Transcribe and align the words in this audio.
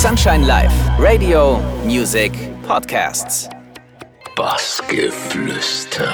Sunshine 0.00 0.46
Live, 0.46 0.72
Radio, 0.98 1.60
Music, 1.84 2.32
Podcasts. 2.66 3.50
Bassgeflüster. 4.34 6.08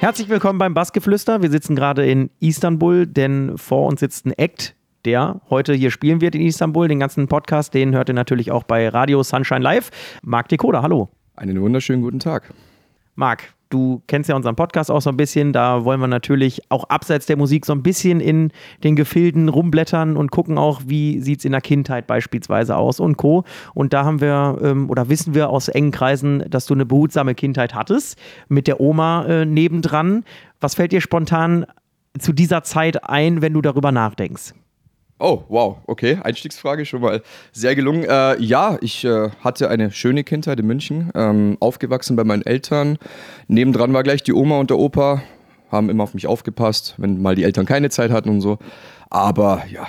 Herzlich 0.00 0.28
willkommen 0.28 0.58
beim 0.58 0.74
Bassgeflüster. 0.74 1.40
Wir 1.40 1.50
sitzen 1.50 1.74
gerade 1.76 2.06
in 2.06 2.28
Istanbul, 2.40 3.06
denn 3.06 3.56
vor 3.56 3.86
uns 3.86 4.00
sitzt 4.00 4.26
ein 4.26 4.32
Act, 4.32 4.76
der 5.06 5.40
heute 5.48 5.72
hier 5.72 5.90
spielen 5.90 6.20
wird 6.20 6.34
in 6.34 6.42
Istanbul. 6.42 6.88
Den 6.88 7.00
ganzen 7.00 7.26
Podcast, 7.26 7.72
den 7.72 7.94
hört 7.94 8.10
ihr 8.10 8.14
natürlich 8.14 8.50
auch 8.52 8.64
bei 8.64 8.86
Radio 8.86 9.22
Sunshine 9.22 9.60
Live. 9.60 9.90
Marc 10.20 10.50
Decoda, 10.50 10.82
hallo. 10.82 11.08
Einen 11.36 11.58
wunderschönen 11.62 12.02
guten 12.02 12.18
Tag. 12.18 12.52
Marc, 13.14 13.54
du 13.70 14.02
kennst 14.06 14.28
ja 14.28 14.36
unseren 14.36 14.56
Podcast 14.56 14.90
auch 14.90 15.00
so 15.00 15.10
ein 15.10 15.16
bisschen. 15.16 15.52
Da 15.52 15.84
wollen 15.84 16.00
wir 16.00 16.06
natürlich 16.06 16.62
auch 16.70 16.84
abseits 16.84 17.26
der 17.26 17.36
Musik 17.36 17.66
so 17.66 17.72
ein 17.72 17.82
bisschen 17.82 18.20
in 18.20 18.52
den 18.84 18.96
Gefilden 18.96 19.48
rumblättern 19.48 20.16
und 20.16 20.30
gucken 20.30 20.58
auch, 20.58 20.82
wie 20.86 21.20
sieht 21.20 21.40
es 21.40 21.44
in 21.44 21.52
der 21.52 21.60
Kindheit 21.60 22.06
beispielsweise 22.06 22.76
aus 22.76 23.00
und 23.00 23.16
Co. 23.16 23.44
Und 23.74 23.92
da 23.92 24.04
haben 24.04 24.20
wir 24.20 24.58
ähm, 24.62 24.90
oder 24.90 25.08
wissen 25.08 25.34
wir 25.34 25.50
aus 25.50 25.68
engen 25.68 25.90
Kreisen, 25.90 26.44
dass 26.48 26.66
du 26.66 26.74
eine 26.74 26.86
behutsame 26.86 27.34
Kindheit 27.34 27.74
hattest 27.74 28.18
mit 28.48 28.66
der 28.66 28.80
Oma 28.80 29.24
äh, 29.26 29.44
nebendran. 29.44 30.24
Was 30.60 30.74
fällt 30.74 30.92
dir 30.92 31.00
spontan 31.00 31.66
zu 32.18 32.32
dieser 32.32 32.62
Zeit 32.62 33.08
ein, 33.08 33.42
wenn 33.42 33.52
du 33.52 33.62
darüber 33.62 33.92
nachdenkst? 33.92 34.54
Oh, 35.18 35.44
wow, 35.48 35.78
okay. 35.86 36.18
Einstiegsfrage 36.22 36.84
schon 36.84 37.00
mal 37.00 37.22
sehr 37.52 37.74
gelungen. 37.74 38.04
Äh, 38.04 38.38
ja, 38.42 38.76
ich 38.82 39.04
äh, 39.04 39.30
hatte 39.40 39.70
eine 39.70 39.90
schöne 39.90 40.24
Kindheit 40.24 40.60
in 40.60 40.66
München, 40.66 41.10
ähm, 41.14 41.56
aufgewachsen 41.58 42.16
bei 42.16 42.24
meinen 42.24 42.42
Eltern. 42.42 42.98
Nebendran 43.48 43.94
war 43.94 44.02
gleich 44.02 44.22
die 44.22 44.34
Oma 44.34 44.58
und 44.58 44.68
der 44.68 44.78
Opa, 44.78 45.22
haben 45.70 45.88
immer 45.88 46.02
auf 46.02 46.12
mich 46.12 46.26
aufgepasst, 46.26 46.94
wenn 46.98 47.22
mal 47.22 47.34
die 47.34 47.44
Eltern 47.44 47.64
keine 47.64 47.88
Zeit 47.88 48.10
hatten 48.10 48.28
und 48.28 48.42
so. 48.42 48.58
Aber 49.08 49.62
ja, 49.70 49.88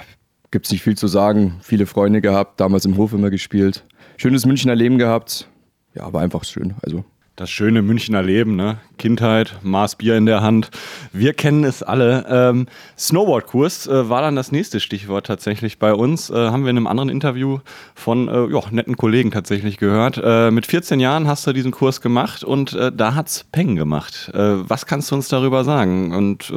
gibt 0.51 0.65
es 0.65 0.71
nicht 0.71 0.81
viel 0.81 0.97
zu 0.97 1.07
sagen. 1.07 1.57
Viele 1.61 1.87
Freunde 1.87 2.21
gehabt, 2.21 2.59
damals 2.61 2.85
im 2.85 2.95
Hof 2.95 3.11
immer 3.11 3.29
gespielt. 3.29 3.83
Schönes 4.15 4.45
Münchner 4.45 4.75
Leben 4.75 4.97
gehabt. 4.97 5.49
Ja, 5.93 6.11
war 6.13 6.21
einfach 6.21 6.45
schön. 6.45 6.75
Also 6.83 7.03
das 7.37 7.51
schöne 7.51 7.83
Münchner 7.83 8.23
Leben, 8.23 8.55
ne? 8.55 8.79
Kindheit, 8.97 9.59
Maß 9.61 9.97
Bier 9.97 10.17
in 10.17 10.25
der 10.25 10.41
Hand. 10.41 10.71
Wir 11.13 11.33
kennen 11.33 11.63
es 11.63 11.83
alle. 11.83 12.25
Ähm, 12.27 12.65
Snowboardkurs 12.97 13.85
äh, 13.85 14.09
war 14.09 14.23
dann 14.23 14.35
das 14.35 14.51
nächste 14.51 14.79
Stichwort 14.79 15.27
tatsächlich 15.27 15.77
bei 15.77 15.93
uns. 15.93 16.31
Äh, 16.31 16.33
haben 16.33 16.63
wir 16.63 16.71
in 16.71 16.77
einem 16.77 16.87
anderen 16.87 17.09
Interview 17.09 17.59
von 17.93 18.27
äh, 18.27 18.45
jo, 18.45 18.63
netten 18.71 18.97
Kollegen 18.97 19.29
tatsächlich 19.29 19.77
gehört. 19.77 20.19
Äh, 20.21 20.49
mit 20.49 20.65
14 20.65 20.99
Jahren 20.99 21.27
hast 21.27 21.45
du 21.45 21.53
diesen 21.53 21.71
Kurs 21.71 22.01
gemacht 22.01 22.43
und 22.43 22.73
äh, 22.73 22.91
da 22.91 23.13
hat's 23.13 23.43
Peng 23.51 23.75
gemacht. 23.75 24.31
Äh, 24.33 24.67
was 24.67 24.87
kannst 24.87 25.11
du 25.11 25.15
uns 25.15 25.27
darüber 25.27 25.63
sagen 25.63 26.13
und 26.15 26.51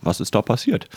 was 0.00 0.20
ist 0.20 0.34
da 0.34 0.42
passiert? 0.42 0.88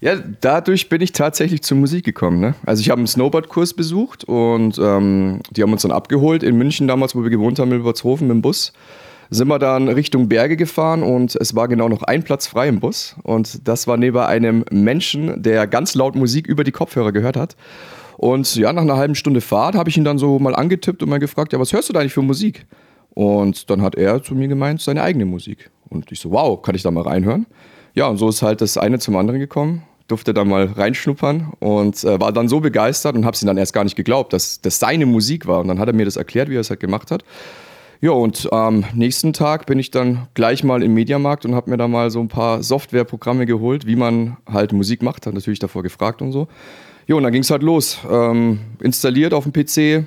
Ja, 0.00 0.14
dadurch 0.40 0.90
bin 0.90 1.00
ich 1.00 1.12
tatsächlich 1.12 1.62
zur 1.62 1.78
Musik 1.78 2.04
gekommen. 2.04 2.38
Ne? 2.38 2.54
Also 2.66 2.82
ich 2.82 2.90
habe 2.90 2.98
einen 2.98 3.06
Snowboardkurs 3.06 3.72
besucht 3.74 4.24
und 4.24 4.78
ähm, 4.78 5.40
die 5.50 5.62
haben 5.62 5.72
uns 5.72 5.82
dann 5.82 5.90
abgeholt 5.90 6.42
in 6.42 6.56
München 6.56 6.86
damals, 6.86 7.16
wo 7.16 7.22
wir 7.22 7.30
gewohnt 7.30 7.58
haben, 7.58 7.72
in 7.72 7.78
Wilbertshofen 7.78 8.28
mit 8.28 8.34
dem 8.34 8.42
Bus. 8.42 8.72
Sind 9.30 9.48
wir 9.48 9.58
dann 9.58 9.88
Richtung 9.88 10.28
Berge 10.28 10.56
gefahren 10.56 11.02
und 11.02 11.34
es 11.34 11.56
war 11.56 11.66
genau 11.66 11.88
noch 11.88 12.02
ein 12.02 12.22
Platz 12.22 12.46
frei 12.46 12.68
im 12.68 12.78
Bus. 12.78 13.16
Und 13.22 13.66
das 13.66 13.86
war 13.86 13.96
neben 13.96 14.18
einem 14.18 14.64
Menschen, 14.70 15.42
der 15.42 15.66
ganz 15.66 15.94
laut 15.94 16.14
Musik 16.14 16.46
über 16.46 16.62
die 16.62 16.72
Kopfhörer 16.72 17.10
gehört 17.10 17.36
hat. 17.36 17.56
Und 18.18 18.54
ja, 18.54 18.72
nach 18.72 18.82
einer 18.82 18.96
halben 18.96 19.14
Stunde 19.14 19.40
Fahrt 19.40 19.74
habe 19.74 19.88
ich 19.90 19.96
ihn 19.96 20.04
dann 20.04 20.18
so 20.18 20.38
mal 20.38 20.54
angetippt 20.54 21.02
und 21.02 21.08
mal 21.08 21.18
gefragt, 21.18 21.52
ja, 21.52 21.58
was 21.58 21.72
hörst 21.72 21.88
du 21.88 21.92
da 21.92 22.00
eigentlich 22.00 22.14
für 22.14 22.22
Musik? 22.22 22.66
Und 23.10 23.70
dann 23.70 23.82
hat 23.82 23.94
er 23.94 24.22
zu 24.22 24.34
mir 24.34 24.46
gemeint, 24.46 24.80
seine 24.80 25.02
eigene 25.02 25.24
Musik. 25.24 25.70
Und 25.88 26.12
ich 26.12 26.20
so, 26.20 26.30
wow, 26.30 26.60
kann 26.60 26.74
ich 26.74 26.82
da 26.82 26.90
mal 26.90 27.02
reinhören? 27.02 27.46
Ja, 27.96 28.08
und 28.08 28.18
so 28.18 28.28
ist 28.28 28.42
halt 28.42 28.60
das 28.60 28.76
eine 28.76 28.98
zum 28.98 29.16
anderen 29.16 29.40
gekommen. 29.40 29.82
Durfte 30.06 30.34
da 30.34 30.44
mal 30.44 30.66
reinschnuppern 30.66 31.54
und 31.60 32.04
äh, 32.04 32.20
war 32.20 32.30
dann 32.30 32.46
so 32.46 32.60
begeistert 32.60 33.16
und 33.16 33.24
habe 33.24 33.36
sie 33.36 33.46
dann 33.46 33.56
erst 33.56 33.72
gar 33.72 33.84
nicht 33.84 33.96
geglaubt, 33.96 34.34
dass 34.34 34.60
das 34.60 34.78
seine 34.78 35.06
Musik 35.06 35.46
war. 35.46 35.60
Und 35.60 35.68
dann 35.68 35.78
hat 35.78 35.88
er 35.88 35.94
mir 35.94 36.04
das 36.04 36.16
erklärt, 36.16 36.50
wie 36.50 36.56
er 36.56 36.60
es 36.60 36.68
halt 36.68 36.78
gemacht 36.78 37.10
hat. 37.10 37.24
Ja, 38.02 38.10
und 38.10 38.52
am 38.52 38.84
nächsten 38.94 39.32
Tag 39.32 39.64
bin 39.64 39.78
ich 39.78 39.90
dann 39.90 40.28
gleich 40.34 40.62
mal 40.62 40.82
im 40.82 40.92
Mediamarkt 40.92 41.46
und 41.46 41.54
habe 41.54 41.70
mir 41.70 41.78
da 41.78 41.88
mal 41.88 42.10
so 42.10 42.20
ein 42.20 42.28
paar 42.28 42.62
Softwareprogramme 42.62 43.46
geholt, 43.46 43.86
wie 43.86 43.96
man 43.96 44.36
halt 44.46 44.74
Musik 44.74 45.02
macht. 45.02 45.26
Hat 45.26 45.32
natürlich 45.32 45.58
davor 45.58 45.82
gefragt 45.82 46.20
und 46.20 46.32
so. 46.32 46.48
Ja, 47.06 47.16
und 47.16 47.22
dann 47.22 47.32
ging 47.32 47.42
es 47.42 47.50
halt 47.50 47.62
los. 47.62 47.98
Ähm, 48.10 48.60
installiert 48.80 49.32
auf 49.32 49.44
dem 49.44 49.54
PC, 49.54 50.06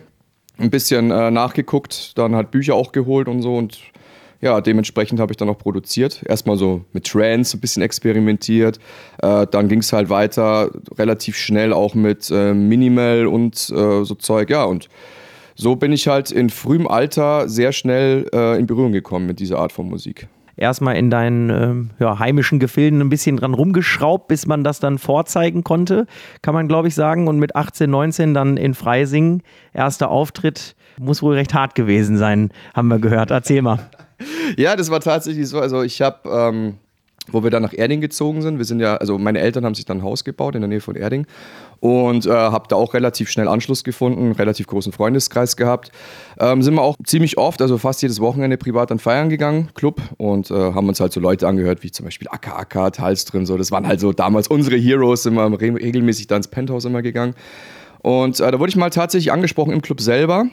ein 0.59 0.69
bisschen 0.69 1.09
äh, 1.09 1.31
nachgeguckt, 1.31 2.15
dann 2.19 2.35
halt 2.35 2.51
Bücher 2.51 2.75
auch 2.75 2.91
geholt 2.91 3.27
und 3.27 3.41
so 3.41 3.57
und 3.57 3.79
ja, 4.41 4.61
dementsprechend 4.61 5.19
habe 5.19 5.33
ich 5.33 5.37
dann 5.37 5.49
auch 5.49 5.57
produziert. 5.57 6.23
Erstmal 6.25 6.57
so 6.57 6.85
mit 6.93 7.07
Trance 7.07 7.57
ein 7.57 7.59
bisschen 7.59 7.83
experimentiert. 7.83 8.79
Äh, 9.21 9.47
dann 9.47 9.67
ging 9.67 9.79
es 9.79 9.91
halt 9.91 10.09
weiter, 10.09 10.71
relativ 10.97 11.35
schnell 11.35 11.73
auch 11.73 11.93
mit 11.93 12.29
äh, 12.31 12.53
Minimal 12.53 13.27
und 13.27 13.55
äh, 13.69 14.03
so 14.03 14.15
Zeug. 14.15 14.49
Ja, 14.49 14.63
und 14.63 14.87
so 15.55 15.75
bin 15.75 15.91
ich 15.91 16.07
halt 16.07 16.31
in 16.31 16.49
frühem 16.49 16.87
Alter 16.87 17.49
sehr 17.49 17.73
schnell 17.73 18.27
äh, 18.33 18.57
in 18.57 18.65
Berührung 18.65 18.93
gekommen 18.93 19.25
mit 19.27 19.39
dieser 19.39 19.59
Art 19.59 19.73
von 19.73 19.89
Musik 19.89 20.27
erstmal 20.59 20.97
in 20.97 21.09
deinen 21.09 21.49
äh, 21.49 22.03
ja, 22.03 22.19
heimischen 22.19 22.59
Gefilden 22.59 23.01
ein 23.01 23.09
bisschen 23.09 23.37
dran 23.37 23.53
rumgeschraubt, 23.53 24.27
bis 24.27 24.45
man 24.45 24.63
das 24.63 24.79
dann 24.79 24.97
vorzeigen 24.97 25.63
konnte, 25.63 26.05
kann 26.41 26.53
man 26.53 26.67
glaube 26.67 26.89
ich 26.89 26.95
sagen. 26.95 27.27
Und 27.27 27.39
mit 27.39 27.55
18, 27.55 27.89
19 27.89 28.33
dann 28.33 28.57
in 28.57 28.73
Freising, 28.73 29.41
erster 29.73 30.09
Auftritt, 30.09 30.75
muss 30.99 31.23
wohl 31.23 31.35
recht 31.35 31.53
hart 31.53 31.75
gewesen 31.75 32.17
sein, 32.17 32.51
haben 32.73 32.89
wir 32.89 32.99
gehört. 32.99 33.31
Erzähl 33.31 33.61
mal. 33.61 33.79
ja, 34.57 34.75
das 34.75 34.89
war 34.89 34.99
tatsächlich 34.99 35.47
so. 35.47 35.59
Also 35.59 35.83
ich 35.83 36.01
habe, 36.01 36.29
ähm, 36.29 36.75
wo 37.31 37.43
wir 37.43 37.51
dann 37.51 37.63
nach 37.63 37.73
Erding 37.73 38.01
gezogen 38.01 38.41
sind, 38.41 38.57
wir 38.57 38.65
sind 38.65 38.79
ja, 38.79 38.97
also 38.97 39.17
meine 39.17 39.39
Eltern 39.39 39.65
haben 39.65 39.75
sich 39.75 39.85
dann 39.85 39.99
ein 39.99 40.03
Haus 40.03 40.23
gebaut 40.23 40.55
in 40.55 40.61
der 40.61 40.67
Nähe 40.67 40.81
von 40.81 40.95
Erding 40.95 41.27
und 41.79 42.25
äh, 42.25 42.31
habe 42.31 42.67
da 42.67 42.75
auch 42.75 42.93
relativ 42.93 43.29
schnell 43.29 43.47
Anschluss 43.47 43.83
gefunden, 43.83 44.31
relativ 44.33 44.67
großen 44.67 44.91
Freundeskreis 44.91 45.55
gehabt. 45.55 45.91
Ähm, 46.39 46.61
sind 46.61 46.73
wir 46.73 46.81
auch 46.81 46.95
ziemlich 47.05 47.37
oft, 47.37 47.61
also 47.61 47.77
fast 47.77 48.01
jedes 48.01 48.19
Wochenende 48.19 48.57
privat 48.57 48.91
dann 48.91 48.99
feiern 48.99 49.29
gegangen, 49.29 49.69
Club 49.75 50.01
und 50.17 50.51
äh, 50.51 50.53
haben 50.53 50.87
uns 50.89 50.99
halt 50.99 51.13
so 51.13 51.19
Leute 51.19 51.47
angehört, 51.47 51.83
wie 51.83 51.91
zum 51.91 52.05
Beispiel 52.05 52.27
Akka 52.29 52.57
Akka, 52.57 52.91
Hals 52.97 53.25
drin, 53.25 53.45
so. 53.45 53.57
Das 53.57 53.71
waren 53.71 53.87
halt 53.87 53.99
so 53.99 54.11
damals 54.11 54.47
unsere 54.47 54.77
Heroes, 54.77 55.23
sind 55.23 55.35
wir 55.35 55.59
regelmäßig 55.59 56.27
da 56.27 56.37
ins 56.37 56.47
Penthouse 56.47 56.85
immer 56.85 57.01
gegangen. 57.01 57.35
Und 58.01 58.39
äh, 58.39 58.51
da 58.51 58.59
wurde 58.59 58.69
ich 58.69 58.75
mal 58.75 58.89
tatsächlich 58.89 59.31
angesprochen 59.31 59.73
im 59.73 59.81
Club 59.81 60.01
selber 60.01 60.45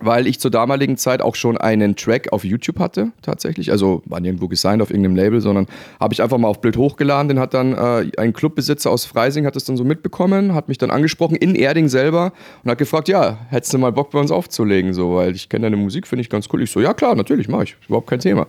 weil 0.00 0.26
ich 0.26 0.40
zur 0.40 0.50
damaligen 0.50 0.96
Zeit 0.96 1.22
auch 1.22 1.34
schon 1.34 1.58
einen 1.58 1.96
Track 1.96 2.32
auf 2.32 2.44
YouTube 2.44 2.78
hatte, 2.78 3.12
tatsächlich. 3.22 3.70
Also 3.70 4.02
war 4.06 4.20
nirgendwo 4.20 4.48
gesigned 4.48 4.82
auf 4.82 4.90
irgendeinem 4.90 5.16
Label, 5.16 5.40
sondern 5.40 5.66
habe 6.00 6.14
ich 6.14 6.22
einfach 6.22 6.38
mal 6.38 6.48
auf 6.48 6.60
Bild 6.60 6.76
hochgeladen. 6.76 7.28
Den 7.28 7.38
hat 7.38 7.54
dann 7.54 7.72
äh, 7.72 8.10
ein 8.16 8.32
Clubbesitzer 8.32 8.90
aus 8.90 9.04
Freising, 9.04 9.46
hat 9.46 9.56
das 9.56 9.64
dann 9.64 9.76
so 9.76 9.84
mitbekommen, 9.84 10.54
hat 10.54 10.68
mich 10.68 10.78
dann 10.78 10.90
angesprochen 10.90 11.36
in 11.36 11.54
Erding 11.54 11.88
selber 11.88 12.32
und 12.64 12.70
hat 12.70 12.78
gefragt, 12.78 13.08
ja, 13.08 13.38
hättest 13.50 13.74
du 13.74 13.78
mal 13.78 13.92
Bock 13.92 14.10
bei 14.10 14.18
uns 14.18 14.30
aufzulegen, 14.30 14.92
so, 14.94 15.16
weil 15.16 15.34
ich 15.34 15.48
kenne 15.48 15.64
deine 15.64 15.76
Musik, 15.76 16.06
finde 16.06 16.22
ich 16.22 16.30
ganz 16.30 16.46
cool. 16.52 16.62
Ich 16.62 16.70
so, 16.70 16.80
ja 16.80 16.94
klar, 16.94 17.14
natürlich, 17.14 17.48
mache 17.48 17.64
ich, 17.64 17.76
überhaupt 17.86 18.08
kein 18.08 18.20
Thema. 18.20 18.46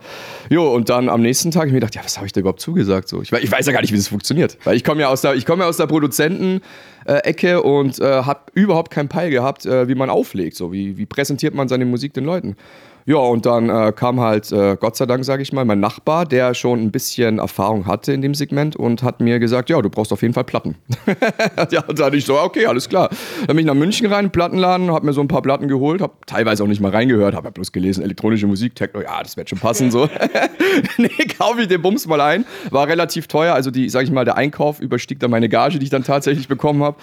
Jo, 0.50 0.74
und 0.74 0.90
dann 0.90 1.10
am 1.10 1.22
nächsten 1.22 1.52
Tag 1.52 1.68
ich 1.68 1.74
mir 1.74 1.80
gedacht, 1.80 1.96
ja, 1.96 2.04
was 2.04 2.18
habe 2.18 2.28
ich 2.28 2.34
da 2.34 2.42
überhaupt 2.42 2.62
zugesagt? 2.62 3.08
So, 3.08 3.22
ich, 3.22 3.32
ich 3.32 3.52
weiß 3.52 3.66
ja 3.66 3.74
gar 3.74 3.82
nicht, 3.82 3.92
wie 3.92 3.98
das 3.98 4.08
funktioniert, 4.08 4.58
weil 4.64 4.76
ich 4.76 4.84
komme 4.84 5.02
ja 5.02 5.10
aus 5.10 5.22
der, 5.22 5.36
ich 5.36 5.46
komme 5.46 5.64
ja 5.64 5.70
aus 5.70 5.78
der 5.78 5.88
Produzenten- 5.88 6.62
äh, 7.10 7.24
Ecke 7.24 7.64
und 7.64 8.00
äh, 8.00 8.24
habe 8.24 8.42
überhaupt 8.54 8.92
keinen 8.92 9.10
Peil 9.10 9.32
gehabt, 9.32 9.66
äh, 9.66 9.88
wie 9.88 9.96
man 9.96 10.12
auflegt, 10.12 10.56
so 10.56 10.72
wie, 10.72 10.98
wie 10.98 11.08
präsentiert 11.08 11.56
man 11.56 11.68
seine 11.68 11.86
Musik 11.86 12.14
den 12.14 12.24
Leuten. 12.24 12.56
Ja, 13.10 13.18
und 13.18 13.48
dann 13.48 13.70
äh, 13.70 13.92
kam 13.92 14.20
halt, 14.20 14.52
äh, 14.52 14.78
Gott 14.80 14.96
sei 14.96 15.08
Dank, 15.08 15.26
sage 15.26 15.42
ich 15.42 15.52
mal, 15.52 15.66
mein 15.66 15.80
Nachbar, 15.80 16.28
der 16.28 16.54
schon 16.54 16.80
ein 16.80 16.92
bisschen 16.92 17.40
Erfahrung 17.40 17.88
hatte 17.88 18.14
in 18.14 18.22
dem 18.22 18.36
Segment 18.36 18.76
und 18.76 19.02
hat 19.02 19.20
mir 19.20 19.40
gesagt, 19.40 19.72
ja, 19.72 19.82
du 19.82 19.90
brauchst 19.90 20.14
auf 20.14 20.22
jeden 20.22 20.36
Fall 20.36 20.44
Platten. 20.44 20.76
ja, 21.72 21.84
und 21.88 21.98
dann 21.98 22.06
hatte 22.06 22.18
ich 22.18 22.26
so, 22.26 22.40
okay, 22.40 22.68
alles 22.68 22.88
klar. 22.88 23.10
Dann 23.48 23.56
bin 23.56 23.62
ich 23.62 23.66
nach 23.66 23.74
München 23.74 24.06
rein, 24.06 24.30
Plattenladen, 24.30 24.92
habe 24.92 25.08
mir 25.08 25.14
so 25.14 25.22
ein 25.22 25.28
paar 25.28 25.42
Platten 25.42 25.68
geholt, 25.68 26.02
habe 26.02 26.14
teilweise 26.28 26.64
auch 26.64 26.68
nicht 26.68 26.82
mal 26.82 26.92
reingehört, 26.92 27.34
habe 27.34 27.48
ja 27.48 27.50
bloß 27.50 27.72
gelesen, 27.72 28.04
elektronische 28.04 28.46
Musik, 28.46 28.76
Techno, 28.76 29.02
ja, 29.02 29.24
das 29.24 29.36
wird 29.36 29.50
schon 29.50 29.58
passen, 29.58 29.90
so. 29.90 30.08
nee, 31.00 31.10
kaufe 31.36 31.62
ich 31.62 31.68
den 31.68 31.82
Bums 31.82 32.06
mal 32.06 32.22
ein. 32.22 32.46
War 32.70 32.88
relativ 32.88 33.26
teuer, 33.26 33.56
also 33.56 33.72
die, 33.72 33.90
sage 33.90 34.06
ich 34.06 34.12
mal, 34.12 34.24
der 34.24 34.38
Einkauf 34.38 34.80
überstieg 34.80 35.20
dann 35.20 35.32
meine 35.32 35.50
Gage, 35.50 35.80
die 35.80 35.86
ich 35.86 35.90
dann 35.90 36.04
tatsächlich 36.04 36.48
bekommen 36.48 36.84
habe. 36.84 36.98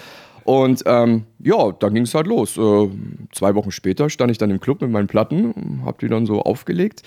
Und 0.47 0.85
ähm, 0.87 1.25
ja, 1.41 1.73
dann 1.73 1.93
ging 1.93 2.05
es 2.05 2.15
halt 2.15 2.29
los. 2.29 2.57
Äh, 2.57 2.89
zwei 3.33 3.57
Wochen 3.57 3.73
später 3.73 4.09
stand 4.09 4.31
ich 4.31 4.39
dann 4.39 4.53
im 4.53 4.61
Club 4.61 4.81
mit 4.81 4.93
meinen 4.93 5.09
Platten, 5.09 5.83
hab 5.85 5.99
die 5.99 6.07
dann 6.07 6.25
so 6.25 6.41
aufgelegt 6.41 7.03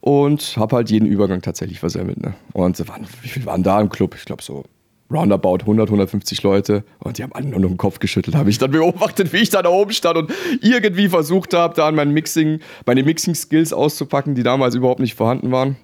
und 0.00 0.56
hab 0.56 0.72
halt 0.72 0.90
jeden 0.90 1.06
Übergang 1.06 1.40
tatsächlich 1.40 1.78
versemmelt. 1.78 2.20
Ne? 2.20 2.34
Und 2.52 2.88
waren, 2.88 3.06
wie 3.22 3.28
viel 3.28 3.46
waren 3.46 3.62
da 3.62 3.80
im 3.80 3.90
Club? 3.90 4.16
Ich 4.18 4.24
glaube 4.24 4.42
so 4.42 4.64
roundabout 5.08 5.58
100, 5.60 5.86
150 5.86 6.42
Leute 6.42 6.82
und 6.98 7.18
die 7.18 7.22
haben 7.22 7.32
alle 7.32 7.46
nur 7.46 7.60
noch 7.60 7.68
den 7.68 7.76
Kopf 7.76 8.00
geschüttelt. 8.00 8.34
Habe 8.34 8.50
ich 8.50 8.58
dann 8.58 8.72
beobachtet, 8.72 9.32
wie 9.32 9.38
ich 9.38 9.50
da, 9.50 9.62
da 9.62 9.68
oben 9.68 9.92
stand 9.92 10.18
und 10.18 10.32
irgendwie 10.60 11.08
versucht 11.08 11.54
habe, 11.54 11.74
da 11.76 11.86
an 11.86 11.94
mein 11.94 12.10
Mixing, 12.10 12.58
meine 12.86 13.04
Mixing-Skills 13.04 13.72
auszupacken, 13.72 14.34
die 14.34 14.42
damals 14.42 14.74
überhaupt 14.74 15.00
nicht 15.00 15.14
vorhanden 15.14 15.52
waren. 15.52 15.76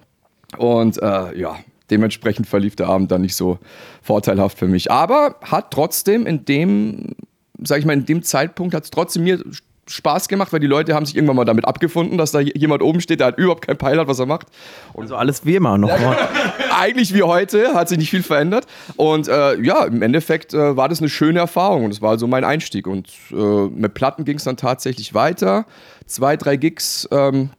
Und 0.57 1.01
äh, 1.01 1.39
ja, 1.39 1.55
Dementsprechend 1.89 2.47
verlief 2.47 2.75
der 2.75 2.87
Abend 2.87 3.11
dann 3.11 3.21
nicht 3.21 3.35
so 3.35 3.59
vorteilhaft 4.01 4.57
für 4.57 4.67
mich. 4.67 4.91
Aber 4.91 5.35
hat 5.41 5.71
trotzdem 5.71 6.25
in 6.25 6.45
dem, 6.45 7.15
sag 7.63 7.79
ich 7.79 7.85
mal, 7.85 7.93
in 7.93 8.05
dem 8.05 8.23
Zeitpunkt 8.23 8.73
hat 8.73 8.83
es 8.83 8.91
trotzdem 8.91 9.23
mir 9.23 9.41
Spaß 9.89 10.27
gemacht, 10.27 10.51
weil 10.53 10.59
die 10.59 10.67
Leute 10.67 10.93
haben 10.93 11.05
sich 11.05 11.15
irgendwann 11.15 11.37
mal 11.37 11.45
damit 11.45 11.65
abgefunden, 11.65 12.17
dass 12.17 12.31
da 12.31 12.39
jemand 12.39 12.81
oben 12.81 13.01
steht, 13.01 13.19
der 13.19 13.27
halt 13.27 13.37
überhaupt 13.37 13.65
keinen 13.65 13.77
Peil 13.77 13.97
hat, 13.97 14.07
was 14.07 14.19
er 14.19 14.25
macht. 14.25 14.47
Und 14.93 15.03
also 15.03 15.15
alles 15.15 15.45
wie 15.45 15.55
immer 15.55 15.77
noch. 15.77 15.89
Eigentlich 16.77 17.13
wie 17.13 17.23
heute, 17.23 17.73
hat 17.73 17.89
sich 17.89 17.97
nicht 17.97 18.09
viel 18.09 18.23
verändert. 18.23 18.67
Und 18.95 19.27
äh, 19.27 19.59
ja, 19.61 19.85
im 19.85 20.01
Endeffekt 20.01 20.53
äh, 20.53 20.75
war 20.75 20.89
das 20.89 20.99
eine 20.99 21.09
schöne 21.09 21.39
Erfahrung 21.39 21.85
und 21.85 21.93
das 21.93 22.01
war 22.01 22.11
also 22.11 22.27
mein 22.27 22.43
Einstieg. 22.43 22.87
Und 22.87 23.09
äh, 23.31 23.35
mit 23.35 23.93
Platten 23.93 24.25
ging 24.25 24.37
es 24.37 24.43
dann 24.43 24.57
tatsächlich 24.57 25.13
weiter. 25.13 25.65
Zwei, 26.05 26.37
drei 26.37 26.57
Gigs. 26.57 27.07
Ähm, 27.11 27.49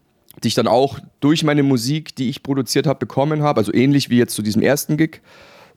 die 0.43 0.49
ich 0.49 0.55
dann 0.55 0.69
auch 0.69 0.99
durch 1.21 1.45
meine 1.45 1.63
Musik, 1.63 2.15
die 2.15 2.29
ich 2.29 2.43
produziert 2.43 2.87
habe, 2.87 2.99
bekommen 2.99 3.43
habe. 3.43 3.59
Also 3.59 3.73
ähnlich 3.73 4.11
wie 4.11 4.19
jetzt 4.19 4.35
zu 4.35 4.43
diesem 4.43 4.63
ersten 4.63 4.97
Gig. 4.97 5.21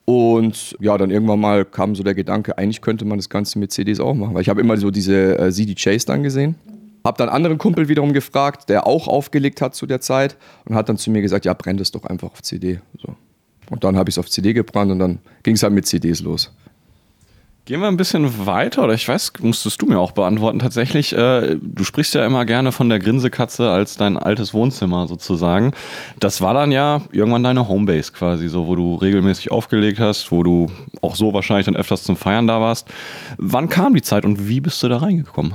Und 0.05 0.75
ja, 0.79 0.97
dann 0.97 1.11
irgendwann 1.11 1.39
mal 1.39 1.63
kam 1.63 1.95
so 1.95 2.03
der 2.03 2.15
Gedanke, 2.15 2.57
eigentlich 2.57 2.81
könnte 2.81 3.05
man 3.05 3.17
das 3.17 3.29
Ganze 3.29 3.59
mit 3.59 3.71
CDs 3.71 3.99
auch 3.99 4.13
machen, 4.13 4.33
weil 4.33 4.41
ich 4.41 4.49
habe 4.49 4.59
immer 4.59 4.75
so 4.77 4.91
diese 4.91 5.37
äh, 5.37 5.51
CDJs 5.51 6.05
dann 6.05 6.23
gesehen. 6.23 6.55
Habe 7.03 7.17
dann 7.17 7.29
anderen 7.29 7.57
Kumpel 7.57 7.87
wiederum 7.87 8.13
gefragt, 8.13 8.69
der 8.69 8.85
auch 8.85 9.07
aufgelegt 9.07 9.61
hat 9.61 9.73
zu 9.73 9.87
der 9.87 10.01
Zeit 10.01 10.37
und 10.65 10.75
hat 10.75 10.89
dann 10.89 10.97
zu 10.97 11.09
mir 11.11 11.21
gesagt, 11.21 11.45
ja, 11.45 11.53
brenn 11.53 11.77
das 11.77 11.91
doch 11.91 12.03
einfach 12.03 12.31
auf 12.31 12.41
CD. 12.41 12.79
So. 13.01 13.15
Und 13.69 13.83
dann 13.83 13.95
habe 13.95 14.09
ich 14.09 14.15
es 14.15 14.19
auf 14.19 14.29
CD 14.29 14.53
gebrannt 14.53 14.91
und 14.91 14.99
dann 14.99 15.19
ging 15.43 15.55
es 15.55 15.63
halt 15.63 15.73
mit 15.73 15.87
CDs 15.87 16.21
los. 16.21 16.51
Gehen 17.65 17.79
wir 17.79 17.87
ein 17.87 17.97
bisschen 17.97 18.47
weiter, 18.47 18.83
oder 18.83 18.95
ich 18.95 19.07
weiß, 19.07 19.33
musstest 19.41 19.79
du 19.83 19.85
mir 19.85 19.99
auch 19.99 20.13
beantworten 20.13 20.57
tatsächlich. 20.57 21.13
Äh, 21.13 21.57
du 21.61 21.83
sprichst 21.83 22.15
ja 22.15 22.25
immer 22.25 22.43
gerne 22.45 22.71
von 22.71 22.89
der 22.89 22.97
Grinsekatze 22.97 23.69
als 23.69 23.97
dein 23.97 24.17
altes 24.17 24.55
Wohnzimmer 24.55 25.07
sozusagen. 25.07 25.73
Das 26.19 26.41
war 26.41 26.55
dann 26.55 26.71
ja 26.71 27.01
irgendwann 27.11 27.43
deine 27.43 27.67
Homebase 27.67 28.13
quasi, 28.13 28.47
so 28.47 28.65
wo 28.65 28.75
du 28.75 28.95
regelmäßig 28.95 29.51
aufgelegt 29.51 29.99
hast, 29.99 30.31
wo 30.31 30.41
du 30.41 30.71
auch 31.03 31.15
so 31.15 31.35
wahrscheinlich 31.35 31.67
dann 31.67 31.75
öfters 31.75 32.01
zum 32.01 32.17
Feiern 32.17 32.47
da 32.47 32.59
warst. 32.59 32.87
Wann 33.37 33.69
kam 33.69 33.93
die 33.93 34.01
Zeit 34.01 34.25
und 34.25 34.47
wie 34.47 34.59
bist 34.59 34.81
du 34.81 34.89
da 34.89 34.97
reingekommen? 34.97 35.53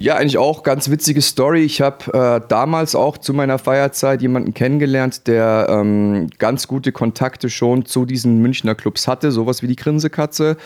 Ja, 0.00 0.14
eigentlich 0.14 0.38
auch 0.38 0.62
ganz 0.62 0.90
witzige 0.90 1.20
Story. 1.22 1.64
Ich 1.64 1.80
habe 1.80 2.12
äh, 2.12 2.46
damals 2.46 2.94
auch 2.94 3.18
zu 3.18 3.34
meiner 3.34 3.58
Feierzeit 3.58 4.22
jemanden 4.22 4.54
kennengelernt, 4.54 5.26
der 5.26 5.66
ähm, 5.70 6.28
ganz 6.38 6.68
gute 6.68 6.92
Kontakte 6.92 7.50
schon 7.50 7.84
zu 7.84 8.04
diesen 8.04 8.40
Münchner 8.40 8.76
Clubs 8.76 9.08
hatte, 9.08 9.32
sowas 9.32 9.60
wie 9.60 9.66
die 9.66 9.74
Grinsekatze. 9.74 10.56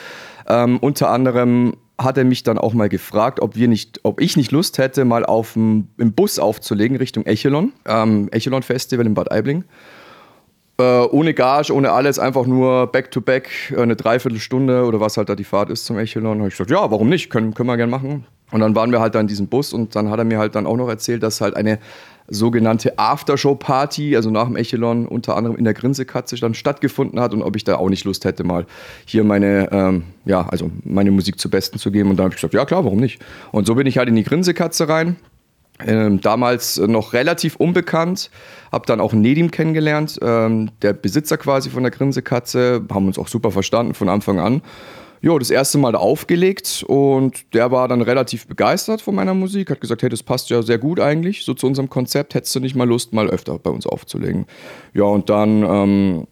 Ähm, 0.49 0.79
unter 0.79 1.11
anderem 1.11 1.75
hat 1.99 2.19
er 2.19 2.25
mich 2.25 2.43
dann 2.43 2.59
auch 2.59 2.75
mal 2.75 2.89
gefragt, 2.89 3.41
ob, 3.41 3.56
wir 3.56 3.69
nicht, 3.69 4.00
ob 4.03 4.21
ich 4.21 4.37
nicht 4.37 4.50
Lust 4.50 4.79
hätte, 4.79 5.05
mal 5.05 5.25
auf 5.25 5.55
dem, 5.55 5.89
im 5.99 6.12
Bus 6.12 6.39
aufzulegen 6.39 6.97
Richtung 6.97 7.25
Echelon, 7.27 7.73
ähm, 7.87 8.29
Echelon 8.33 8.62
Festival 8.62 9.06
in 9.06 9.15
Bad 9.15 9.31
Aibling. 9.31 9.65
Äh, 10.79 10.83
ohne 10.83 11.35
Gage, 11.35 11.73
ohne 11.73 11.93
alles, 11.93 12.19
einfach 12.19 12.47
nur 12.47 12.87
back-to-back, 12.87 13.49
-back, 13.71 13.81
eine 13.81 13.94
Dreiviertelstunde 13.94 14.85
oder 14.85 15.00
was 15.00 15.17
halt 15.17 15.29
da 15.29 15.35
die 15.35 15.44
Fahrt 15.44 15.71
ist 15.71 15.85
zum 15.85 15.99
Echelon. 15.99 16.39
Da 16.39 16.41
habe 16.41 16.49
ich 16.49 16.55
gesagt, 16.55 16.71
ja, 16.71 16.91
warum 16.91 17.09
nicht? 17.09 17.31
Können, 17.31 17.55
können 17.55 17.69
wir 17.69 17.77
gerne 17.77 17.91
machen. 17.91 18.27
Und 18.52 18.60
dann 18.60 18.75
waren 18.75 18.93
wir 18.93 19.00
halt 19.00 19.14
da 19.14 19.20
in 19.20 19.26
diesem 19.26 19.49
Bus 19.49 19.72
und 19.72 19.96
dann 19.96 20.10
hat 20.10 20.19
er 20.19 20.25
mir 20.25 20.38
halt 20.38 20.54
dann 20.54 20.66
auch 20.66 20.76
noch 20.76 20.88
erzählt, 20.88 21.22
dass 21.22 21.40
halt 21.40 21.56
eine 21.56 21.78
sogenannte 22.28 22.99
Aftershow-Party, 22.99 24.14
also 24.14 24.31
nach 24.31 24.46
dem 24.46 24.56
Echelon, 24.56 25.06
unter 25.06 25.37
anderem 25.37 25.56
in 25.56 25.64
der 25.64 25.75
Grinsekatze 25.75 26.37
dann 26.37 26.54
stattgefunden 26.54 27.19
hat 27.19 27.34
und 27.34 27.43
ob 27.43 27.56
ich 27.56 27.64
da 27.64 27.76
auch 27.76 27.88
nicht 27.88 28.04
Lust 28.04 28.25
hätte, 28.25 28.44
mal 28.44 28.66
hier 29.04 29.25
meine, 29.25 29.70
ähm, 29.72 30.04
ja, 30.25 30.46
also 30.49 30.70
meine 30.84 31.10
Musik 31.10 31.40
zu 31.40 31.50
Besten 31.50 31.78
zu 31.78 31.90
geben. 31.90 32.10
Und 32.10 32.16
dann 32.16 32.25
habe 32.25 32.34
ich 32.34 32.40
gesagt, 32.40 32.54
ja 32.54 32.64
klar, 32.64 32.84
warum 32.84 33.00
nicht? 33.00 33.20
Und 33.50 33.66
so 33.66 33.75
bin 33.75 33.87
ich 33.87 33.99
halt 33.99 34.08
in 34.08 34.16
die 34.16 34.22
Grinsekatze 34.22 34.88
rein. 34.88 35.16
Ähm, 35.84 36.20
damals 36.20 36.76
noch 36.76 37.12
relativ 37.12 37.56
unbekannt, 37.56 38.31
habe 38.70 38.87
dann 38.87 39.00
auch 39.00 39.14
Nedim 39.14 39.50
kennengelernt, 39.50 40.19
ähm, 40.22 40.70
der 40.82 40.93
Besitzer 40.93 41.38
quasi 41.38 41.70
von 41.70 41.82
der 41.82 41.90
Grinsekatze, 41.90 42.82
haben 42.93 43.06
uns 43.06 43.19
auch 43.19 43.26
super 43.26 43.50
verstanden 43.50 43.94
von 43.94 44.08
Anfang 44.08 44.38
an 44.38 44.62
ja, 45.22 45.38
das 45.38 45.50
erste 45.50 45.78
Mal 45.78 45.92
da 45.92 45.98
aufgelegt 45.98 46.84
und 46.88 47.54
der 47.54 47.70
war 47.70 47.86
dann 47.86 48.02
relativ 48.02 48.48
begeistert 48.48 49.00
von 49.00 49.14
meiner 49.14 49.34
Musik, 49.34 49.70
hat 49.70 49.80
gesagt, 49.80 50.02
hey, 50.02 50.10
das 50.10 50.24
passt 50.24 50.50
ja 50.50 50.62
sehr 50.62 50.78
gut 50.78 50.98
eigentlich, 50.98 51.44
so 51.44 51.54
zu 51.54 51.69
unserem 51.69 51.88
Konzept, 51.88 52.34
hättest 52.34 52.54
du 52.56 52.60
nicht 52.60 52.74
mal 52.74 52.88
Lust, 52.88 53.12
mal 53.12 53.30
öfter 53.30 53.56
bei 53.60 53.70
uns 53.70 53.86
aufzulegen. 53.86 54.46
Ja, 54.94 55.04
und 55.04 55.30
dann 55.30 55.62
ähm, 55.62 56.26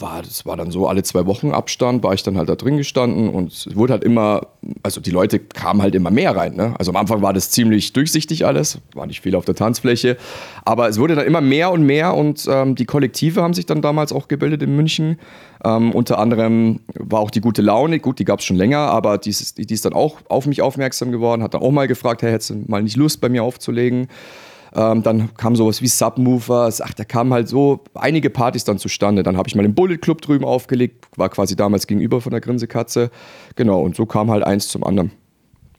war, 0.00 0.22
das 0.22 0.46
war 0.46 0.56
dann 0.56 0.70
so 0.70 0.86
alle 0.86 1.02
zwei 1.02 1.26
Wochen 1.26 1.52
Abstand, 1.52 2.02
war 2.02 2.14
ich 2.14 2.22
dann 2.22 2.36
halt 2.36 2.48
da 2.48 2.56
drin 2.56 2.76
gestanden 2.76 3.28
und 3.28 3.52
es 3.52 3.76
wurde 3.76 3.94
halt 3.94 4.04
immer, 4.04 4.48
also 4.82 5.00
die 5.00 5.10
Leute 5.10 5.38
kamen 5.38 5.82
halt 5.82 5.94
immer 5.94 6.10
mehr 6.10 6.36
rein. 6.36 6.54
Ne? 6.54 6.74
Also 6.78 6.90
am 6.90 6.96
Anfang 6.96 7.22
war 7.22 7.32
das 7.32 7.50
ziemlich 7.50 7.92
durchsichtig 7.92 8.46
alles, 8.46 8.78
war 8.94 9.06
nicht 9.06 9.20
viel 9.20 9.34
auf 9.34 9.44
der 9.44 9.54
Tanzfläche, 9.54 10.16
aber 10.64 10.88
es 10.88 10.98
wurde 10.98 11.14
dann 11.14 11.26
immer 11.26 11.40
mehr 11.40 11.70
und 11.70 11.82
mehr 11.82 12.14
und 12.14 12.46
ähm, 12.50 12.74
die 12.74 12.84
Kollektive 12.84 13.42
haben 13.42 13.54
sich 13.54 13.66
dann 13.66 13.82
damals 13.82 14.12
auch 14.12 14.28
gebildet 14.28 14.62
in 14.62 14.74
München. 14.76 15.18
Ähm, 15.64 15.92
unter 15.92 16.18
anderem 16.18 16.80
war 16.94 17.20
auch 17.20 17.30
die 17.30 17.40
gute 17.40 17.62
Laune, 17.62 17.98
gut, 17.98 18.18
die 18.18 18.24
gab 18.24 18.40
es 18.40 18.44
schon 18.44 18.56
länger, 18.56 18.78
aber 18.78 19.18
die 19.18 19.30
ist, 19.30 19.58
die 19.58 19.74
ist 19.74 19.84
dann 19.84 19.92
auch 19.92 20.18
auf 20.28 20.46
mich 20.46 20.62
aufmerksam 20.62 21.10
geworden, 21.10 21.42
hat 21.42 21.54
dann 21.54 21.62
auch 21.62 21.72
mal 21.72 21.88
gefragt, 21.88 22.22
hey, 22.22 22.30
hättest 22.30 22.50
du 22.50 22.64
mal 22.66 22.82
nicht 22.82 22.96
Lust 22.96 23.20
bei 23.20 23.28
mir 23.28 23.42
aufzulegen? 23.42 24.08
Ähm, 24.78 25.02
dann 25.02 25.34
kam 25.34 25.56
sowas 25.56 25.82
wie 25.82 25.88
Submovers. 25.88 26.80
Ach, 26.80 26.94
da 26.94 27.02
kamen 27.02 27.32
halt 27.32 27.48
so 27.48 27.80
einige 27.94 28.30
Partys 28.30 28.62
dann 28.62 28.78
zustande. 28.78 29.24
Dann 29.24 29.36
habe 29.36 29.48
ich 29.48 29.56
mal 29.56 29.64
im 29.64 29.74
Bullet 29.74 29.98
Club 29.98 30.22
drüben 30.22 30.44
aufgelegt, 30.44 31.06
war 31.16 31.28
quasi 31.30 31.56
damals 31.56 31.88
gegenüber 31.88 32.20
von 32.20 32.30
der 32.30 32.40
Grinsekatze. 32.40 33.10
Genau, 33.56 33.80
und 33.80 33.96
so 33.96 34.06
kam 34.06 34.30
halt 34.30 34.44
eins 34.44 34.68
zum 34.68 34.84
anderen. 34.84 35.10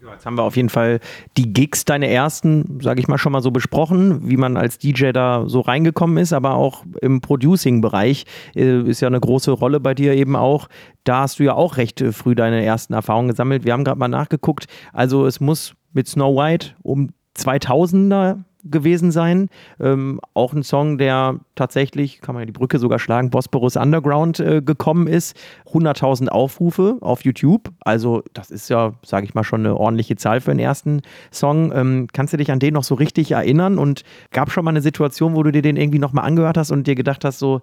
Jetzt 0.01 0.25
haben 0.25 0.38
wir 0.38 0.44
auf 0.44 0.57
jeden 0.57 0.69
Fall 0.69 1.00
die 1.38 1.54
Gigs, 1.54 1.86
deine 1.86 2.10
ersten, 2.10 2.80
sage 2.81 3.00
ich 3.00 3.07
mal, 3.07 3.18
schon 3.18 3.31
mal 3.31 3.42
so 3.42 3.51
besprochen, 3.51 4.28
wie 4.28 4.38
man 4.38 4.57
als 4.57 4.80
DJ 4.80 5.12
da 5.12 5.44
so 5.48 5.62
reingekommen 5.62 6.18
ist, 6.18 6.34
aber 6.34 6.56
auch 6.56 6.84
im 7.02 7.22
Producing-Bereich 7.22 8.25
äh, 8.56 8.81
ist 8.81 9.02
ja 9.02 9.07
eine 9.07 9.19
große 9.19 9.52
Rolle 9.52 9.80
bei 9.80 9.94
dir 9.94 10.13
eben 10.13 10.36
auch. 10.36 10.68
Da 11.06 11.22
hast 11.22 11.40
du 11.40 11.44
ja 11.44 11.54
auch 11.54 11.78
recht 11.78 12.02
äh, 12.02 12.12
früh 12.12 12.36
deine 12.36 12.66
ersten 12.66 12.94
Erfahrungen 12.94 13.30
gesammelt. 13.30 13.63
Wir 13.63 13.74
haben 13.74 13.84
gerade 13.84 14.00
mal 14.00 14.07
nachgeguckt. 14.10 14.66
Also 14.92 15.25
es 15.25 15.40
muss 15.40 15.75
mit 15.94 16.07
Snow 16.07 16.36
White 16.36 16.72
um 16.81 17.12
2000er 17.38 18.40
gewesen 18.63 19.11
sein. 19.11 19.50
Ähm, 19.79 20.19
auch 20.33 20.53
ein 20.53 20.63
Song, 20.63 20.97
der 20.97 21.39
tatsächlich, 21.56 22.21
kann 22.21 22.35
man 22.35 22.41
ja 22.41 22.45
die 22.45 22.51
Brücke 22.51 22.79
sogar 22.79 23.00
schlagen, 23.00 23.29
Bosporus 23.29 23.75
Underground 23.75 24.39
äh, 24.39 24.61
gekommen 24.61 25.07
ist. 25.07 25.38
100.000 25.71 26.27
Aufrufe 26.27 26.97
auf 27.01 27.23
YouTube. 27.23 27.71
Also 27.81 28.23
das 28.33 28.51
ist 28.51 28.69
ja, 28.69 28.94
sage 29.06 29.25
ich 29.25 29.33
mal, 29.33 29.44
schon 29.44 29.61
eine 29.61 29.77
ordentliche 29.77 30.15
Zahl 30.15 30.41
für 30.41 30.51
den 30.51 30.59
ersten 30.59 31.01
Song. 31.31 31.71
Ähm, 31.73 32.07
kannst 32.11 32.33
du 32.33 32.38
dich 32.38 32.51
an 32.51 32.59
den 32.59 32.73
noch 32.73 32.83
so 32.83 32.95
richtig 32.95 33.31
erinnern? 33.31 33.77
Und 33.77 34.03
gab 34.31 34.51
schon 34.51 34.65
mal 34.65 34.71
eine 34.71 34.81
Situation, 34.81 35.35
wo 35.35 35.44
du 35.44 35.51
dir 35.51 35.61
den 35.61 35.77
irgendwie 35.77 36.00
nochmal 36.00 36.25
angehört 36.25 36.57
hast 36.57 36.71
und 36.71 36.88
dir 36.88 36.95
gedacht 36.95 37.23
hast, 37.23 37.39
so 37.39 37.61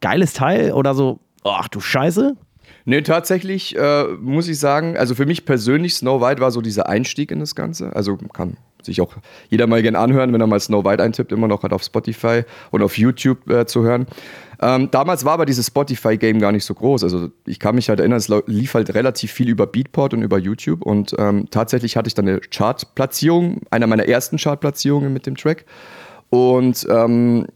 geiles 0.00 0.32
Teil 0.32 0.72
oder 0.72 0.94
so, 0.94 1.20
ach 1.44 1.68
du 1.68 1.80
Scheiße? 1.80 2.36
Nee, 2.84 3.02
tatsächlich 3.02 3.76
äh, 3.76 4.04
muss 4.20 4.48
ich 4.48 4.58
sagen, 4.58 4.96
also 4.96 5.14
für 5.14 5.26
mich 5.26 5.44
persönlich, 5.44 5.94
Snow 5.94 6.20
White 6.20 6.40
war 6.40 6.50
so 6.50 6.60
dieser 6.60 6.88
Einstieg 6.88 7.30
in 7.30 7.40
das 7.40 7.54
Ganze. 7.54 7.94
Also 7.94 8.16
kann 8.16 8.56
sich 8.82 9.00
auch 9.00 9.14
jeder 9.48 9.66
mal 9.66 9.82
gerne 9.82 9.98
anhören, 9.98 10.32
wenn 10.32 10.40
er 10.40 10.46
mal 10.46 10.60
Snow 10.60 10.84
White 10.84 11.02
eintippt, 11.02 11.32
immer 11.32 11.48
noch 11.48 11.62
halt 11.62 11.72
auf 11.72 11.82
Spotify 11.82 12.42
und 12.70 12.82
auf 12.82 12.98
YouTube 12.98 13.48
äh, 13.50 13.66
zu 13.66 13.82
hören. 13.82 14.06
Ähm, 14.62 14.90
damals 14.90 15.24
war 15.24 15.32
aber 15.34 15.46
dieses 15.46 15.68
Spotify-Game 15.68 16.38
gar 16.38 16.52
nicht 16.52 16.64
so 16.64 16.74
groß. 16.74 17.02
Also 17.04 17.30
ich 17.46 17.58
kann 17.58 17.74
mich 17.74 17.88
halt 17.88 18.00
erinnern, 18.00 18.18
es 18.18 18.28
lief 18.46 18.74
halt 18.74 18.94
relativ 18.94 19.32
viel 19.32 19.48
über 19.48 19.66
Beatport 19.66 20.12
und 20.12 20.22
über 20.22 20.38
YouTube 20.38 20.82
und 20.82 21.14
ähm, 21.18 21.46
tatsächlich 21.50 21.96
hatte 21.96 22.08
ich 22.08 22.14
dann 22.14 22.28
eine 22.28 22.40
Chartplatzierung, 22.40 23.62
einer 23.70 23.86
meiner 23.86 24.06
ersten 24.06 24.36
Chartplatzierungen 24.36 25.12
mit 25.12 25.26
dem 25.26 25.36
Track. 25.36 25.64
Und 26.28 26.86
ähm, 26.90 27.46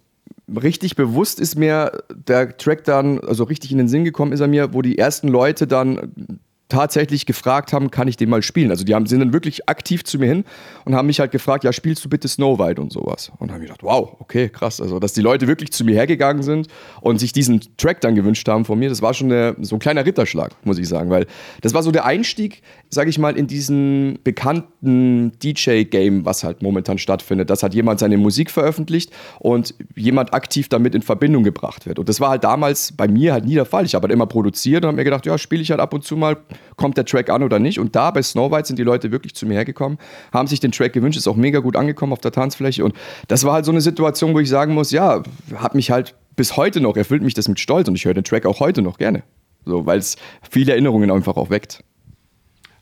richtig 0.49 0.97
bewusst 0.97 1.41
ist 1.41 1.57
mir 1.57 2.03
der 2.13 2.57
Track 2.57 2.85
dann, 2.85 3.21
also 3.21 3.45
richtig 3.45 3.71
in 3.73 3.79
den 3.79 3.89
Sinn 3.89 4.05
gekommen 4.05 4.33
ist 4.33 4.41
er 4.41 4.49
mir, 4.49 4.73
wo 4.73 4.83
die 4.83 4.99
ersten 4.99 5.29
Leute 5.29 5.67
dann 5.67 6.41
tatsächlich 6.69 7.27
gefragt 7.27 7.73
haben, 7.73 7.91
kann 7.91 8.09
ich 8.09 8.17
den 8.17 8.31
mal 8.31 8.43
spielen? 8.43 8.71
Also 8.71 8.85
die 8.85 8.95
haben, 8.95 9.07
sind 9.07 9.21
dann 9.21 9.33
wirklich 9.33 9.69
aktiv 9.69 10.05
zu 10.05 10.19
mir 10.19 10.27
hin 10.27 10.45
und 10.85 10.95
haben 10.95 11.07
mich 11.07 11.21
halt 11.21 11.31
gefragt, 11.31 11.65
ja, 11.65 11.73
spielst 11.73 12.05
du 12.05 12.09
bitte 12.09 12.27
Snow 12.27 12.59
White 12.59 12.81
und 12.81 12.93
sowas? 12.93 13.31
Und 13.39 13.49
dann 13.49 13.55
habe 13.55 13.65
ich 13.65 13.71
gedacht, 13.71 13.83
wow, 13.83 14.17
okay, 14.19 14.49
krass. 14.49 14.81
Also, 14.81 14.99
dass 14.99 15.13
die 15.13 15.21
Leute 15.21 15.47
wirklich 15.47 15.73
zu 15.73 15.85
mir 15.85 15.95
hergegangen 15.95 16.43
sind 16.43 16.69
und 17.03 17.19
sich 17.19 17.33
diesen 17.33 17.61
Track 17.77 18.01
dann 18.01 18.15
gewünscht 18.15 18.49
haben 18.49 18.65
von 18.65 18.79
mir, 18.79 18.89
das 18.89 19.03
war 19.03 19.13
schon 19.13 19.31
eine, 19.31 19.57
so 19.61 19.77
ein 19.77 19.79
kleiner 19.79 20.07
Ritterschlag, 20.07 20.53
muss 20.65 20.79
ich 20.79 20.89
sagen, 20.89 21.11
weil 21.11 21.27
das 21.61 21.75
war 21.75 21.83
so 21.83 21.91
der 21.91 22.07
Einstieg, 22.07 22.63
sage 22.89 23.11
ich 23.11 23.19
mal, 23.19 23.37
in 23.37 23.47
diesen 23.47 24.19
bekannten 24.25 25.33
DJ-Game, 25.43 26.25
was 26.25 26.45
halt 26.45 26.63
momentan 26.63 26.97
stattfindet, 26.97 27.51
dass 27.51 27.63
halt 27.63 27.75
jemand 27.75 28.01
seine 28.01 28.17
Musik 28.17 28.51
veröffentlicht 28.51 29.13
und 29.39 29.75
jemand 29.97 30.33
aktiv 30.33 30.69
damit 30.71 30.95
in 30.95 31.03
Verbindung 31.03 31.45
gebracht 31.45 31.85
wird. 31.87 31.99
Und 31.99 32.09
das 32.09 32.21
war 32.21 32.31
halt 32.31 32.45
damals 32.45 32.93
bei 32.93 33.07
mir 33.07 33.35
halt 33.35 33.45
nie 33.45 33.55
der 33.55 33.67
Fall. 33.67 33.85
Ich 33.85 33.95
habe 33.95 34.05
halt 34.05 34.13
immer 34.13 34.27
produziert 34.27 34.85
und 34.85 34.89
habe 34.89 34.97
mir 34.97 35.05
gedacht, 35.05 35.27
ja, 35.27 35.37
spiele 35.37 35.61
ich 35.61 35.71
halt 35.71 35.81
ab 35.81 35.93
und 35.93 36.05
zu 36.05 36.17
mal, 36.17 36.39
kommt 36.77 36.97
der 36.97 37.05
Track 37.05 37.31
an 37.31 37.43
oder 37.43 37.59
nicht. 37.59 37.79
Und 37.79 37.97
da 37.97 38.11
bei 38.11 38.23
Snow 38.23 38.51
White 38.51 38.69
sind 38.69 38.79
die 38.79 38.83
Leute 38.83 39.13
wirklich 39.13 39.35
zu 39.35 39.47
mir 39.47 39.55
hergekommen, 39.55 39.99
haben 40.33 40.47
sich 40.47 40.61
den 40.61 40.73
Track 40.73 40.93
gewünscht, 40.93 41.19
ist 41.19 41.29
auch 41.29 41.37
mega 41.37 41.61
gut 41.61 41.77
angekommen 41.77 42.13
auf 42.13 42.21
der 42.21 42.33
Tanzfläche. 42.33 42.85
Und 42.85 42.95
das 43.29 43.45
war 43.45 43.55
halt 43.55 43.65
so 43.65 43.71
eine 43.71 43.81
Situation, 43.81 44.35
wo 44.35 44.41
ich 44.41 44.49
sagen 44.49 44.75
muss, 44.75 44.91
ja, 44.91 45.23
hat 45.57 45.75
mich 45.75 45.91
halt 45.91 46.15
bis 46.37 46.57
heute 46.57 46.81
noch, 46.81 46.97
erfüllt 46.97 47.23
mich 47.23 47.35
das 47.35 47.49
mit 47.49 47.61
Stolz 47.61 47.89
und 47.89 47.95
ich 47.95 48.05
höre 48.05 48.15
den 48.15 48.25
Track 48.25 48.47
auch 48.47 48.61
heute 48.61 48.83
noch 48.83 48.99
gerne. 48.99 49.23
So, 49.65 49.87
weil 49.87 49.99
es 49.99 50.17
viele 50.51 50.73
Erinnerungen 50.73 51.11
einfach 51.11 51.37
auch 51.37 51.51
weckt. 51.51 51.83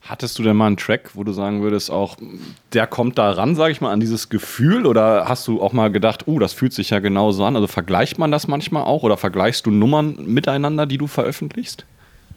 Hattest 0.05 0.37
du 0.37 0.43
denn 0.43 0.57
mal 0.57 0.67
einen 0.67 0.77
Track, 0.77 1.11
wo 1.15 1.23
du 1.23 1.31
sagen 1.31 1.63
würdest, 1.63 1.89
auch 1.89 2.17
der 2.73 2.89
kommt 2.89 3.19
da 3.19 3.31
ran, 3.31 3.55
sage 3.55 3.71
ich 3.71 3.81
mal, 3.81 3.93
an 3.93 4.01
dieses 4.01 4.29
Gefühl? 4.29 4.85
Oder 4.85 5.29
hast 5.29 5.47
du 5.47 5.63
auch 5.63 5.73
mal 5.73 5.93
gedacht, 5.93 6.27
oh, 6.27 6.41
das 6.41 6.53
fühlt 6.53 6.73
sich 6.73 6.91
ja 6.91 6.99
genauso 6.99 7.45
an? 7.45 7.55
Also 7.55 7.69
vergleicht 7.69 8.19
man 8.19 8.33
das 8.33 8.49
manchmal 8.49 8.83
auch 8.83 9.05
oder 9.05 9.17
vergleichst 9.17 9.65
du 9.65 9.71
Nummern 9.71 10.17
miteinander, 10.27 10.87
die 10.87 10.99
du 10.99 11.07
veröffentlichst? 11.07 11.87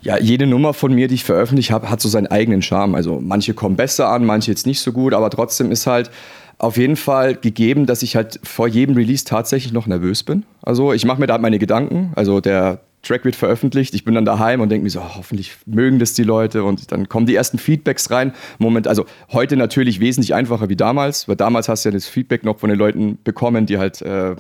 Ja, 0.06 0.20
jede 0.20 0.46
Nummer 0.46 0.76
von 0.76 0.94
mir, 0.94 1.08
die 1.08 1.16
ich 1.16 1.24
veröffentlicht 1.24 1.72
habe, 1.72 1.90
hat 1.90 2.00
so 2.00 2.08
seinen 2.08 2.28
eigenen 2.28 2.62
Charme. 2.62 2.94
Also 2.94 3.20
manche 3.20 3.56
kommen 3.56 3.76
besser 3.76 4.10
an, 4.10 4.24
manche 4.24 4.52
jetzt 4.52 4.68
nicht 4.68 4.80
so 4.80 4.92
gut, 4.92 5.16
aber 5.16 5.32
trotzdem 5.32 5.72
ist 5.72 5.88
halt 5.88 6.12
auf 6.60 6.78
jeden 6.78 6.96
Fall 6.96 7.34
gegeben, 7.34 7.88
dass 7.88 8.04
ich 8.04 8.16
halt 8.16 8.40
vor 8.44 8.68
jedem 8.68 8.96
Release 8.96 9.26
tatsächlich 9.26 9.74
noch 9.74 9.88
nervös 9.88 10.22
bin. 10.22 10.44
Also 10.62 10.94
ich 10.94 11.06
mache 11.06 11.20
mir 11.20 11.26
da 11.26 11.40
meine 11.40 11.58
Gedanken. 11.58 12.14
Also 12.16 12.40
der 12.40 12.82
Track 13.06 13.26
wird 13.26 13.36
veröffentlicht, 13.36 13.94
ich 13.94 14.04
bin 14.04 14.16
dann 14.16 14.26
daheim 14.26 14.62
und 14.62 14.70
denke 14.70 14.84
mir 14.84 14.90
so, 14.90 15.00
oh, 15.00 15.16
hoffentlich 15.16 15.54
mögen 15.66 16.00
das 16.00 16.14
die 16.14 16.24
Leute 16.24 16.64
und 16.64 16.92
dann 16.92 17.08
kommen 17.08 17.26
die 17.26 17.36
ersten 17.36 17.58
Feedbacks 17.58 18.12
rein. 18.12 18.34
Moment, 18.58 18.88
also 18.88 19.06
heute 19.32 19.56
natürlich 19.56 20.00
wesentlich 20.00 20.34
einfacher 20.34 20.70
wie 20.70 20.76
damals, 20.76 21.28
weil 21.28 21.36
damals 21.36 21.70
hast 21.70 21.86
du 21.86 21.90
ja 21.90 21.94
das 21.94 22.08
Feedback 22.08 22.44
noch 22.44 22.60
von 22.60 22.70
den 22.70 22.78
Leuten 22.78 23.18
bekommen, 23.24 23.66
die 23.66 23.78
halt 23.78 24.02
äh, 24.02 24.36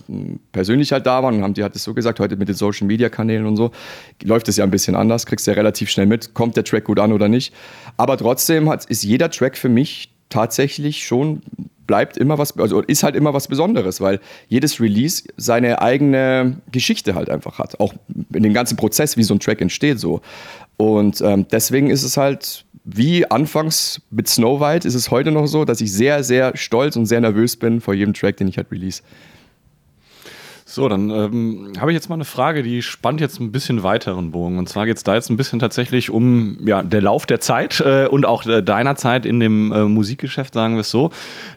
persönlich 0.52 0.92
halt 0.92 1.06
da 1.06 1.24
waren 1.24 1.36
und 1.36 1.44
haben 1.44 1.54
die 1.54 1.64
halt 1.64 1.76
das 1.76 1.84
so 1.84 1.94
gesagt, 1.94 2.20
heute 2.20 2.36
mit 2.36 2.48
den 2.48 2.56
Social 2.56 2.88
Media 2.88 3.10
Kanälen 3.10 3.46
und 3.46 3.56
so 3.56 3.72
läuft 4.24 4.50
es 4.50 4.58
ja 4.58 4.64
ein 4.64 4.72
bisschen 4.72 4.96
anders, 4.96 5.26
kriegst 5.26 5.48
du 5.48 5.52
ja 5.52 5.56
relativ 5.56 5.90
schnell 5.90 6.08
mit, 6.08 6.34
kommt 6.34 6.58
der 6.58 6.64
Track 6.64 6.86
gut 6.86 7.00
an 7.00 7.14
oder 7.14 7.28
nicht. 7.28 7.54
Aber 7.98 8.18
trotzdem 8.18 8.70
hat, 8.70 8.86
ist 8.86 9.04
jeder 9.04 9.30
Track 9.30 9.58
für 9.58 9.70
mich 9.70 10.12
tatsächlich 10.30 11.06
schon 11.06 11.42
bleibt 11.88 12.18
immer 12.18 12.38
was, 12.38 12.58
also 12.58 12.82
ist 12.82 13.04
halt 13.04 13.16
immer 13.16 13.34
was 13.34 13.48
Besonderes, 13.48 14.02
weil 14.02 14.20
jedes 14.48 14.80
Release 14.80 15.24
seine 15.38 15.82
eigene 15.82 16.62
Geschichte 16.72 17.16
halt 17.16 17.30
einfach 17.30 17.60
hat. 17.60 17.80
Auch 17.80 17.94
in 18.34 18.44
dem 18.44 18.54
ganzen 18.54 18.78
Prozess, 18.78 19.18
wie 19.18 19.24
so 19.24 19.34
ein 19.34 19.40
Track 19.40 19.62
entsteht, 19.62 20.00
so. 20.00 20.22
Und 20.78 21.22
ähm, 21.22 21.46
deswegen 21.52 21.90
ist 21.90 22.04
es 22.04 22.18
halt 22.18 22.66
wie 22.86 23.30
anfangs 23.30 24.02
mit 24.12 24.28
Snow 24.28 24.62
White, 24.62 24.88
ist 24.88 24.94
es 24.94 25.10
heute 25.10 25.32
noch 25.32 25.48
so, 25.48 25.66
dass 25.66 25.82
ich 25.82 25.92
sehr, 25.92 26.24
sehr 26.24 26.56
stolz 26.56 26.96
und 26.96 27.08
sehr 27.08 27.20
nervös 27.20 27.56
bin 27.56 27.82
vor 27.82 27.96
jedem 27.96 28.14
Track, 28.14 28.38
den 28.38 28.48
ich 28.48 28.58
halt 28.58 28.72
release. 28.72 29.02
So, 30.68 30.90
dann 30.90 31.12
ähm, 31.12 31.74
habe 31.80 31.92
ich 31.92 31.96
jetzt 31.96 32.10
mal 32.10 32.16
eine 32.16 32.26
Frage, 32.26 32.64
die 32.64 32.82
spannt 32.82 33.22
jetzt 33.22 33.40
ein 33.40 33.52
bisschen 33.52 33.84
weiteren 33.84 34.32
Bogen. 34.32 34.58
Und 34.58 34.68
zwar 34.68 34.88
geht 34.88 34.98
es 34.98 35.04
da 35.04 35.14
jetzt 35.14 35.30
ein 35.30 35.38
bisschen 35.38 35.60
tatsächlich 35.60 36.10
um 36.10 36.58
ja, 36.66 36.82
der 36.82 37.04
Lauf 37.04 37.28
der 37.28 37.40
Zeit 37.40 37.80
äh, 37.86 38.08
und 38.08 38.26
auch 38.26 38.48
äh, 38.48 38.64
deiner 38.64 38.96
Zeit 38.96 39.28
in 39.28 39.40
dem 39.40 39.72
äh, 39.72 39.84
Musikgeschäft, 39.84 40.56
sagen 40.56 40.74
wir 40.74 40.82
es 40.82 40.90
so. 40.90 41.12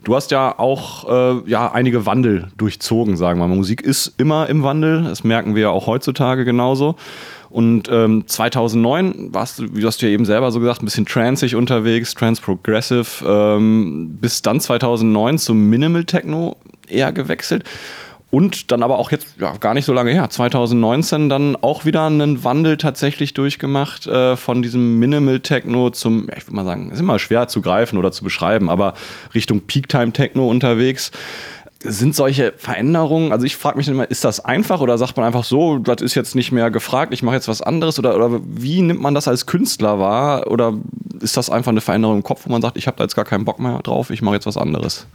Du 0.04 0.14
hast 0.14 0.30
ja 0.30 0.58
auch 0.58 1.08
äh, 1.08 1.50
ja, 1.50 1.72
einige 1.72 2.04
Wandel 2.04 2.48
durchzogen, 2.58 3.16
sagen 3.16 3.40
wir 3.40 3.48
mal. 3.48 3.56
Musik 3.56 3.80
ist 3.80 4.12
immer 4.18 4.46
im 4.50 4.62
Wandel, 4.62 5.04
das 5.04 5.24
merken 5.24 5.54
wir 5.54 5.62
ja 5.62 5.70
auch 5.70 5.86
heutzutage 5.86 6.44
genauso. 6.44 6.96
Und 7.48 7.88
ähm, 7.90 8.24
2009 8.26 9.32
warst 9.32 9.58
du, 9.58 9.74
wie 9.74 9.86
hast 9.86 10.02
du 10.02 10.06
ja 10.06 10.12
eben 10.12 10.26
selber 10.26 10.50
so 10.50 10.60
gesagt, 10.60 10.82
ein 10.82 10.84
bisschen 10.84 11.06
transig 11.06 11.56
unterwegs, 11.56 12.12
trans 12.12 12.42
progressive, 12.42 13.06
ähm, 13.26 14.18
bis 14.20 14.42
dann 14.42 14.60
2009 14.60 15.38
zum 15.38 15.70
Minimal 15.70 16.04
Techno 16.04 16.58
eher 16.86 17.10
gewechselt. 17.12 17.64
Und 18.30 18.70
dann 18.70 18.82
aber 18.82 18.98
auch 18.98 19.10
jetzt 19.10 19.26
ja, 19.40 19.56
gar 19.56 19.72
nicht 19.72 19.86
so 19.86 19.94
lange 19.94 20.10
her, 20.10 20.28
2019 20.28 21.30
dann 21.30 21.56
auch 21.56 21.86
wieder 21.86 22.04
einen 22.04 22.44
Wandel 22.44 22.76
tatsächlich 22.76 23.32
durchgemacht 23.32 24.06
äh, 24.06 24.36
von 24.36 24.60
diesem 24.60 24.98
Minimal 24.98 25.40
Techno 25.40 25.88
zum, 25.88 26.28
ich 26.36 26.46
würde 26.46 26.56
mal 26.56 26.64
sagen, 26.66 26.90
ist 26.90 27.00
immer 27.00 27.18
schwer 27.18 27.48
zu 27.48 27.62
greifen 27.62 27.96
oder 27.96 28.12
zu 28.12 28.24
beschreiben, 28.24 28.68
aber 28.68 28.92
Richtung 29.34 29.62
Peak 29.62 29.88
Time 29.88 30.12
Techno 30.12 30.46
unterwegs. 30.46 31.10
Sind 31.80 32.14
solche 32.14 32.52
Veränderungen, 32.56 33.32
also 33.32 33.46
ich 33.46 33.56
frage 33.56 33.78
mich 33.78 33.88
immer, 33.88 34.10
ist 34.10 34.24
das 34.24 34.44
einfach 34.44 34.80
oder 34.80 34.98
sagt 34.98 35.16
man 35.16 35.24
einfach 35.24 35.44
so, 35.44 35.78
das 35.78 36.02
ist 36.02 36.16
jetzt 36.16 36.34
nicht 36.34 36.50
mehr 36.50 36.70
gefragt, 36.70 37.14
ich 37.14 37.22
mache 37.22 37.36
jetzt 37.36 37.46
was 37.46 37.62
anderes 37.62 37.98
oder, 38.00 38.16
oder 38.16 38.40
wie 38.44 38.82
nimmt 38.82 39.00
man 39.00 39.14
das 39.14 39.28
als 39.28 39.46
Künstler 39.46 40.00
wahr 40.00 40.48
oder 40.48 40.74
ist 41.20 41.36
das 41.36 41.50
einfach 41.50 41.70
eine 41.70 41.80
Veränderung 41.80 42.16
im 42.16 42.22
Kopf, 42.24 42.42
wo 42.44 42.50
man 42.50 42.60
sagt, 42.60 42.76
ich 42.76 42.88
habe 42.88 42.96
da 42.96 43.04
jetzt 43.04 43.14
gar 43.14 43.24
keinen 43.24 43.44
Bock 43.44 43.60
mehr 43.60 43.78
drauf, 43.78 44.10
ich 44.10 44.22
mache 44.22 44.34
jetzt 44.34 44.46
was 44.46 44.56
anderes? 44.56 45.06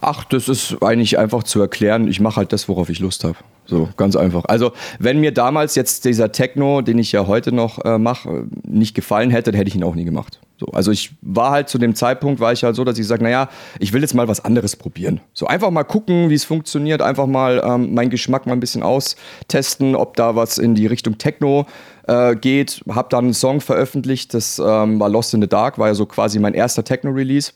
Ach, 0.00 0.24
das 0.24 0.48
ist 0.48 0.76
eigentlich 0.82 1.18
einfach 1.18 1.42
zu 1.42 1.60
erklären. 1.60 2.08
Ich 2.08 2.20
mache 2.20 2.36
halt 2.36 2.52
das, 2.52 2.68
worauf 2.68 2.88
ich 2.88 3.00
Lust 3.00 3.24
habe. 3.24 3.36
So, 3.66 3.88
ganz 3.96 4.16
einfach. 4.16 4.44
Also, 4.46 4.72
wenn 4.98 5.20
mir 5.20 5.32
damals 5.32 5.74
jetzt 5.74 6.04
dieser 6.04 6.32
Techno, 6.32 6.80
den 6.80 6.98
ich 6.98 7.12
ja 7.12 7.26
heute 7.26 7.52
noch 7.52 7.84
äh, 7.84 7.98
mache, 7.98 8.46
nicht 8.62 8.94
gefallen 8.94 9.30
hätte, 9.30 9.50
dann 9.50 9.58
hätte 9.58 9.68
ich 9.68 9.74
ihn 9.74 9.84
auch 9.84 9.94
nie 9.94 10.04
gemacht. 10.04 10.40
So, 10.58 10.66
also 10.66 10.90
ich 10.90 11.12
war 11.22 11.52
halt 11.52 11.68
zu 11.68 11.78
dem 11.78 11.94
Zeitpunkt, 11.94 12.40
war 12.40 12.52
ich 12.52 12.64
halt 12.64 12.74
so, 12.74 12.82
dass 12.82 12.98
ich 12.98 13.06
sage, 13.06 13.22
naja, 13.22 13.48
ich 13.78 13.92
will 13.92 14.00
jetzt 14.00 14.14
mal 14.14 14.26
was 14.26 14.44
anderes 14.44 14.74
probieren. 14.74 15.20
So 15.32 15.46
einfach 15.46 15.70
mal 15.70 15.84
gucken, 15.84 16.30
wie 16.30 16.34
es 16.34 16.44
funktioniert, 16.44 17.00
einfach 17.00 17.26
mal 17.26 17.62
ähm, 17.64 17.94
meinen 17.94 18.10
Geschmack 18.10 18.46
mal 18.46 18.54
ein 18.54 18.60
bisschen 18.60 18.82
austesten, 18.82 19.94
ob 19.94 20.16
da 20.16 20.34
was 20.34 20.58
in 20.58 20.74
die 20.74 20.86
Richtung 20.86 21.16
Techno 21.18 21.66
äh, 22.08 22.34
geht. 22.34 22.82
Hab 22.88 23.10
dann 23.10 23.26
einen 23.26 23.34
Song 23.34 23.60
veröffentlicht, 23.60 24.34
das 24.34 24.58
ähm, 24.58 24.98
war 24.98 25.08
Lost 25.08 25.32
in 25.32 25.42
the 25.42 25.48
Dark, 25.48 25.78
war 25.78 25.88
ja 25.88 25.94
so 25.94 26.06
quasi 26.06 26.40
mein 26.40 26.54
erster 26.54 26.82
Techno-Release. 26.82 27.52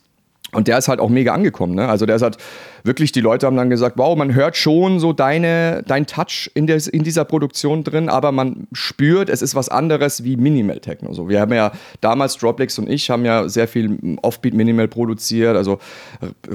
Und 0.55 0.69
der 0.69 0.77
ist 0.77 0.89
halt 0.89 1.01
auch 1.01 1.09
mega 1.09 1.33
angekommen. 1.33 1.75
Ne? 1.75 1.89
Also 1.89 2.05
der 2.05 2.17
ist 2.17 2.23
halt 2.23 2.37
wirklich, 2.85 3.11
die 3.11 3.23
Leute 3.23 3.47
haben 3.47 3.57
dann 3.57 3.71
gesagt, 3.71 3.97
wow, 3.97 4.15
man 4.17 4.35
hört 4.35 4.55
schon 4.55 5.01
so 5.01 5.15
deine, 5.15 5.83
dein 5.87 6.07
Touch 6.07 6.51
in, 6.53 6.67
des, 6.67 6.87
in 6.87 7.03
dieser 7.05 7.25
Produktion 7.25 7.85
drin, 7.85 8.11
aber 8.11 8.33
man 8.33 8.67
spürt, 8.73 9.31
es 9.31 9.41
ist 9.41 9.55
was 9.55 9.71
anderes 9.71 10.25
wie 10.25 10.37
Minimal 10.37 10.81
Techno. 10.81 11.15
So, 11.15 11.31
wir 11.31 11.41
haben 11.41 11.55
ja 11.55 11.73
damals, 12.03 12.37
Droplex 12.37 12.79
und 12.79 12.91
ich, 12.91 13.09
haben 13.09 13.25
ja 13.25 13.49
sehr 13.49 13.67
viel 13.67 14.19
Offbeat 14.21 14.53
Minimal 14.53 14.89
produziert, 14.89 15.57
also 15.57 15.79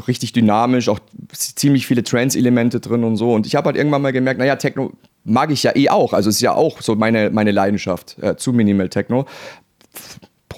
richtig 0.08 0.32
dynamisch, 0.32 0.90
auch 0.90 1.00
ziemlich 1.34 1.88
viele 1.88 2.04
Trance-Elemente 2.04 2.80
drin 2.80 3.04
und 3.04 3.18
so. 3.18 3.34
Und 3.34 3.48
ich 3.48 3.56
habe 3.56 3.66
halt 3.66 3.78
irgendwann 3.78 4.04
mal 4.04 4.14
gemerkt, 4.14 4.40
naja, 4.40 4.58
Techno 4.58 4.92
mag 5.24 5.50
ich 5.50 5.64
ja 5.64 5.76
eh 5.76 5.90
auch. 5.90 6.14
Also 6.14 6.30
es 6.30 6.36
ist 6.36 6.42
ja 6.42 6.54
auch 6.54 6.82
so 6.82 6.96
meine, 6.96 7.32
meine 7.32 7.52
Leidenschaft 7.52 8.18
äh, 8.22 8.36
zu 8.36 8.54
Minimal 8.54 8.90
Techno 8.90 9.26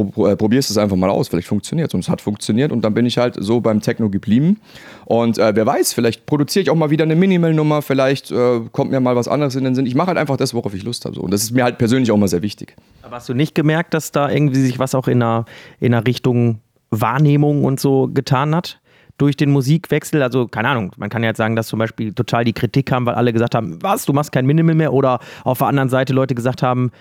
pro, 0.05 0.27
äh, 0.27 0.35
probierst 0.35 0.69
es 0.69 0.77
einfach 0.77 0.95
mal 0.95 1.09
aus, 1.09 1.27
vielleicht 1.27 1.47
funktioniert 1.47 1.89
es. 1.89 1.93
Und 1.93 2.01
es 2.01 2.09
hat 2.09 2.21
funktioniert 2.21 2.71
und 2.71 2.81
dann 2.81 2.93
bin 2.93 3.05
ich 3.05 3.17
halt 3.17 3.35
so 3.39 3.61
beim 3.61 3.81
Techno 3.81 4.09
geblieben. 4.09 4.59
Und 5.05 5.37
äh, 5.37 5.55
wer 5.55 5.65
weiß, 5.65 5.93
vielleicht 5.93 6.25
produziere 6.25 6.63
ich 6.63 6.69
auch 6.69 6.75
mal 6.75 6.89
wieder 6.89 7.03
eine 7.03 7.15
Minimal-Nummer, 7.15 7.81
vielleicht 7.81 8.31
äh, 8.31 8.61
kommt 8.71 8.91
mir 8.91 8.99
mal 8.99 9.15
was 9.15 9.27
anderes 9.27 9.55
in 9.55 9.63
den 9.63 9.75
Sinn. 9.75 9.85
Ich 9.85 9.95
mache 9.95 10.07
halt 10.07 10.17
einfach 10.17 10.37
das, 10.37 10.53
worauf 10.53 10.73
ich 10.73 10.83
Lust 10.83 11.05
habe. 11.05 11.15
So. 11.15 11.21
Und 11.21 11.31
das 11.31 11.43
ist 11.43 11.51
mir 11.51 11.63
halt 11.63 11.77
persönlich 11.77 12.11
auch 12.11 12.17
mal 12.17 12.27
sehr 12.27 12.41
wichtig. 12.41 12.75
Aber 13.03 13.17
hast 13.17 13.29
du 13.29 13.33
nicht 13.33 13.55
gemerkt, 13.55 13.93
dass 13.93 14.11
da 14.11 14.29
irgendwie 14.29 14.61
sich 14.61 14.79
was 14.79 14.95
auch 14.95 15.07
in 15.07 15.21
einer, 15.21 15.45
in 15.79 15.93
einer 15.93 16.05
Richtung 16.05 16.59
Wahrnehmung 16.91 17.65
und 17.65 17.79
so 17.79 18.09
getan 18.13 18.55
hat? 18.55 18.79
durch 19.19 19.35
den 19.35 19.51
Musikwechsel, 19.51 20.23
also 20.23 20.47
keine 20.47 20.69
Ahnung, 20.69 20.93
man 20.97 21.09
kann 21.09 21.21
ja 21.23 21.29
jetzt 21.29 21.37
sagen, 21.37 21.55
dass 21.55 21.67
zum 21.67 21.77
Beispiel 21.77 22.13
total 22.13 22.45
die 22.45 22.53
Kritik 22.53 22.87
kam, 22.87 23.05
weil 23.05 23.15
alle 23.15 23.33
gesagt 23.33 23.53
haben, 23.53 23.77
was, 23.83 24.05
du 24.05 24.13
machst 24.13 24.31
kein 24.31 24.45
Minimal 24.45 24.75
mehr 24.75 24.93
oder 24.93 25.19
auf 25.43 25.59
der 25.59 25.67
anderen 25.67 25.89
Seite 25.89 26.13
Leute 26.13 26.35
gesagt 26.35 26.63
haben, 26.63 26.91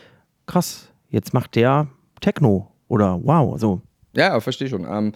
krass, 0.47 0.88
jetzt 1.11 1.33
macht 1.33 1.55
der 1.55 1.87
Techno 2.21 2.73
oder 2.88 3.21
wow, 3.23 3.59
so. 3.59 3.80
Ja, 4.14 4.40
verstehe 4.40 4.68
schon. 4.68 4.87
Ähm, 4.88 5.12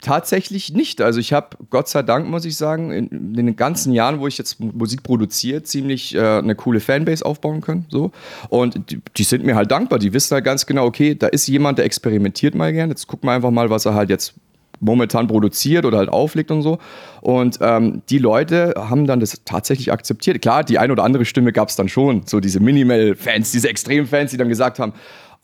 tatsächlich 0.00 0.72
nicht. 0.72 1.00
Also 1.00 1.20
ich 1.20 1.32
habe, 1.32 1.56
Gott 1.70 1.88
sei 1.88 2.02
Dank, 2.02 2.28
muss 2.28 2.44
ich 2.44 2.56
sagen, 2.56 2.90
in, 2.90 3.08
in, 3.08 3.34
den 3.34 3.56
ganzen 3.56 3.92
Jahren, 3.92 4.20
wo 4.20 4.26
ich 4.26 4.38
jetzt 4.38 4.60
Musik 4.60 5.02
produziere, 5.02 5.62
ziemlich 5.62 6.14
äh, 6.14 6.20
eine 6.20 6.54
coole 6.54 6.80
Fanbase 6.80 7.24
aufbauen 7.24 7.60
können. 7.60 7.86
So. 7.88 8.10
Und 8.48 8.90
die, 8.90 9.00
die, 9.16 9.22
sind 9.22 9.44
mir 9.44 9.54
halt 9.54 9.70
dankbar. 9.70 9.98
Die 9.98 10.12
wissen 10.12 10.34
halt 10.34 10.44
ganz 10.44 10.66
genau, 10.66 10.84
okay, 10.86 11.14
da 11.14 11.28
ist 11.28 11.46
jemand, 11.46 11.78
der 11.78 11.84
experimentiert 11.84 12.54
mal 12.54 12.72
gern. 12.72 12.90
Jetzt 12.90 13.06
gucken 13.06 13.28
wir 13.28 13.32
einfach 13.32 13.50
mal, 13.50 13.70
was 13.70 13.86
er 13.86 13.94
halt 13.94 14.10
jetzt 14.10 14.34
momentan 14.80 15.26
produziert 15.26 15.84
oder 15.84 15.98
halt 15.98 16.08
auflegt 16.08 16.50
und 16.50 16.62
so. 16.62 16.78
Und 17.22 17.58
ähm, 17.60 18.02
die 18.10 18.18
Leute 18.18 18.74
haben 18.76 19.06
dann 19.06 19.20
das 19.20 19.40
tatsächlich 19.44 19.92
akzeptiert. 19.92 20.42
Klar, 20.42 20.64
die 20.64 20.78
eine 20.78 20.92
oder 20.92 21.04
andere 21.04 21.24
Stimme 21.24 21.52
gab 21.52 21.68
es 21.68 21.76
dann 21.76 21.88
schon. 21.88 22.22
So 22.26 22.40
diese 22.40 22.60
Minimal-Fans, 22.60 23.52
diese 23.52 23.68
Extrem-Fans, 23.68 24.32
die 24.32 24.36
dann 24.36 24.48
gesagt 24.48 24.78
haben, 24.78 24.92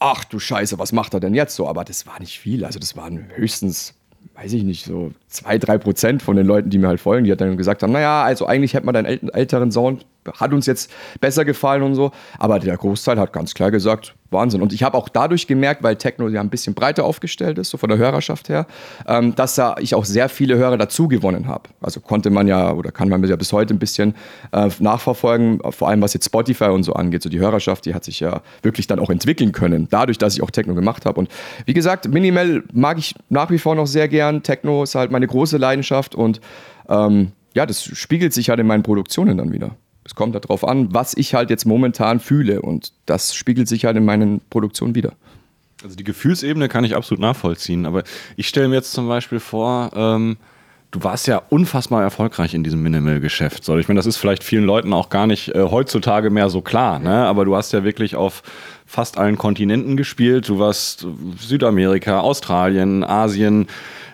ach 0.02 0.24
du 0.24 0.38
Scheiße, 0.38 0.78
was 0.78 0.92
macht 0.92 1.14
er 1.14 1.20
denn 1.20 1.34
jetzt 1.34 1.54
so? 1.54 1.68
Aber 1.68 1.84
das 1.84 2.06
war 2.06 2.18
nicht 2.20 2.38
viel. 2.38 2.64
Also 2.64 2.78
das 2.78 2.96
waren 2.96 3.28
höchstens, 3.34 3.94
weiß 4.34 4.52
ich 4.52 4.64
nicht, 4.64 4.84
so 4.84 5.12
zwei, 5.28 5.58
drei 5.58 5.78
Prozent 5.78 6.22
von 6.22 6.36
den 6.36 6.46
Leuten, 6.46 6.70
die 6.70 6.78
mir 6.78 6.88
halt 6.88 7.00
folgen, 7.00 7.24
die 7.24 7.30
halt 7.30 7.40
dann 7.40 7.56
gesagt 7.56 7.82
haben, 7.82 7.92
naja, 7.92 8.22
also 8.22 8.46
eigentlich 8.46 8.74
hätte 8.74 8.86
man 8.86 8.94
deinen 8.94 9.28
älteren 9.32 9.70
Sound 9.70 10.04
hat 10.38 10.52
uns 10.52 10.66
jetzt 10.66 10.90
besser 11.20 11.44
gefallen 11.44 11.82
und 11.82 11.94
so. 11.94 12.12
Aber 12.38 12.58
der 12.58 12.76
Großteil 12.76 13.18
hat 13.18 13.32
ganz 13.32 13.54
klar 13.54 13.70
gesagt, 13.70 14.14
Wahnsinn. 14.32 14.62
Und 14.62 14.72
ich 14.72 14.82
habe 14.82 14.96
auch 14.96 15.08
dadurch 15.08 15.46
gemerkt, 15.46 15.82
weil 15.82 15.96
Techno 15.96 16.28
ja 16.28 16.40
ein 16.40 16.50
bisschen 16.50 16.74
breiter 16.74 17.04
aufgestellt 17.04 17.58
ist, 17.58 17.70
so 17.70 17.78
von 17.78 17.88
der 17.88 17.98
Hörerschaft 17.98 18.48
her, 18.48 18.66
ähm, 19.06 19.34
dass 19.34 19.54
da 19.54 19.76
ich 19.78 19.94
auch 19.94 20.04
sehr 20.04 20.28
viele 20.28 20.56
Hörer 20.56 20.78
dazu 20.78 21.06
gewonnen 21.08 21.46
habe. 21.46 21.68
Also 21.80 22.00
konnte 22.00 22.30
man 22.30 22.48
ja 22.48 22.72
oder 22.72 22.90
kann 22.90 23.08
man 23.08 23.22
ja 23.24 23.36
bis 23.36 23.52
heute 23.52 23.74
ein 23.74 23.78
bisschen 23.78 24.14
äh, 24.52 24.70
nachverfolgen, 24.78 25.60
vor 25.70 25.88
allem 25.88 26.00
was 26.00 26.14
jetzt 26.14 26.26
Spotify 26.26 26.66
und 26.66 26.82
so 26.82 26.94
angeht. 26.94 27.22
So 27.22 27.28
die 27.28 27.40
Hörerschaft, 27.40 27.84
die 27.86 27.94
hat 27.94 28.04
sich 28.04 28.20
ja 28.20 28.40
wirklich 28.62 28.86
dann 28.86 28.98
auch 28.98 29.10
entwickeln 29.10 29.52
können, 29.52 29.86
dadurch, 29.90 30.18
dass 30.18 30.34
ich 30.34 30.42
auch 30.42 30.50
Techno 30.50 30.74
gemacht 30.74 31.06
habe. 31.06 31.20
Und 31.20 31.28
wie 31.66 31.74
gesagt, 31.74 32.08
Minimal 32.08 32.62
mag 32.72 32.98
ich 32.98 33.14
nach 33.28 33.50
wie 33.50 33.58
vor 33.58 33.74
noch 33.74 33.86
sehr 33.86 34.08
gern. 34.08 34.42
Techno 34.42 34.82
ist 34.82 34.94
halt 34.94 35.10
meine 35.10 35.26
große 35.26 35.58
Leidenschaft 35.58 36.14
und 36.14 36.40
ähm, 36.88 37.32
ja, 37.54 37.66
das 37.66 37.84
spiegelt 37.84 38.32
sich 38.32 38.48
halt 38.48 38.60
in 38.60 38.66
meinen 38.66 38.82
Produktionen 38.82 39.36
dann 39.36 39.52
wieder. 39.52 39.76
Es 40.12 40.16
kommt 40.16 40.34
darauf 40.34 40.68
an, 40.68 40.92
was 40.92 41.14
ich 41.14 41.32
halt 41.32 41.48
jetzt 41.48 41.64
momentan 41.64 42.20
fühle 42.20 42.60
und 42.60 42.92
das 43.06 43.34
spiegelt 43.34 43.66
sich 43.66 43.86
halt 43.86 43.96
in 43.96 44.04
meinen 44.04 44.42
Produktionen 44.50 44.94
wieder. 44.94 45.14
Also 45.82 45.96
die 45.96 46.04
Gefühlsebene 46.04 46.68
kann 46.68 46.84
ich 46.84 46.94
absolut 46.94 47.22
nachvollziehen, 47.22 47.86
aber 47.86 48.02
ich 48.36 48.46
stelle 48.46 48.68
mir 48.68 48.74
jetzt 48.74 48.92
zum 48.92 49.08
Beispiel 49.08 49.40
vor, 49.40 49.90
ähm, 49.96 50.36
du 50.90 51.02
warst 51.02 51.28
ja 51.28 51.40
unfassbar 51.48 52.02
erfolgreich 52.02 52.52
in 52.52 52.62
diesem 52.62 52.82
Minimal-Geschäft. 52.82 53.66
ich 53.66 53.88
meine, 53.88 53.98
das 53.98 54.04
ist 54.04 54.18
vielleicht 54.18 54.44
vielen 54.44 54.64
Leuten 54.64 54.92
auch 54.92 55.08
gar 55.08 55.26
nicht 55.26 55.54
äh, 55.54 55.62
heutzutage 55.62 56.28
mehr 56.28 56.50
so 56.50 56.60
klar, 56.60 56.98
ne? 56.98 57.24
aber 57.24 57.46
du 57.46 57.56
hast 57.56 57.72
ja 57.72 57.82
wirklich 57.82 58.14
auf 58.14 58.42
fast 58.84 59.16
allen 59.16 59.38
Kontinenten 59.38 59.96
gespielt. 59.96 60.46
Du 60.46 60.58
warst 60.58 61.06
Südamerika, 61.38 62.20
Australien, 62.20 63.02
Asien. 63.02 63.66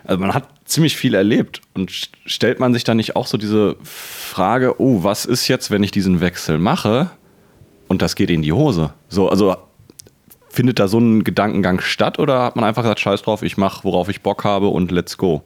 Also 0.05 0.21
man 0.21 0.33
hat 0.33 0.47
ziemlich 0.69 0.95
viel 0.95 1.13
erlebt. 1.13 1.61
Und 1.73 2.09
stellt 2.25 2.59
man 2.59 2.73
sich 2.73 2.83
dann 2.83 2.97
nicht 2.97 3.15
auch 3.15 3.27
so 3.27 3.37
diese 3.37 3.75
Frage, 3.83 4.79
oh, 4.79 5.03
was 5.03 5.25
ist 5.25 5.47
jetzt, 5.47 5.71
wenn 5.71 5.83
ich 5.83 5.91
diesen 5.91 6.21
Wechsel 6.21 6.59
mache 6.59 7.11
und 7.87 8.01
das 8.01 8.15
geht 8.15 8.29
in 8.29 8.41
die 8.41 8.53
Hose? 8.53 8.93
So, 9.09 9.29
also 9.29 9.55
findet 10.49 10.79
da 10.79 10.87
so 10.87 10.99
ein 10.99 11.23
Gedankengang 11.23 11.79
statt 11.79 12.19
oder 12.19 12.43
hat 12.43 12.55
man 12.55 12.65
einfach 12.65 12.83
gesagt, 12.83 12.99
scheiß 12.99 13.21
drauf, 13.21 13.43
ich 13.43 13.57
mache, 13.57 13.83
worauf 13.83 14.09
ich 14.09 14.21
Bock 14.21 14.43
habe 14.43 14.67
und 14.67 14.91
let's 14.91 15.17
go? 15.17 15.43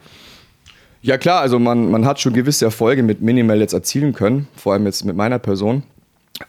Ja 1.01 1.17
klar, 1.17 1.41
also 1.41 1.59
man, 1.59 1.91
man 1.91 2.05
hat 2.05 2.21
schon 2.21 2.33
gewisse 2.33 2.63
Erfolge 2.63 3.03
mit 3.03 3.21
Minimal 3.21 3.59
jetzt 3.59 3.73
erzielen 3.73 4.13
können, 4.13 4.47
vor 4.55 4.73
allem 4.73 4.85
jetzt 4.85 5.03
mit 5.03 5.15
meiner 5.15 5.39
Person. 5.39 5.83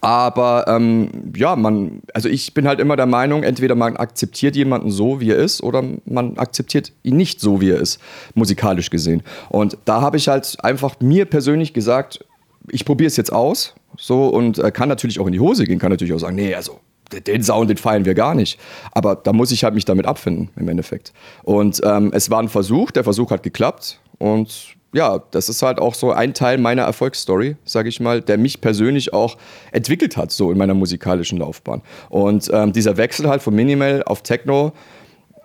Aber 0.01 0.65
ähm, 0.67 1.33
ja, 1.37 1.57
man, 1.57 2.01
also 2.15 2.29
ich 2.29 2.55
bin 2.55 2.67
halt 2.67 2.81
immer 2.81 2.97
der 2.97 3.07
Meinung, 3.07 3.43
entweder 3.43 3.75
man 3.75 3.97
akzeptiert 3.97 4.57
jemanden 4.57 4.91
so, 4.91 5.21
wie 5.21 5.31
er 5.31 5.37
ist, 5.37 5.63
oder 5.63 5.83
man 6.07 6.39
akzeptiert 6.39 6.93
ihn 7.03 7.17
nicht 7.17 7.41
so, 7.41 7.61
wie 7.61 7.71
er 7.71 7.81
ist, 7.81 8.01
musikalisch 8.35 8.91
gesehen. 8.91 9.23
Und 9.51 9.77
da 9.85 10.01
habe 10.01 10.17
ich 10.17 10.29
halt 10.29 10.57
einfach 10.63 11.01
mir 11.01 11.27
persönlich 11.27 11.75
gesagt, 11.75 12.25
ich 12.71 12.85
probiere 12.85 13.09
es 13.09 13.17
jetzt 13.17 13.33
aus, 13.33 13.75
so 13.99 14.29
und 14.29 14.59
äh, 14.59 14.71
kann 14.71 14.89
natürlich 14.89 15.21
auch 15.21 15.27
in 15.27 15.33
die 15.33 15.41
Hose 15.41 15.65
gehen, 15.65 15.79
kann 15.79 15.91
natürlich 15.91 16.15
auch 16.15 16.19
sagen, 16.19 16.37
nee, 16.37 16.55
also 16.55 16.81
den 17.13 17.43
Sound, 17.43 17.69
den 17.71 17.77
feiern 17.77 18.07
wir 18.07 18.15
gar 18.15 18.35
nicht. 18.35 18.59
Aber 18.93 19.15
da 19.15 19.33
muss 19.33 19.53
ich 19.53 19.65
halt 19.65 19.75
mich 19.75 19.85
damit 19.85 20.07
abfinden, 20.07 20.49
im 20.57 20.69
Endeffekt. 20.69 21.13
Und 21.43 21.81
ähm, 21.85 22.11
es 22.15 22.31
war 22.31 22.41
ein 22.41 22.49
Versuch, 22.49 22.91
der 22.91 23.05
Versuch 23.05 23.31
hat 23.31 23.43
geklappt 23.43 24.01
und 24.19 24.75
ja, 24.95 25.21
das 25.33 25.49
ist 25.49 25.63
halt 25.63 25.79
auch 25.79 25.95
so 25.95 26.13
ein 26.13 26.35
Teil 26.35 26.57
meiner 26.57 26.83
Erfolgsstory, 26.83 27.57
sage 27.65 27.89
ich 27.89 28.01
mal, 28.01 28.21
der 28.21 28.39
mich 28.39 28.61
persönlich 28.61 29.13
auch 29.13 29.37
entwickelt 29.73 30.17
hat, 30.17 30.31
so 30.31 30.53
in 30.53 30.59
meiner 30.59 30.75
musikalischen 30.75 31.39
Laufbahn. 31.39 31.83
Und 32.09 32.49
ähm, 32.53 32.73
dieser 32.73 32.97
Wechsel 32.97 33.29
halt 33.29 33.43
von 33.43 33.55
Minimal 33.55 34.05
auf 34.05 34.23
Techno, 34.23 34.73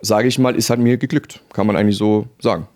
sage 0.00 0.28
ich 0.28 0.38
mal, 0.38 0.54
ist 0.54 0.70
halt 0.70 0.80
mir 0.80 0.96
geglückt, 0.96 1.42
kann 1.52 1.66
man 1.66 1.76
eigentlich 1.76 1.96
so 1.96 2.26
sagen. 2.40 2.68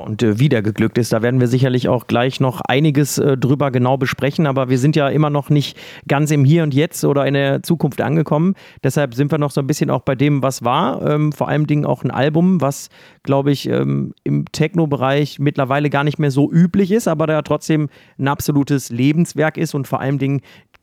Und 0.00 0.22
äh, 0.22 0.38
wieder 0.38 0.62
geglückt 0.62 0.98
ist. 0.98 1.12
Da 1.12 1.22
werden 1.22 1.40
wir 1.40 1.48
sicherlich 1.48 1.88
auch 1.88 2.06
gleich 2.06 2.40
noch 2.40 2.60
einiges 2.60 3.18
äh, 3.18 3.36
drüber 3.36 3.70
genau 3.70 3.96
besprechen, 3.96 4.46
aber 4.46 4.68
wir 4.68 4.78
sind 4.78 4.96
ja 4.96 5.08
immer 5.08 5.30
noch 5.30 5.50
nicht 5.50 5.78
ganz 6.08 6.30
im 6.30 6.44
Hier 6.44 6.62
und 6.62 6.74
Jetzt 6.74 7.04
oder 7.04 7.26
in 7.26 7.34
der 7.34 7.62
Zukunft 7.62 8.00
angekommen. 8.00 8.54
Deshalb 8.82 9.14
sind 9.14 9.30
wir 9.30 9.38
noch 9.38 9.50
so 9.50 9.60
ein 9.60 9.66
bisschen 9.66 9.90
auch 9.90 10.02
bei 10.02 10.14
dem, 10.14 10.42
was 10.42 10.64
war. 10.64 11.04
Ähm, 11.06 11.32
vor 11.32 11.48
allem 11.48 11.66
Dingen 11.66 11.84
auch 11.84 12.04
ein 12.04 12.10
Album, 12.10 12.60
was, 12.60 12.88
glaube 13.22 13.52
ich, 13.52 13.68
ähm, 13.68 14.14
im 14.24 14.44
Techno-Bereich 14.50 15.38
mittlerweile 15.38 15.90
gar 15.90 16.04
nicht 16.04 16.18
mehr 16.18 16.30
so 16.30 16.50
üblich 16.50 16.90
ist, 16.90 17.08
aber 17.08 17.26
da 17.26 17.42
trotzdem 17.42 17.88
ein 18.18 18.28
absolutes 18.28 18.90
Lebenswerk 18.90 19.56
ist 19.56 19.74
und 19.74 19.88
vor 19.88 20.00
allem 20.00 20.18
Dingen 20.18 20.40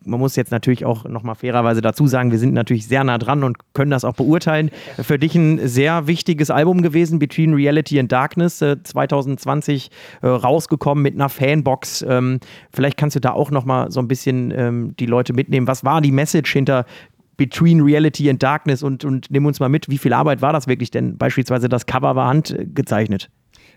man 0.10 0.20
muss 0.20 0.36
jetzt 0.36 0.52
natürlich 0.52 0.86
auch 0.86 1.06
nochmal 1.06 1.36
fairerweise 1.36 1.82
dazu 1.82 2.08
sagen, 2.08 2.32
wir 2.32 2.40
sind 2.40 2.54
natürlich 2.54 2.88
sehr 2.88 3.04
nah 3.04 3.18
dran 3.18 3.44
und 3.44 3.58
können 3.74 3.92
das 3.92 4.04
auch 4.04 4.14
beurteilen. 4.14 4.72
Für 5.02 5.20
dich 5.20 5.36
ein 5.36 5.68
sehr 5.68 6.08
wichtiges 6.08 6.50
Album 6.50 6.82
gewesen, 6.82 7.20
Between 7.20 7.54
Reality 7.54 8.00
and 8.00 8.12
Darkness, 8.12 8.62
äh, 8.62 8.82
2020 8.84 9.90
äh, 10.22 10.28
rausgekommen 10.28 11.02
mit 11.02 11.16
einer 11.16 11.30
Fanbox. 11.30 12.06
Ähm, 12.08 12.40
vielleicht 12.72 12.98
kannst 12.98 13.16
du 13.16 13.20
da 13.20 13.32
auch 13.32 13.52
nochmal 13.52 13.92
so 13.92 14.00
ein 14.00 14.08
bisschen 14.08 14.52
ähm, 14.56 14.96
die 15.00 15.06
Leute 15.06 15.34
mitnehmen. 15.34 15.68
Was 15.68 15.84
war 15.84 16.02
die 16.02 16.12
Message 16.12 16.52
hinter 16.52 16.86
Between 17.38 17.82
Reality 17.82 18.30
and 18.30 18.44
Darkness 18.44 18.84
und, 18.84 19.06
und 19.06 19.32
nimm 19.32 19.46
uns 19.46 19.62
mal 19.62 19.70
mit, 19.70 19.90
wie 19.90 19.98
viel 19.98 20.12
Arbeit 20.12 20.42
war 20.42 20.52
das 20.52 20.68
wirklich? 20.68 20.92
Denn 20.92 21.18
beispielsweise 21.18 21.70
das 21.70 21.86
Cover 21.86 22.16
war 22.16 22.28
handgezeichnet. 22.28 23.30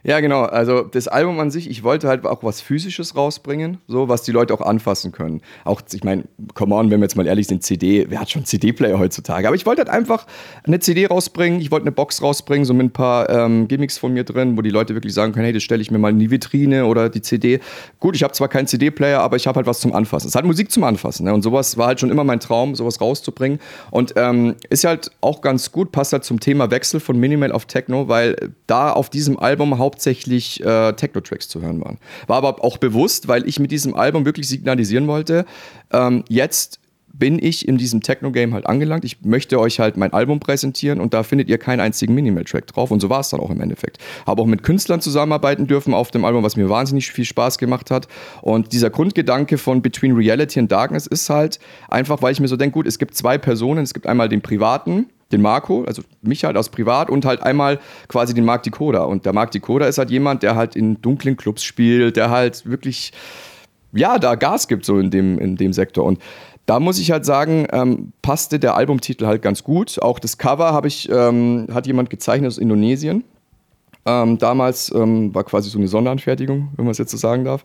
Ja, 0.04 0.18
genau. 0.18 0.42
Also 0.42 0.82
das 0.82 1.06
Album 1.06 1.38
an 1.38 1.52
sich, 1.52 1.70
ich 1.70 1.84
wollte 1.84 2.08
halt 2.08 2.26
auch 2.26 2.42
was 2.42 2.60
Physisches 2.60 3.14
rausbringen, 3.14 3.78
so 3.86 4.08
was 4.08 4.22
die 4.22 4.32
Leute 4.32 4.52
auch 4.52 4.60
anfassen 4.60 5.12
können. 5.12 5.42
Auch, 5.64 5.80
ich 5.92 6.02
meine, 6.02 6.24
come 6.54 6.74
on, 6.74 6.90
wenn 6.90 6.98
wir 6.98 7.04
jetzt 7.04 7.16
mal 7.16 7.26
ehrlich 7.26 7.46
sind, 7.46 7.62
CD, 7.62 8.06
wer 8.08 8.20
hat 8.20 8.28
schon 8.28 8.44
CD-Player 8.44 8.98
heutzutage? 8.98 9.46
Aber 9.46 9.54
ich 9.54 9.64
wollte 9.64 9.82
halt 9.82 9.90
einfach 9.90 10.26
eine 10.64 10.80
CD 10.80 11.06
rausbringen, 11.06 11.60
ich 11.60 11.70
wollte 11.70 11.84
eine 11.84 11.92
Box 11.92 12.20
rausbringen, 12.20 12.64
so 12.64 12.74
mit 12.74 12.86
ein 12.86 12.90
paar 12.90 13.30
ähm, 13.30 13.68
Gimmicks 13.68 13.96
von 13.96 14.12
mir 14.12 14.24
drin, 14.24 14.56
wo 14.56 14.62
die 14.62 14.70
Leute 14.70 14.94
wirklich 14.94 15.14
sagen 15.14 15.32
können, 15.32 15.44
hey, 15.44 15.52
das 15.52 15.62
stelle 15.62 15.80
ich 15.80 15.92
mir 15.92 15.98
mal 15.98 16.10
in 16.10 16.18
die 16.18 16.32
Vitrine 16.32 16.86
oder 16.86 17.08
die 17.08 17.22
CD. 17.22 17.60
Gut, 18.00 18.16
ich 18.16 18.24
habe 18.24 18.32
zwar 18.32 18.48
keinen 18.48 18.66
CD-Player, 18.66 19.20
aber 19.20 19.36
ich 19.36 19.46
habe 19.46 19.54
halt 19.56 19.68
was 19.68 19.78
zum 19.78 19.94
Anfassen. 19.94 20.26
Es 20.26 20.34
hat 20.34 20.44
Musik 20.44 20.72
zum 20.72 20.82
Anfassen. 20.82 21.26
Ne? 21.26 21.32
Und 21.32 21.42
sowas 21.42 21.76
war 21.76 21.86
halt 21.86 22.00
schon 22.00 22.10
immer 22.10 22.24
mein 22.24 22.40
Traum, 22.40 22.74
sowas 22.74 23.00
rauszubringen. 23.00 23.60
Und 23.92 24.14
ähm, 24.16 24.56
ist 24.68 24.82
halt 24.82 25.12
auch 25.20 25.42
ganz 25.42 25.70
gut, 25.70 25.92
passt 25.92 26.12
halt 26.12 26.24
zum 26.24 26.40
Thema 26.40 26.72
Wechsel 26.72 26.98
von 26.98 27.16
Minimal 27.20 27.52
auf 27.52 27.66
Techno, 27.66 28.08
weil 28.08 28.50
da 28.66 28.90
auf 28.90 29.08
diesem 29.08 29.38
Album 29.38 29.78
Haupt 29.78 29.91
hauptsächlich 29.92 30.64
äh, 30.64 30.92
Techno-Tracks 30.94 31.48
zu 31.48 31.60
hören 31.60 31.80
waren. 31.82 31.98
War 32.26 32.38
aber 32.38 32.64
auch 32.64 32.78
bewusst, 32.78 33.28
weil 33.28 33.46
ich 33.46 33.58
mit 33.60 33.70
diesem 33.70 33.94
Album 33.94 34.24
wirklich 34.24 34.48
signalisieren 34.48 35.06
wollte, 35.06 35.44
ähm, 35.92 36.24
jetzt 36.28 36.80
bin 37.14 37.38
ich 37.38 37.68
in 37.68 37.76
diesem 37.76 38.00
Techno-Game 38.00 38.54
halt 38.54 38.66
angelangt. 38.66 39.04
Ich 39.04 39.20
möchte 39.20 39.60
euch 39.60 39.80
halt 39.80 39.98
mein 39.98 40.14
Album 40.14 40.40
präsentieren 40.40 40.98
und 40.98 41.12
da 41.12 41.22
findet 41.22 41.50
ihr 41.50 41.58
keinen 41.58 41.80
einzigen 41.80 42.14
Minimal-Track 42.14 42.68
drauf. 42.68 42.90
Und 42.90 43.00
so 43.00 43.10
war 43.10 43.20
es 43.20 43.28
dann 43.28 43.38
auch 43.40 43.50
im 43.50 43.60
Endeffekt. 43.60 43.98
Habe 44.26 44.40
auch 44.40 44.46
mit 44.46 44.62
Künstlern 44.62 45.02
zusammenarbeiten 45.02 45.66
dürfen 45.66 45.92
auf 45.92 46.10
dem 46.10 46.24
Album, 46.24 46.42
was 46.42 46.56
mir 46.56 46.70
wahnsinnig 46.70 47.12
viel 47.12 47.26
Spaß 47.26 47.58
gemacht 47.58 47.90
hat. 47.90 48.08
Und 48.40 48.72
dieser 48.72 48.88
Grundgedanke 48.88 49.58
von 49.58 49.82
Between 49.82 50.16
Reality 50.16 50.58
and 50.58 50.72
Darkness 50.72 51.06
ist 51.06 51.28
halt 51.28 51.60
einfach, 51.90 52.22
weil 52.22 52.32
ich 52.32 52.40
mir 52.40 52.48
so 52.48 52.56
denke, 52.56 52.72
gut, 52.72 52.86
es 52.86 52.98
gibt 52.98 53.14
zwei 53.14 53.36
Personen. 53.36 53.84
Es 53.84 53.92
gibt 53.92 54.06
einmal 54.06 54.30
den 54.30 54.40
Privaten, 54.40 55.10
den 55.32 55.42
Marco, 55.42 55.84
also 55.84 56.02
mich 56.20 56.44
halt 56.44 56.56
aus 56.56 56.68
Privat 56.68 57.10
und 57.10 57.24
halt 57.24 57.42
einmal 57.42 57.80
quasi 58.08 58.34
den 58.34 58.44
Marc 58.44 58.62
Dikoda. 58.62 59.04
Und 59.04 59.26
der 59.26 59.32
Marc 59.32 59.50
Dikoda 59.50 59.86
ist 59.86 59.98
halt 59.98 60.10
jemand, 60.10 60.42
der 60.42 60.54
halt 60.54 60.76
in 60.76 61.00
dunklen 61.00 61.36
Clubs 61.36 61.62
spielt, 61.62 62.16
der 62.16 62.30
halt 62.30 62.66
wirklich, 62.66 63.12
ja, 63.92 64.18
da 64.18 64.34
Gas 64.34 64.68
gibt 64.68 64.84
so 64.84 64.98
in 64.98 65.10
dem, 65.10 65.38
in 65.38 65.56
dem 65.56 65.72
Sektor. 65.72 66.04
Und 66.04 66.18
da 66.66 66.78
muss 66.78 66.98
ich 66.98 67.10
halt 67.10 67.24
sagen, 67.24 67.66
ähm, 67.72 68.12
passte 68.22 68.58
der 68.58 68.76
Albumtitel 68.76 69.26
halt 69.26 69.42
ganz 69.42 69.64
gut. 69.64 70.00
Auch 70.00 70.18
das 70.18 70.38
Cover 70.38 70.72
habe 70.72 70.88
ich, 70.88 71.08
ähm, 71.10 71.66
hat 71.72 71.86
jemand 71.86 72.10
gezeichnet 72.10 72.48
aus 72.48 72.58
Indonesien. 72.58 73.24
Ähm, 74.04 74.38
damals 74.38 74.92
ähm, 74.94 75.34
war 75.34 75.44
quasi 75.44 75.70
so 75.70 75.78
eine 75.78 75.86
Sonderanfertigung, 75.86 76.70
wenn 76.76 76.84
man 76.84 76.90
es 76.92 76.98
jetzt 76.98 77.12
so 77.12 77.16
sagen 77.16 77.44
darf. 77.44 77.62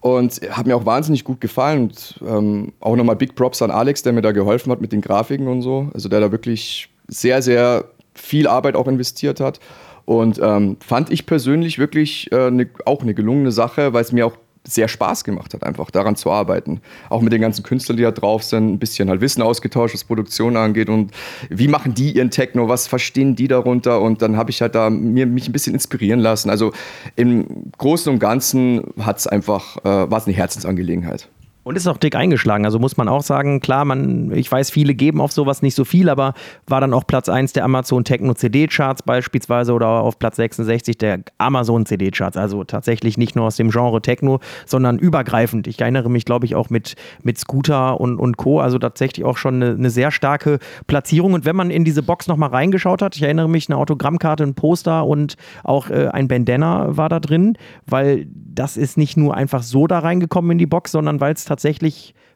Und 0.00 0.40
hat 0.50 0.66
mir 0.66 0.76
auch 0.76 0.86
wahnsinnig 0.86 1.24
gut 1.24 1.40
gefallen. 1.40 1.82
Und 1.82 2.20
ähm, 2.26 2.72
auch 2.80 2.96
nochmal 2.96 3.16
Big 3.16 3.34
Props 3.34 3.62
an 3.62 3.70
Alex, 3.70 4.02
der 4.02 4.12
mir 4.12 4.22
da 4.22 4.32
geholfen 4.32 4.70
hat 4.70 4.80
mit 4.80 4.92
den 4.92 5.00
Grafiken 5.00 5.48
und 5.48 5.62
so. 5.62 5.88
Also 5.92 6.08
der 6.08 6.20
da 6.20 6.32
wirklich 6.32 6.89
sehr, 7.10 7.42
sehr 7.42 7.84
viel 8.14 8.46
Arbeit 8.46 8.76
auch 8.76 8.88
investiert 8.88 9.40
hat. 9.40 9.60
Und 10.04 10.40
ähm, 10.42 10.76
fand 10.80 11.10
ich 11.10 11.26
persönlich 11.26 11.78
wirklich 11.78 12.32
äh, 12.32 12.50
ne, 12.50 12.68
auch 12.84 13.02
eine 13.02 13.14
gelungene 13.14 13.52
Sache, 13.52 13.92
weil 13.92 14.02
es 14.02 14.12
mir 14.12 14.26
auch 14.26 14.36
sehr 14.64 14.88
Spaß 14.88 15.24
gemacht 15.24 15.54
hat, 15.54 15.64
einfach 15.64 15.90
daran 15.90 16.16
zu 16.16 16.30
arbeiten. 16.30 16.80
Auch 17.08 17.22
mit 17.22 17.32
den 17.32 17.40
ganzen 17.40 17.62
Künstlern, 17.62 17.96
die 17.96 18.02
da 18.02 18.10
drauf 18.10 18.42
sind, 18.42 18.72
ein 18.72 18.78
bisschen 18.78 19.08
halt 19.08 19.20
Wissen 19.20 19.42
ausgetauscht, 19.42 19.94
was 19.94 20.04
Produktion 20.04 20.56
angeht 20.56 20.88
und 20.88 21.12
wie 21.48 21.68
machen 21.68 21.94
die 21.94 22.12
ihren 22.12 22.30
Techno, 22.30 22.68
was 22.68 22.86
verstehen 22.86 23.36
die 23.36 23.48
darunter 23.48 24.00
und 24.00 24.20
dann 24.20 24.36
habe 24.36 24.50
ich 24.50 24.60
halt 24.60 24.74
da 24.74 24.90
mir, 24.90 25.26
mich 25.26 25.48
ein 25.48 25.52
bisschen 25.52 25.74
inspirieren 25.74 26.20
lassen. 26.20 26.50
Also 26.50 26.72
im 27.16 27.70
Großen 27.78 28.12
und 28.12 28.18
Ganzen 28.18 28.82
hat 28.98 29.18
es 29.18 29.26
einfach, 29.26 29.78
äh, 29.78 30.10
war 30.10 30.18
es 30.18 30.26
eine 30.26 30.36
Herzensangelegenheit. 30.36 31.28
Und 31.70 31.76
ist 31.76 31.86
auch 31.86 31.98
dick 31.98 32.16
eingeschlagen. 32.16 32.64
Also 32.64 32.80
muss 32.80 32.96
man 32.96 33.06
auch 33.06 33.22
sagen, 33.22 33.60
klar, 33.60 33.84
man, 33.84 34.32
ich 34.32 34.50
weiß, 34.50 34.70
viele 34.70 34.92
geben 34.92 35.20
auf 35.20 35.30
sowas 35.30 35.62
nicht 35.62 35.76
so 35.76 35.84
viel, 35.84 36.08
aber 36.08 36.34
war 36.66 36.80
dann 36.80 36.92
auch 36.92 37.06
Platz 37.06 37.28
1 37.28 37.52
der 37.52 37.62
Amazon 37.62 38.02
Techno 38.02 38.34
CD-Charts 38.34 39.04
beispielsweise 39.04 39.72
oder 39.72 39.86
auf 39.86 40.18
Platz 40.18 40.34
66 40.34 40.98
der 40.98 41.20
Amazon 41.38 41.86
CD-Charts. 41.86 42.36
Also 42.36 42.64
tatsächlich 42.64 43.18
nicht 43.18 43.36
nur 43.36 43.44
aus 43.44 43.54
dem 43.54 43.70
Genre 43.70 44.02
Techno, 44.02 44.40
sondern 44.66 44.98
übergreifend. 44.98 45.68
Ich 45.68 45.80
erinnere 45.80 46.10
mich, 46.10 46.24
glaube 46.24 46.44
ich, 46.44 46.56
auch 46.56 46.70
mit, 46.70 46.96
mit 47.22 47.38
Scooter 47.38 48.00
und, 48.00 48.18
und 48.18 48.36
Co. 48.36 48.58
Also 48.58 48.80
tatsächlich 48.80 49.24
auch 49.24 49.36
schon 49.36 49.62
eine, 49.62 49.74
eine 49.74 49.90
sehr 49.90 50.10
starke 50.10 50.58
Platzierung. 50.88 51.34
Und 51.34 51.44
wenn 51.44 51.54
man 51.54 51.70
in 51.70 51.84
diese 51.84 52.02
Box 52.02 52.26
nochmal 52.26 52.50
reingeschaut 52.50 53.00
hat, 53.00 53.14
ich 53.14 53.22
erinnere 53.22 53.48
mich, 53.48 53.68
eine 53.68 53.78
Autogrammkarte, 53.78 54.42
ein 54.42 54.54
Poster 54.54 55.06
und 55.06 55.36
auch 55.62 55.88
äh, 55.88 56.08
ein 56.08 56.26
Bandana 56.26 56.96
war 56.96 57.08
da 57.08 57.20
drin, 57.20 57.56
weil 57.86 58.26
das 58.52 58.76
ist 58.76 58.98
nicht 58.98 59.16
nur 59.16 59.36
einfach 59.36 59.62
so 59.62 59.86
da 59.86 60.00
reingekommen 60.00 60.50
in 60.50 60.58
die 60.58 60.66
Box, 60.66 60.90
sondern 60.90 61.20
weil 61.20 61.32
es 61.34 61.44
tatsächlich 61.44 61.59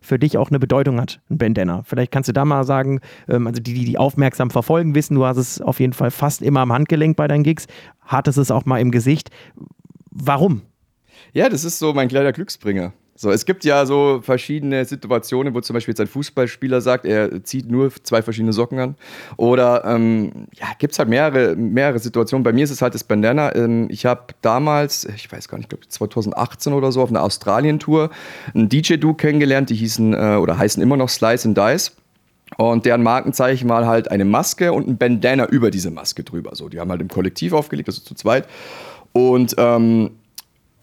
für 0.00 0.18
dich 0.18 0.36
auch 0.36 0.50
eine 0.50 0.58
Bedeutung 0.58 1.00
hat, 1.00 1.20
ein 1.30 1.38
Bandana. 1.38 1.82
Vielleicht 1.84 2.12
kannst 2.12 2.28
du 2.28 2.32
da 2.32 2.44
mal 2.44 2.64
sagen, 2.64 3.00
ähm, 3.28 3.46
also 3.46 3.60
die, 3.60 3.74
die 3.74 3.84
die 3.84 3.98
aufmerksam 3.98 4.50
verfolgen, 4.50 4.94
wissen, 4.94 5.14
du 5.14 5.24
hast 5.24 5.38
es 5.38 5.60
auf 5.60 5.80
jeden 5.80 5.94
Fall 5.94 6.10
fast 6.10 6.42
immer 6.42 6.60
am 6.60 6.72
Handgelenk 6.72 7.16
bei 7.16 7.26
deinen 7.26 7.42
Gigs, 7.42 7.66
hattest 8.02 8.38
es 8.38 8.50
auch 8.50 8.66
mal 8.66 8.80
im 8.80 8.90
Gesicht. 8.90 9.30
Warum? 10.10 10.62
Ja, 11.32 11.48
das 11.48 11.64
ist 11.64 11.78
so 11.78 11.92
mein 11.94 12.08
kleiner 12.08 12.32
Glücksbringer. 12.32 12.92
So, 13.16 13.30
es 13.30 13.44
gibt 13.46 13.64
ja 13.64 13.86
so 13.86 14.20
verschiedene 14.22 14.84
Situationen, 14.84 15.54
wo 15.54 15.60
zum 15.60 15.74
Beispiel 15.74 15.92
jetzt 15.92 16.00
ein 16.00 16.08
Fußballspieler 16.08 16.80
sagt, 16.80 17.06
er 17.06 17.44
zieht 17.44 17.70
nur 17.70 17.92
zwei 18.02 18.22
verschiedene 18.22 18.52
Socken 18.52 18.80
an. 18.80 18.96
Oder 19.36 19.84
ähm, 19.84 20.48
ja, 20.54 20.66
gibt 20.78 20.94
es 20.94 20.98
halt 20.98 21.08
mehrere, 21.08 21.54
mehrere 21.54 22.00
Situationen. 22.00 22.42
Bei 22.42 22.52
mir 22.52 22.64
ist 22.64 22.72
es 22.72 22.82
halt 22.82 22.94
das 22.94 23.04
Bandana. 23.04 23.54
Ähm, 23.54 23.86
ich 23.88 24.04
habe 24.04 24.34
damals, 24.42 25.04
ich 25.04 25.30
weiß 25.30 25.48
gar 25.48 25.58
nicht, 25.58 25.66
ich 25.66 25.68
glaube 25.68 25.88
2018 25.88 26.72
oder 26.72 26.90
so, 26.90 27.02
auf 27.02 27.10
einer 27.10 27.22
Australien-Tour 27.22 28.10
einen 28.52 28.68
DJ-Du 28.68 29.14
kennengelernt, 29.14 29.70
die 29.70 29.76
hießen 29.76 30.12
äh, 30.12 30.36
oder 30.36 30.58
heißen 30.58 30.82
immer 30.82 30.96
noch 30.96 31.08
Slice 31.08 31.46
and 31.46 31.56
Dice. 31.56 31.92
Und 32.56 32.84
deren 32.84 33.02
Markenzeichen 33.04 33.68
mal 33.68 33.86
halt 33.86 34.10
eine 34.10 34.24
Maske 34.24 34.72
und 34.72 34.88
ein 34.88 34.98
Bandana 34.98 35.46
über 35.46 35.70
diese 35.70 35.90
Maske 35.92 36.24
drüber. 36.24 36.54
So, 36.54 36.68
die 36.68 36.80
haben 36.80 36.90
halt 36.90 37.00
im 37.00 37.08
Kollektiv 37.08 37.52
aufgelegt, 37.52 37.88
also 37.88 38.02
zu 38.02 38.14
zweit. 38.14 38.46
Und 39.12 39.54
ähm, 39.58 40.10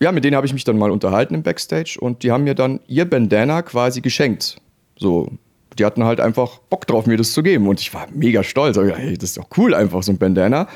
ja, 0.01 0.11
mit 0.11 0.23
denen 0.23 0.35
habe 0.35 0.47
ich 0.47 0.53
mich 0.53 0.63
dann 0.63 0.77
mal 0.77 0.91
unterhalten 0.91 1.35
im 1.35 1.43
Backstage 1.43 1.97
und 1.99 2.23
die 2.23 2.31
haben 2.31 2.43
mir 2.43 2.55
dann 2.55 2.79
ihr 2.87 3.07
Bandana 3.07 3.61
quasi 3.61 4.01
geschenkt. 4.01 4.57
So, 4.97 5.29
die 5.77 5.85
hatten 5.85 6.03
halt 6.03 6.19
einfach 6.19 6.57
Bock 6.69 6.87
drauf, 6.87 7.05
mir 7.05 7.17
das 7.17 7.33
zu 7.33 7.43
geben. 7.43 7.67
Und 7.67 7.79
ich 7.79 7.93
war 7.93 8.07
mega 8.13 8.43
stolz. 8.43 8.77
Ich 8.77 8.83
dachte, 8.83 8.99
hey, 8.99 9.17
das 9.17 9.29
ist 9.29 9.37
doch 9.37 9.47
cool, 9.57 9.73
einfach 9.73 10.01
so 10.03 10.11
ein 10.11 10.17
Bandana. 10.17 10.67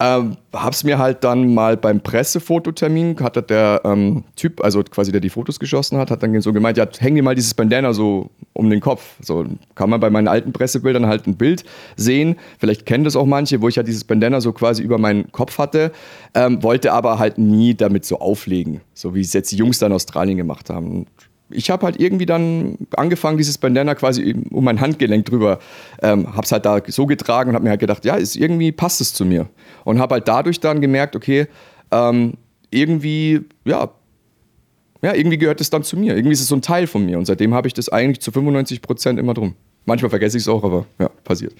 Ähm, 0.00 0.36
hab's 0.52 0.82
mir 0.82 0.98
halt 0.98 1.22
dann 1.24 1.52
mal 1.52 1.76
beim 1.76 2.00
Pressefototermin, 2.00 3.16
hatte 3.20 3.42
der 3.42 3.82
ähm, 3.84 4.24
Typ, 4.34 4.62
also 4.64 4.82
quasi 4.82 5.12
der 5.12 5.20
die 5.20 5.30
Fotos 5.30 5.60
geschossen 5.60 5.98
hat, 5.98 6.10
hat 6.10 6.22
dann 6.22 6.40
so 6.40 6.52
gemeint, 6.52 6.78
ja, 6.78 6.86
häng 6.98 7.14
dir 7.14 7.22
mal 7.22 7.34
dieses 7.34 7.54
Bandana 7.54 7.92
so 7.92 8.30
um 8.60 8.70
den 8.70 8.80
Kopf. 8.80 9.16
So 9.20 9.46
kann 9.74 9.90
man 9.90 9.98
bei 9.98 10.10
meinen 10.10 10.28
alten 10.28 10.52
Pressebildern 10.52 11.06
halt 11.06 11.26
ein 11.26 11.36
Bild 11.36 11.64
sehen. 11.96 12.36
Vielleicht 12.58 12.84
kennen 12.84 13.04
das 13.04 13.16
auch 13.16 13.26
manche, 13.26 13.62
wo 13.62 13.68
ich 13.68 13.76
ja 13.76 13.82
dieses 13.82 14.04
Bandana 14.04 14.40
so 14.40 14.52
quasi 14.52 14.82
über 14.82 14.98
meinen 14.98 15.32
Kopf 15.32 15.58
hatte, 15.58 15.92
ähm, 16.34 16.62
wollte 16.62 16.92
aber 16.92 17.18
halt 17.18 17.38
nie 17.38 17.74
damit 17.74 18.04
so 18.04 18.20
auflegen, 18.20 18.82
so 18.94 19.14
wie 19.14 19.22
es 19.22 19.32
jetzt 19.32 19.50
die 19.50 19.56
Jungs 19.56 19.78
da 19.78 19.86
in 19.86 19.92
Australien 19.92 20.36
gemacht 20.36 20.70
haben 20.70 21.06
ich 21.52 21.68
habe 21.68 21.84
halt 21.84 22.00
irgendwie 22.00 22.26
dann 22.26 22.78
angefangen, 22.96 23.36
dieses 23.36 23.58
Bandana 23.58 23.96
quasi 23.96 24.36
um 24.50 24.62
mein 24.62 24.80
Handgelenk 24.80 25.26
drüber, 25.26 25.58
ähm, 26.00 26.32
habe 26.34 26.42
es 26.44 26.52
halt 26.52 26.64
da 26.64 26.80
so 26.86 27.06
getragen 27.06 27.50
und 27.50 27.54
habe 27.56 27.64
mir 27.64 27.70
halt 27.70 27.80
gedacht, 27.80 28.04
ja, 28.04 28.14
ist, 28.14 28.36
irgendwie 28.36 28.70
passt 28.70 29.00
es 29.00 29.12
zu 29.12 29.24
mir. 29.24 29.48
Und 29.84 29.98
habe 29.98 30.14
halt 30.14 30.28
dadurch 30.28 30.60
dann 30.60 30.80
gemerkt, 30.80 31.16
okay, 31.16 31.48
ähm, 31.90 32.34
irgendwie, 32.70 33.40
ja, 33.64 33.90
ja, 35.02 35.14
irgendwie 35.14 35.38
gehört 35.38 35.60
es 35.60 35.70
dann 35.70 35.82
zu 35.82 35.96
mir. 35.96 36.14
Irgendwie 36.14 36.32
ist 36.32 36.40
es 36.40 36.48
so 36.48 36.56
ein 36.56 36.62
Teil 36.62 36.86
von 36.86 37.04
mir. 37.04 37.18
Und 37.18 37.26
seitdem 37.26 37.54
habe 37.54 37.68
ich 37.68 37.74
das 37.74 37.88
eigentlich 37.88 38.20
zu 38.20 38.32
95 38.32 38.82
Prozent 38.82 39.18
immer 39.18 39.34
drum. 39.34 39.54
Manchmal 39.86 40.10
vergesse 40.10 40.36
ich 40.36 40.44
es 40.44 40.48
auch, 40.48 40.62
aber 40.62 40.86
ja, 40.98 41.08
passiert. 41.24 41.54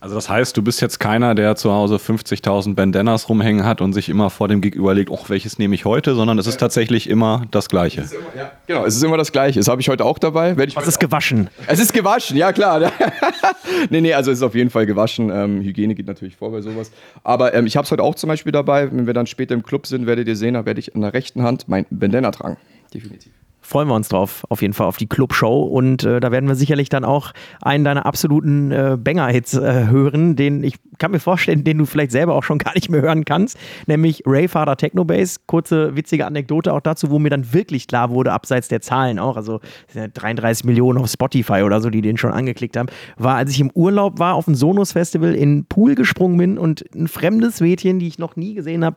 Also 0.00 0.14
das 0.14 0.30
heißt, 0.30 0.56
du 0.56 0.62
bist 0.62 0.80
jetzt 0.80 1.00
keiner, 1.00 1.34
der 1.34 1.56
zu 1.56 1.72
Hause 1.72 1.96
50.000 1.96 2.76
Bandanas 2.76 3.28
rumhängen 3.28 3.64
hat 3.64 3.80
und 3.80 3.92
sich 3.94 4.08
immer 4.08 4.30
vor 4.30 4.46
dem 4.46 4.60
Gig 4.60 4.76
überlegt, 4.76 5.10
oh, 5.10 5.18
welches 5.26 5.58
nehme 5.58 5.74
ich 5.74 5.84
heute, 5.84 6.14
sondern 6.14 6.38
es 6.38 6.46
ist 6.46 6.60
tatsächlich 6.60 7.10
immer 7.10 7.46
das 7.50 7.68
Gleiche. 7.68 8.02
Immer, 8.02 8.10
ja, 8.36 8.52
genau, 8.68 8.84
es 8.84 8.94
ist 8.94 9.02
immer 9.02 9.16
das 9.16 9.32
Gleiche. 9.32 9.58
Das 9.58 9.66
habe 9.66 9.80
ich 9.80 9.88
heute 9.88 10.04
auch 10.04 10.20
dabei. 10.20 10.56
Werd 10.56 10.68
ich 10.68 10.76
Was 10.76 10.86
ist 10.86 11.00
gewaschen? 11.00 11.50
Es 11.66 11.80
ist 11.80 11.92
gewaschen, 11.92 12.36
ja 12.36 12.52
klar. 12.52 12.92
nee, 13.90 14.00
nee, 14.00 14.14
also 14.14 14.30
es 14.30 14.38
ist 14.38 14.44
auf 14.44 14.54
jeden 14.54 14.70
Fall 14.70 14.86
gewaschen. 14.86 15.30
Ähm, 15.30 15.62
Hygiene 15.62 15.96
geht 15.96 16.06
natürlich 16.06 16.36
vor 16.36 16.52
bei 16.52 16.60
sowas. 16.60 16.92
Aber 17.24 17.52
ähm, 17.54 17.66
ich 17.66 17.76
habe 17.76 17.84
es 17.84 17.90
heute 17.90 18.04
auch 18.04 18.14
zum 18.14 18.28
Beispiel 18.28 18.52
dabei. 18.52 18.92
Wenn 18.92 19.06
wir 19.06 19.14
dann 19.14 19.26
später 19.26 19.54
im 19.54 19.64
Club 19.64 19.88
sind, 19.88 20.06
werdet 20.06 20.28
ihr 20.28 20.36
sehen, 20.36 20.54
da 20.54 20.64
werde 20.64 20.78
ich 20.78 20.94
an 20.94 21.00
der 21.00 21.12
rechten 21.12 21.42
Hand 21.42 21.64
mein 21.66 21.86
Bandana 21.90 22.30
tragen. 22.30 22.56
Definitiv 22.92 23.32
freuen 23.68 23.88
wir 23.88 23.94
uns 23.94 24.08
drauf, 24.08 24.46
auf 24.48 24.62
jeden 24.62 24.72
Fall 24.72 24.86
auf 24.86 24.96
die 24.96 25.06
Clubshow. 25.06 25.62
Und 25.62 26.02
äh, 26.02 26.20
da 26.20 26.32
werden 26.32 26.48
wir 26.48 26.54
sicherlich 26.54 26.88
dann 26.88 27.04
auch 27.04 27.32
einen 27.60 27.84
deiner 27.84 28.06
absoluten 28.06 28.72
äh, 28.72 28.96
Banger-Hits 28.98 29.54
äh, 29.54 29.86
hören, 29.88 30.36
den 30.36 30.64
ich 30.64 30.76
kann 30.96 31.10
mir 31.10 31.20
vorstellen, 31.20 31.64
den 31.64 31.78
du 31.78 31.84
vielleicht 31.84 32.10
selber 32.10 32.34
auch 32.34 32.44
schon 32.44 32.58
gar 32.58 32.74
nicht 32.74 32.88
mehr 32.88 33.02
hören 33.02 33.26
kannst, 33.26 33.58
nämlich 33.86 34.22
Rayfather 34.24 34.76
Techno 34.76 35.04
Bass. 35.04 35.46
Kurze 35.46 35.94
witzige 35.94 36.26
Anekdote 36.26 36.72
auch 36.72 36.80
dazu, 36.80 37.10
wo 37.10 37.18
mir 37.18 37.28
dann 37.28 37.52
wirklich 37.52 37.86
klar 37.86 38.10
wurde, 38.10 38.32
abseits 38.32 38.68
der 38.68 38.80
Zahlen 38.80 39.18
auch, 39.18 39.36
also 39.36 39.60
33 39.94 40.64
Millionen 40.64 40.98
auf 40.98 41.10
Spotify 41.10 41.62
oder 41.62 41.80
so, 41.82 41.90
die 41.90 42.00
den 42.00 42.16
schon 42.16 42.32
angeklickt 42.32 42.76
haben, 42.76 42.88
war, 43.16 43.36
als 43.36 43.50
ich 43.50 43.60
im 43.60 43.70
Urlaub 43.74 44.18
war, 44.18 44.34
auf 44.34 44.46
dem 44.46 44.54
Sonos 44.54 44.92
Festival 44.92 45.34
in 45.34 45.66
Pool 45.66 45.94
gesprungen 45.94 46.38
bin 46.38 46.58
und 46.58 46.84
ein 46.94 47.06
fremdes 47.06 47.60
Mädchen, 47.60 47.98
die 47.98 48.08
ich 48.08 48.18
noch 48.18 48.36
nie 48.36 48.54
gesehen 48.54 48.84
habe, 48.84 48.96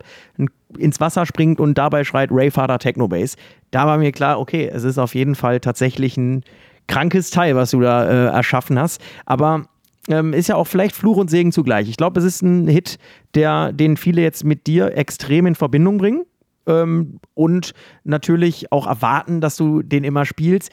ins 0.77 0.99
Wasser 0.99 1.25
springt 1.25 1.59
und 1.59 1.77
dabei 1.77 2.03
schreit 2.03 2.29
Rayfather 2.31 2.79
Techno 2.79 3.07
Bass. 3.07 3.35
Da 3.71 3.85
war 3.85 3.97
mir 3.97 4.11
klar, 4.11 4.39
okay, 4.39 4.69
es 4.71 4.83
ist 4.83 4.97
auf 4.97 5.15
jeden 5.15 5.35
Fall 5.35 5.59
tatsächlich 5.59 6.17
ein 6.17 6.43
krankes 6.87 7.29
Teil, 7.29 7.55
was 7.55 7.71
du 7.71 7.79
da 7.79 8.05
äh, 8.05 8.25
erschaffen 8.33 8.79
hast. 8.79 9.01
Aber 9.25 9.65
ähm, 10.09 10.33
ist 10.33 10.49
ja 10.49 10.55
auch 10.55 10.67
vielleicht 10.67 10.95
Fluch 10.95 11.17
und 11.17 11.29
Segen 11.29 11.51
zugleich. 11.51 11.87
Ich 11.89 11.97
glaube, 11.97 12.19
es 12.19 12.25
ist 12.25 12.41
ein 12.41 12.67
Hit, 12.67 12.97
der, 13.35 13.71
den 13.71 13.97
viele 13.97 14.21
jetzt 14.21 14.43
mit 14.43 14.67
dir 14.67 14.97
extrem 14.97 15.45
in 15.45 15.55
Verbindung 15.55 15.97
bringen. 15.97 16.23
Ähm, 16.67 17.19
und 17.33 17.73
natürlich 18.03 18.71
auch 18.71 18.87
erwarten, 18.87 19.41
dass 19.41 19.55
du 19.55 19.81
den 19.81 20.03
immer 20.03 20.25
spielst. 20.25 20.71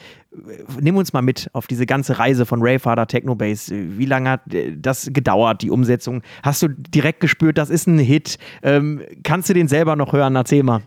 Nimm 0.79 0.95
uns 0.95 1.11
mal 1.11 1.21
mit 1.21 1.49
auf 1.53 1.65
diese 1.65 1.85
ganze 1.85 2.19
Reise 2.19 2.45
von 2.45 2.61
Rayfather 2.61 3.07
Techno 3.07 3.35
Bass. 3.35 3.71
Wie 3.71 4.05
lange 4.05 4.29
hat 4.29 4.53
äh, 4.53 4.75
das 4.77 5.09
gedauert, 5.11 5.61
die 5.63 5.71
Umsetzung? 5.71 6.21
Hast 6.43 6.61
du 6.61 6.67
direkt 6.67 7.19
gespürt, 7.19 7.57
das 7.57 7.69
ist 7.69 7.87
ein 7.87 7.97
Hit? 7.97 8.37
Ähm, 8.61 9.01
kannst 9.23 9.49
du 9.49 9.53
den 9.53 9.67
selber 9.67 9.95
noch 9.95 10.13
hören? 10.13 10.35
Erzähl 10.35 10.63
mal. 10.63 10.81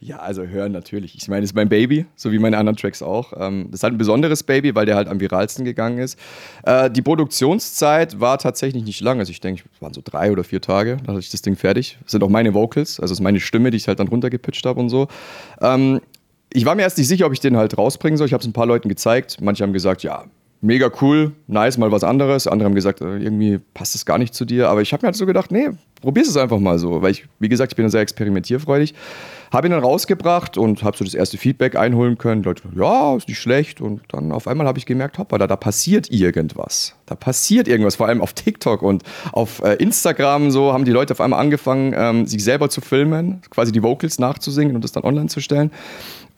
Ja, 0.00 0.18
also 0.18 0.44
hören 0.44 0.72
natürlich. 0.72 1.14
Ich 1.14 1.28
meine, 1.28 1.44
es 1.44 1.50
ist 1.50 1.54
mein 1.54 1.68
Baby, 1.68 2.06
so 2.16 2.32
wie 2.32 2.38
meine 2.38 2.56
anderen 2.56 2.76
Tracks 2.76 3.02
auch. 3.02 3.32
Ähm, 3.36 3.66
das 3.70 3.80
ist 3.80 3.82
halt 3.82 3.94
ein 3.94 3.98
besonderes 3.98 4.42
Baby, 4.42 4.74
weil 4.74 4.86
der 4.86 4.96
halt 4.96 5.08
am 5.08 5.20
viralsten 5.20 5.64
gegangen 5.64 5.98
ist. 5.98 6.18
Äh, 6.62 6.90
die 6.90 7.02
Produktionszeit 7.02 8.20
war 8.20 8.38
tatsächlich 8.38 8.84
nicht 8.84 9.00
lang. 9.00 9.18
Also 9.18 9.30
ich 9.30 9.40
denke, 9.40 9.64
es 9.72 9.82
waren 9.82 9.92
so 9.92 10.00
drei 10.02 10.32
oder 10.32 10.44
vier 10.44 10.60
Tage, 10.60 10.96
da 11.04 11.12
hatte 11.12 11.20
ich 11.20 11.30
das 11.30 11.42
Ding 11.42 11.56
fertig. 11.56 11.98
Das 12.02 12.12
sind 12.12 12.22
auch 12.22 12.30
meine 12.30 12.54
Vocals, 12.54 13.00
also 13.00 13.12
es 13.12 13.18
ist 13.18 13.22
meine 13.22 13.40
Stimme, 13.40 13.70
die 13.70 13.76
ich 13.76 13.88
halt 13.88 14.00
dann 14.00 14.08
runtergepitcht 14.08 14.64
habe 14.64 14.80
und 14.80 14.88
so. 14.88 15.08
Ähm, 15.60 16.00
ich 16.52 16.64
war 16.64 16.74
mir 16.74 16.82
erst 16.82 16.98
nicht 16.98 17.08
sicher, 17.08 17.26
ob 17.26 17.32
ich 17.32 17.40
den 17.40 17.56
halt 17.56 17.76
rausbringen 17.78 18.16
soll. 18.16 18.26
Ich 18.26 18.32
habe 18.32 18.40
es 18.40 18.46
ein 18.46 18.52
paar 18.52 18.66
Leuten 18.66 18.88
gezeigt. 18.88 19.38
Manche 19.40 19.62
haben 19.62 19.72
gesagt, 19.72 20.02
ja, 20.02 20.24
mega 20.62 20.90
cool, 21.00 21.32
nice, 21.46 21.78
mal 21.78 21.90
was 21.90 22.04
anderes. 22.04 22.46
Andere 22.46 22.66
haben 22.66 22.74
gesagt, 22.74 23.00
äh, 23.00 23.16
irgendwie 23.18 23.58
passt 23.74 23.94
es 23.94 24.04
gar 24.04 24.18
nicht 24.18 24.34
zu 24.34 24.44
dir. 24.44 24.68
Aber 24.68 24.82
ich 24.82 24.92
habe 24.92 25.02
mir 25.02 25.08
halt 25.08 25.16
so 25.16 25.26
gedacht, 25.26 25.50
nee, 25.50 25.70
probier's 26.00 26.28
es 26.28 26.36
einfach 26.36 26.58
mal 26.58 26.78
so. 26.78 27.02
Weil 27.02 27.12
ich, 27.12 27.26
wie 27.38 27.48
gesagt, 27.48 27.72
ich 27.72 27.76
bin 27.76 27.88
sehr 27.88 28.00
experimentierfreudig. 28.00 28.94
Habe 29.52 29.66
ihn 29.66 29.72
dann 29.72 29.82
rausgebracht 29.82 30.58
und 30.58 30.84
habe 30.84 30.96
so 30.96 31.04
das 31.04 31.14
erste 31.14 31.36
Feedback 31.36 31.76
einholen 31.76 32.18
können. 32.18 32.42
Die 32.42 32.48
Leute, 32.48 32.62
ja, 32.76 33.16
ist 33.16 33.26
nicht 33.26 33.40
schlecht. 33.40 33.80
Und 33.80 34.02
dann 34.08 34.32
auf 34.32 34.46
einmal 34.46 34.66
habe 34.66 34.78
ich 34.78 34.86
gemerkt, 34.86 35.18
hoppa, 35.18 35.38
da, 35.38 35.46
da 35.46 35.56
passiert 35.56 36.10
irgendwas. 36.10 36.94
Da 37.06 37.16
passiert 37.16 37.66
irgendwas. 37.66 37.96
Vor 37.96 38.06
allem 38.06 38.20
auf 38.20 38.34
TikTok 38.34 38.82
und 38.82 39.02
auf 39.32 39.62
äh, 39.62 39.74
Instagram 39.74 40.50
so 40.50 40.72
haben 40.72 40.84
die 40.84 40.92
Leute 40.92 41.14
auf 41.14 41.20
einmal 41.20 41.40
angefangen, 41.40 41.94
ähm, 41.96 42.26
sich 42.26 42.44
selber 42.44 42.68
zu 42.70 42.80
filmen, 42.80 43.40
quasi 43.50 43.72
die 43.72 43.82
Vocals 43.82 44.18
nachzusingen 44.18 44.76
und 44.76 44.84
das 44.84 44.92
dann 44.92 45.02
online 45.02 45.28
zu 45.28 45.40
stellen. 45.40 45.72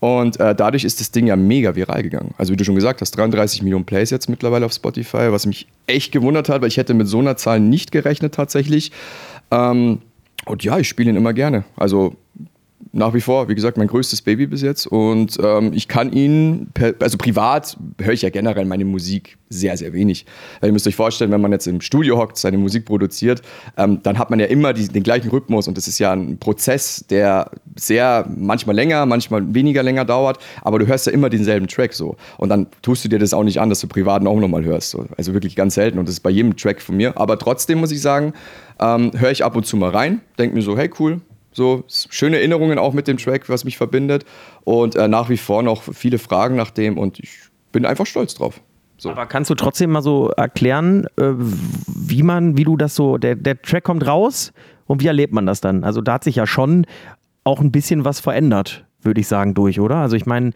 Und 0.02 0.40
äh, 0.40 0.52
dadurch 0.52 0.82
ist 0.82 0.98
das 0.98 1.12
Ding 1.12 1.28
ja 1.28 1.36
mega 1.36 1.76
viral 1.76 2.02
gegangen. 2.02 2.34
Also 2.36 2.52
wie 2.52 2.56
du 2.56 2.64
schon 2.64 2.74
gesagt 2.74 3.00
hast, 3.00 3.12
33 3.12 3.62
Millionen 3.62 3.84
Plays 3.84 4.10
jetzt 4.10 4.28
mittlerweile 4.28 4.66
auf 4.66 4.72
Spotify, 4.72 5.30
was 5.30 5.46
mich 5.46 5.68
echt 5.86 6.10
gewundert 6.10 6.48
hat, 6.48 6.60
weil 6.60 6.66
ich 6.66 6.76
hätte 6.76 6.92
mit 6.92 7.06
so 7.06 7.20
einer 7.20 7.36
Zahl 7.36 7.60
nicht 7.60 7.92
gerechnet 7.92 8.34
tatsächlich. 8.34 8.90
Ähm, 9.52 10.00
und 10.44 10.64
ja, 10.64 10.76
ich 10.80 10.88
spiele 10.88 11.10
ihn 11.10 11.14
immer 11.14 11.32
gerne. 11.32 11.62
Also 11.76 12.16
nach 12.92 13.14
wie 13.14 13.20
vor, 13.20 13.48
wie 13.48 13.54
gesagt, 13.54 13.78
mein 13.78 13.86
größtes 13.86 14.22
Baby 14.22 14.46
bis 14.46 14.62
jetzt. 14.62 14.86
Und 14.86 15.38
ähm, 15.42 15.72
ich 15.72 15.88
kann 15.88 16.12
ihn, 16.12 16.68
per, 16.74 16.94
also 17.00 17.16
privat 17.16 17.76
höre 18.00 18.12
ich 18.12 18.22
ja 18.22 18.30
generell 18.30 18.64
meine 18.64 18.84
Musik 18.84 19.38
sehr, 19.48 19.76
sehr 19.76 19.92
wenig. 19.92 20.26
Weil 20.60 20.70
ihr 20.70 20.72
müsst 20.72 20.86
euch 20.86 20.96
vorstellen, 20.96 21.30
wenn 21.30 21.40
man 21.40 21.52
jetzt 21.52 21.66
im 21.66 21.80
Studio 21.80 22.18
hockt, 22.18 22.36
seine 22.36 22.58
Musik 22.58 22.84
produziert, 22.84 23.42
ähm, 23.76 24.00
dann 24.02 24.18
hat 24.18 24.30
man 24.30 24.40
ja 24.40 24.46
immer 24.46 24.72
die, 24.72 24.88
den 24.88 25.02
gleichen 25.02 25.30
Rhythmus 25.30 25.68
und 25.68 25.76
das 25.76 25.88
ist 25.88 25.98
ja 25.98 26.12
ein 26.12 26.38
Prozess, 26.38 27.04
der 27.08 27.50
sehr, 27.76 28.26
manchmal 28.36 28.76
länger, 28.76 29.06
manchmal 29.06 29.54
weniger 29.54 29.82
länger 29.82 30.04
dauert, 30.04 30.38
aber 30.62 30.78
du 30.78 30.86
hörst 30.86 31.06
ja 31.06 31.12
immer 31.12 31.30
denselben 31.30 31.68
Track 31.68 31.92
so. 31.92 32.16
Und 32.38 32.48
dann 32.48 32.66
tust 32.82 33.04
du 33.04 33.08
dir 33.08 33.18
das 33.18 33.34
auch 33.34 33.44
nicht 33.44 33.60
an, 33.60 33.68
dass 33.68 33.80
du 33.80 33.86
privaten 33.86 34.26
auch 34.26 34.38
nochmal 34.38 34.64
hörst. 34.64 34.90
So. 34.90 35.06
Also 35.16 35.34
wirklich 35.34 35.56
ganz 35.56 35.74
selten 35.74 35.98
und 35.98 36.08
das 36.08 36.16
ist 36.16 36.20
bei 36.20 36.30
jedem 36.30 36.56
Track 36.56 36.82
von 36.82 36.96
mir. 36.96 37.16
Aber 37.16 37.38
trotzdem 37.38 37.78
muss 37.78 37.92
ich 37.92 38.00
sagen, 38.00 38.32
ähm, 38.80 39.12
höre 39.14 39.30
ich 39.30 39.44
ab 39.44 39.56
und 39.56 39.66
zu 39.66 39.76
mal 39.76 39.90
rein, 39.90 40.20
denke 40.38 40.56
mir 40.56 40.62
so, 40.62 40.76
hey 40.76 40.90
cool, 40.98 41.20
so 41.52 41.84
schöne 41.86 42.36
Erinnerungen 42.38 42.78
auch 42.78 42.92
mit 42.92 43.08
dem 43.08 43.18
Track, 43.18 43.48
was 43.48 43.64
mich 43.64 43.76
verbindet. 43.76 44.24
Und 44.64 44.96
äh, 44.96 45.08
nach 45.08 45.28
wie 45.28 45.36
vor 45.36 45.62
noch 45.62 45.82
viele 45.82 46.18
Fragen 46.18 46.56
nach 46.56 46.70
dem 46.70 46.98
und 46.98 47.18
ich 47.18 47.30
bin 47.72 47.86
einfach 47.86 48.06
stolz 48.06 48.34
drauf. 48.34 48.60
So. 48.98 49.10
Aber 49.10 49.26
kannst 49.26 49.50
du 49.50 49.54
trotzdem 49.54 49.90
mal 49.90 50.02
so 50.02 50.28
erklären, 50.28 51.06
äh, 51.16 51.32
wie 51.36 52.22
man, 52.22 52.56
wie 52.56 52.64
du 52.64 52.76
das 52.76 52.94
so, 52.94 53.18
der, 53.18 53.34
der 53.34 53.60
Track 53.60 53.84
kommt 53.84 54.06
raus 54.06 54.52
und 54.86 55.02
wie 55.02 55.08
erlebt 55.08 55.32
man 55.32 55.44
das 55.44 55.60
dann? 55.60 55.82
Also 55.82 56.00
da 56.00 56.14
hat 56.14 56.24
sich 56.24 56.36
ja 56.36 56.46
schon 56.46 56.86
auch 57.44 57.60
ein 57.60 57.72
bisschen 57.72 58.04
was 58.04 58.20
verändert, 58.20 58.84
würde 59.00 59.20
ich 59.20 59.26
sagen, 59.26 59.54
durch, 59.54 59.80
oder? 59.80 59.96
Also 59.96 60.14
ich 60.14 60.26
meine, 60.26 60.52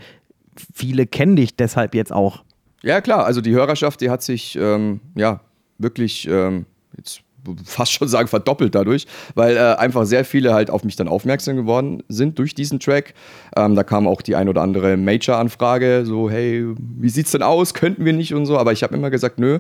viele 0.73 1.07
kennen 1.07 1.35
dich 1.35 1.57
deshalb 1.57 1.95
jetzt 1.95 2.13
auch. 2.13 2.45
Ja, 2.83 3.01
klar, 3.01 3.25
also 3.25 3.41
die 3.41 3.53
Hörerschaft, 3.53 4.01
die 4.01 4.11
hat 4.11 4.23
sich 4.23 4.57
ähm, 4.57 5.01
ja 5.17 5.41
wirklich 5.79 6.29
ähm, 6.29 6.67
jetzt 6.97 7.23
fast 7.65 7.93
schon 7.93 8.09
sagen, 8.09 8.29
verdoppelt 8.29 8.75
dadurch, 8.75 9.07
weil 9.35 9.57
äh, 9.57 9.61
einfach 9.77 10.05
sehr 10.05 10.25
viele 10.25 10.55
halt 10.55 10.71
auf 10.71 10.85
mich 10.85 10.97
dann 10.97 11.09
aufmerksam 11.09 11.57
geworden 11.57 12.03
sind 12.09 12.39
durch 12.39 12.55
diesen 12.55 12.81
Track. 12.81 13.15
Ähm, 13.57 13.75
da 13.75 13.83
kam 13.83 14.07
auch 14.07 14.23
die 14.23 14.37
ein 14.37 14.49
oder 14.49 14.63
andere 14.63 14.97
Major-Anfrage, 14.97 16.05
so, 16.05 16.31
hey, 16.31 16.65
wie 16.79 17.09
sieht's 17.09 17.33
denn 17.33 17.43
aus? 17.43 17.75
Könnten 17.75 18.05
wir 18.05 18.13
nicht 18.13 18.35
und 18.35 18.47
so. 18.47 18.59
Aber 18.59 18.73
ich 18.73 18.83
habe 18.83 18.95
immer 18.95 19.11
gesagt, 19.11 19.39
nö, 19.39 19.59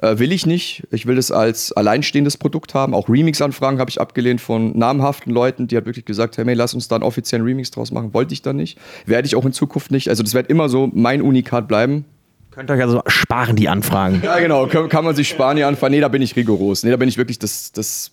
äh, 0.00 0.18
will 0.18 0.32
ich 0.32 0.46
nicht. 0.46 0.84
Ich 0.90 1.06
will 1.06 1.16
das 1.16 1.30
als 1.30 1.72
alleinstehendes 1.72 2.36
Produkt 2.36 2.74
haben. 2.74 2.94
Auch 2.94 3.08
Remix-Anfragen 3.08 3.78
habe 3.78 3.90
ich 3.90 4.00
abgelehnt 4.00 4.40
von 4.40 4.76
namhaften 4.76 5.32
Leuten, 5.32 5.66
die 5.66 5.76
hat 5.76 5.86
wirklich 5.86 6.04
gesagt, 6.04 6.36
hey, 6.36 6.54
lass 6.54 6.74
uns 6.74 6.88
da 6.88 6.96
einen 6.96 7.04
offiziellen 7.04 7.44
Remix 7.44 7.70
draus 7.70 7.90
machen. 7.90 8.14
Wollte 8.14 8.34
ich 8.34 8.42
dann 8.42 8.56
nicht. 8.56 8.78
Werde 9.06 9.26
ich 9.26 9.36
auch 9.36 9.44
in 9.44 9.52
Zukunft 9.52 9.90
nicht. 9.90 10.08
Also 10.08 10.22
das 10.22 10.34
wird 10.34 10.50
immer 10.50 10.68
so 10.68 10.90
mein 10.92 11.22
Unikat 11.22 11.68
bleiben. 11.68 12.04
Könnt 12.54 12.70
euch 12.70 12.80
also 12.80 13.02
sparen, 13.08 13.56
die 13.56 13.68
Anfragen. 13.68 14.22
Ja, 14.24 14.38
genau. 14.38 14.66
Kann, 14.66 14.88
kann 14.88 15.04
man 15.04 15.16
sich 15.16 15.28
sparen, 15.28 15.56
die 15.56 15.64
Anfragen. 15.64 15.92
Nee, 15.92 16.00
da 16.00 16.08
bin 16.08 16.22
ich 16.22 16.36
rigoros. 16.36 16.84
Nee, 16.84 16.90
da 16.90 16.96
bin 16.96 17.08
ich 17.08 17.18
wirklich, 17.18 17.40
das, 17.40 17.72
das 17.72 18.12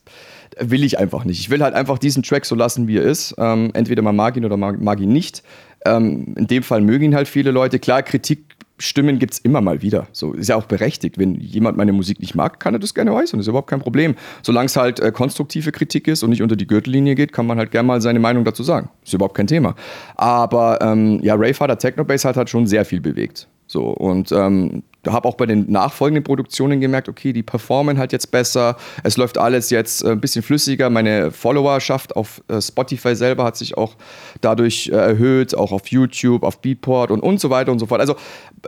will 0.59 0.83
ich 0.83 0.97
einfach 0.97 1.25
nicht. 1.25 1.39
Ich 1.39 1.49
will 1.51 1.61
halt 1.61 1.75
einfach 1.75 1.99
diesen 1.99 2.23
Track 2.23 2.45
so 2.45 2.55
lassen, 2.55 2.87
wie 2.87 2.97
er 2.97 3.03
ist. 3.03 3.35
Ähm, 3.37 3.69
entweder 3.73 4.01
man 4.01 4.15
mag 4.15 4.35
ihn 4.37 4.45
oder 4.45 4.57
mag, 4.57 4.81
mag 4.81 4.99
ihn 4.99 5.13
nicht. 5.13 5.43
Ähm, 5.85 6.33
in 6.35 6.47
dem 6.47 6.63
Fall 6.63 6.81
mögen 6.81 7.05
ihn 7.05 7.15
halt 7.15 7.27
viele 7.27 7.51
Leute. 7.51 7.77
Klar, 7.77 8.01
Kritikstimmen 8.01 9.19
gibt 9.19 9.33
es 9.33 9.39
immer 9.39 9.61
mal 9.61 9.83
wieder. 9.83 10.07
So 10.11 10.33
ist 10.33 10.49
ja 10.49 10.55
auch 10.55 10.65
berechtigt. 10.65 11.19
Wenn 11.19 11.35
jemand 11.35 11.77
meine 11.77 11.93
Musik 11.93 12.19
nicht 12.19 12.33
mag, 12.33 12.59
kann 12.59 12.73
er 12.73 12.79
das 12.79 12.95
gerne 12.95 13.13
äußern. 13.13 13.37
Das 13.37 13.45
ist 13.45 13.49
überhaupt 13.49 13.69
kein 13.69 13.79
Problem. 13.79 14.15
Solange 14.41 14.65
es 14.65 14.75
halt 14.75 14.99
äh, 14.99 15.11
konstruktive 15.11 15.71
Kritik 15.71 16.07
ist 16.07 16.23
und 16.23 16.31
nicht 16.31 16.41
unter 16.41 16.55
die 16.55 16.65
Gürtellinie 16.67 17.13
geht, 17.13 17.31
kann 17.31 17.45
man 17.45 17.59
halt 17.59 17.69
gerne 17.69 17.85
mal 17.85 18.01
seine 18.01 18.19
Meinung 18.19 18.43
dazu 18.43 18.63
sagen. 18.63 18.89
Ist 19.03 19.13
überhaupt 19.13 19.35
kein 19.35 19.47
Thema. 19.47 19.75
Aber 20.15 20.81
ähm, 20.81 21.19
ja, 21.21 21.35
Rayfather 21.35 21.77
Technobase 21.77 22.27
hat 22.27 22.37
halt 22.37 22.49
schon 22.49 22.65
sehr 22.65 22.85
viel 22.85 23.01
bewegt. 23.01 23.47
So, 23.71 23.85
und 23.85 24.33
ähm, 24.33 24.83
habe 25.07 25.29
auch 25.29 25.35
bei 25.35 25.45
den 25.45 25.71
nachfolgenden 25.71 26.25
Produktionen 26.25 26.81
gemerkt, 26.81 27.07
okay, 27.07 27.31
die 27.31 27.41
performen 27.41 27.97
halt 27.97 28.11
jetzt 28.11 28.29
besser, 28.29 28.75
es 29.03 29.15
läuft 29.15 29.37
alles 29.37 29.69
jetzt 29.69 30.03
äh, 30.03 30.09
ein 30.09 30.19
bisschen 30.19 30.43
flüssiger, 30.43 30.89
meine 30.89 31.31
Followerschaft 31.31 32.17
auf 32.17 32.43
äh, 32.49 32.61
Spotify 32.61 33.15
selber 33.15 33.45
hat 33.45 33.55
sich 33.55 33.77
auch 33.77 33.95
dadurch 34.41 34.89
äh, 34.89 34.97
erhöht, 34.97 35.55
auch 35.55 35.71
auf 35.71 35.87
YouTube, 35.87 36.43
auf 36.43 36.59
Beatport 36.59 37.11
und, 37.11 37.21
und 37.21 37.39
so 37.39 37.49
weiter 37.49 37.71
und 37.71 37.79
so 37.79 37.85
fort. 37.85 38.01
Also 38.01 38.15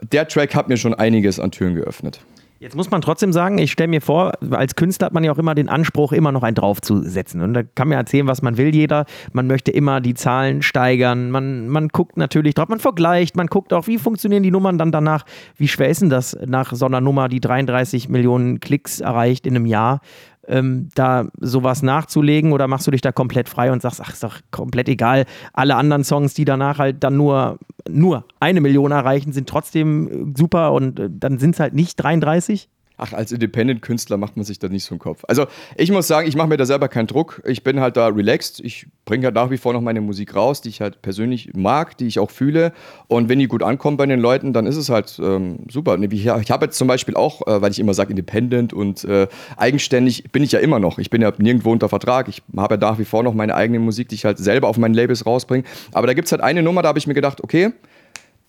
der 0.09 0.25
Track 0.25 0.55
hat 0.55 0.69
mir 0.69 0.77
schon 0.77 0.93
einiges 0.93 1.37
an 1.37 1.51
Türen 1.51 1.75
geöffnet. 1.75 2.21
Jetzt 2.63 2.77
muss 2.77 2.89
man 2.89 3.01
trotzdem 3.01 3.33
sagen, 3.33 3.57
ich 3.57 3.73
stelle 3.73 3.89
mir 3.89 3.99
vor, 3.99 4.31
als 4.51 4.75
Künstler 4.75 5.07
hat 5.07 5.13
man 5.13 5.25
ja 5.25 5.33
auch 5.33 5.37
immer 5.37 5.53
den 5.53 5.67
Anspruch, 5.67 6.13
immer 6.13 6.31
noch 6.31 6.43
einen 6.43 6.55
draufzusetzen. 6.55 7.41
Und 7.41 7.53
da 7.53 7.63
kann 7.63 7.89
man 7.89 7.97
erzählen, 7.97 8.25
was 8.25 8.41
man 8.41 8.55
will, 8.55 8.73
jeder. 8.73 9.03
Man 9.33 9.47
möchte 9.47 9.69
immer 9.69 9.99
die 9.99 10.13
Zahlen 10.13 10.61
steigern. 10.61 11.29
Man, 11.29 11.67
man 11.67 11.89
guckt 11.89 12.15
natürlich 12.15 12.53
drauf, 12.53 12.69
man 12.69 12.79
vergleicht, 12.79 13.35
man 13.35 13.47
guckt 13.47 13.73
auch, 13.73 13.87
wie 13.87 13.97
funktionieren 13.97 14.43
die 14.43 14.51
Nummern 14.51 14.77
dann 14.77 14.93
danach. 14.93 15.25
Wie 15.57 15.67
schwer 15.67 15.89
ist 15.89 16.03
denn 16.03 16.09
das 16.09 16.37
nach 16.45 16.71
so 16.71 16.85
einer 16.85 17.01
Nummer, 17.01 17.27
die 17.27 17.41
33 17.41 18.07
Millionen 18.07 18.61
Klicks 18.61 19.01
erreicht 19.01 19.45
in 19.45 19.57
einem 19.57 19.65
Jahr? 19.65 19.99
Ähm, 20.47 20.89
da 20.95 21.27
sowas 21.39 21.81
nachzulegen 21.81 22.51
oder 22.51 22.67
machst 22.67 22.87
du 22.87 22.91
dich 22.91 23.01
da 23.01 23.11
komplett 23.11 23.49
frei 23.49 23.71
und 23.71 23.81
sagst, 23.81 24.01
ach, 24.01 24.11
ist 24.11 24.23
doch 24.23 24.39
komplett 24.51 24.89
egal. 24.89 25.25
Alle 25.53 25.75
anderen 25.75 26.03
Songs, 26.03 26.33
die 26.33 26.45
danach 26.45 26.79
halt 26.79 27.03
dann 27.03 27.17
nur, 27.17 27.59
nur 27.89 28.25
eine 28.39 28.61
Million 28.61 28.91
erreichen, 28.91 29.31
sind 29.33 29.47
trotzdem 29.47 30.33
super 30.37 30.73
und 30.73 30.99
äh, 30.99 31.09
dann 31.11 31.39
sind 31.39 31.55
es 31.55 31.59
halt 31.59 31.73
nicht 31.73 31.95
33? 31.95 32.69
Ach, 32.95 33.11
als 33.11 33.31
Independent-Künstler 33.31 34.17
macht 34.17 34.37
man 34.37 34.45
sich 34.45 34.59
da 34.59 34.69
nicht 34.69 34.83
so 34.83 34.91
einen 34.91 34.99
Kopf. 34.99 35.23
Also 35.27 35.47
ich 35.77 35.91
muss 35.91 36.07
sagen, 36.07 36.27
ich 36.27 36.35
mache 36.35 36.47
mir 36.47 36.57
da 36.57 36.65
selber 36.65 36.87
keinen 36.87 37.07
Druck. 37.07 37.41
Ich 37.45 37.63
bin 37.63 37.79
halt 37.79 37.97
da 37.97 38.07
relaxed. 38.07 38.59
Ich 38.59 38.85
bringe 39.05 39.25
halt 39.25 39.35
nach 39.35 39.49
wie 39.49 39.57
vor 39.57 39.73
noch 39.73 39.81
meine 39.81 39.99
Musik 39.99 40.35
raus, 40.35 40.61
die 40.61 40.69
ich 40.69 40.79
halt 40.79 41.01
persönlich 41.01 41.51
mag, 41.55 41.97
die 41.97 42.05
ich 42.05 42.19
auch 42.19 42.29
fühle. 42.29 42.71
Und 43.07 43.29
wenn 43.29 43.39
die 43.39 43.47
gut 43.47 43.63
ankommt 43.63 43.97
bei 43.97 44.05
den 44.05 44.19
Leuten, 44.19 44.53
dann 44.53 44.67
ist 44.67 44.75
es 44.75 44.89
halt 44.89 45.19
ähm, 45.19 45.59
super. 45.69 45.97
Ich 45.99 46.27
habe 46.27 46.65
jetzt 46.65 46.77
zum 46.77 46.87
Beispiel 46.87 47.15
auch, 47.15 47.47
äh, 47.47 47.61
weil 47.61 47.71
ich 47.71 47.79
immer 47.79 47.95
sage 47.95 48.11
Independent 48.11 48.73
und 48.73 49.03
äh, 49.05 49.27
eigenständig, 49.57 50.31
bin 50.31 50.43
ich 50.43 50.51
ja 50.51 50.59
immer 50.59 50.79
noch. 50.79 50.99
Ich 50.99 51.09
bin 51.09 51.21
ja 51.21 51.33
nirgendwo 51.37 51.71
unter 51.71 51.89
Vertrag. 51.89 52.27
Ich 52.27 52.43
habe 52.55 52.75
ja 52.75 52.79
nach 52.79 52.99
wie 52.99 53.05
vor 53.05 53.23
noch 53.23 53.33
meine 53.33 53.55
eigene 53.55 53.79
Musik, 53.79 54.09
die 54.09 54.15
ich 54.15 54.25
halt 54.25 54.37
selber 54.37 54.67
auf 54.67 54.77
meinen 54.77 54.93
Labels 54.93 55.25
rausbringe. 55.25 55.63
Aber 55.93 56.05
da 56.05 56.13
gibt 56.13 56.27
es 56.27 56.31
halt 56.31 56.43
eine 56.43 56.61
Nummer, 56.61 56.83
da 56.83 56.89
habe 56.89 56.99
ich 56.99 57.07
mir 57.07 57.15
gedacht, 57.15 57.43
okay, 57.43 57.71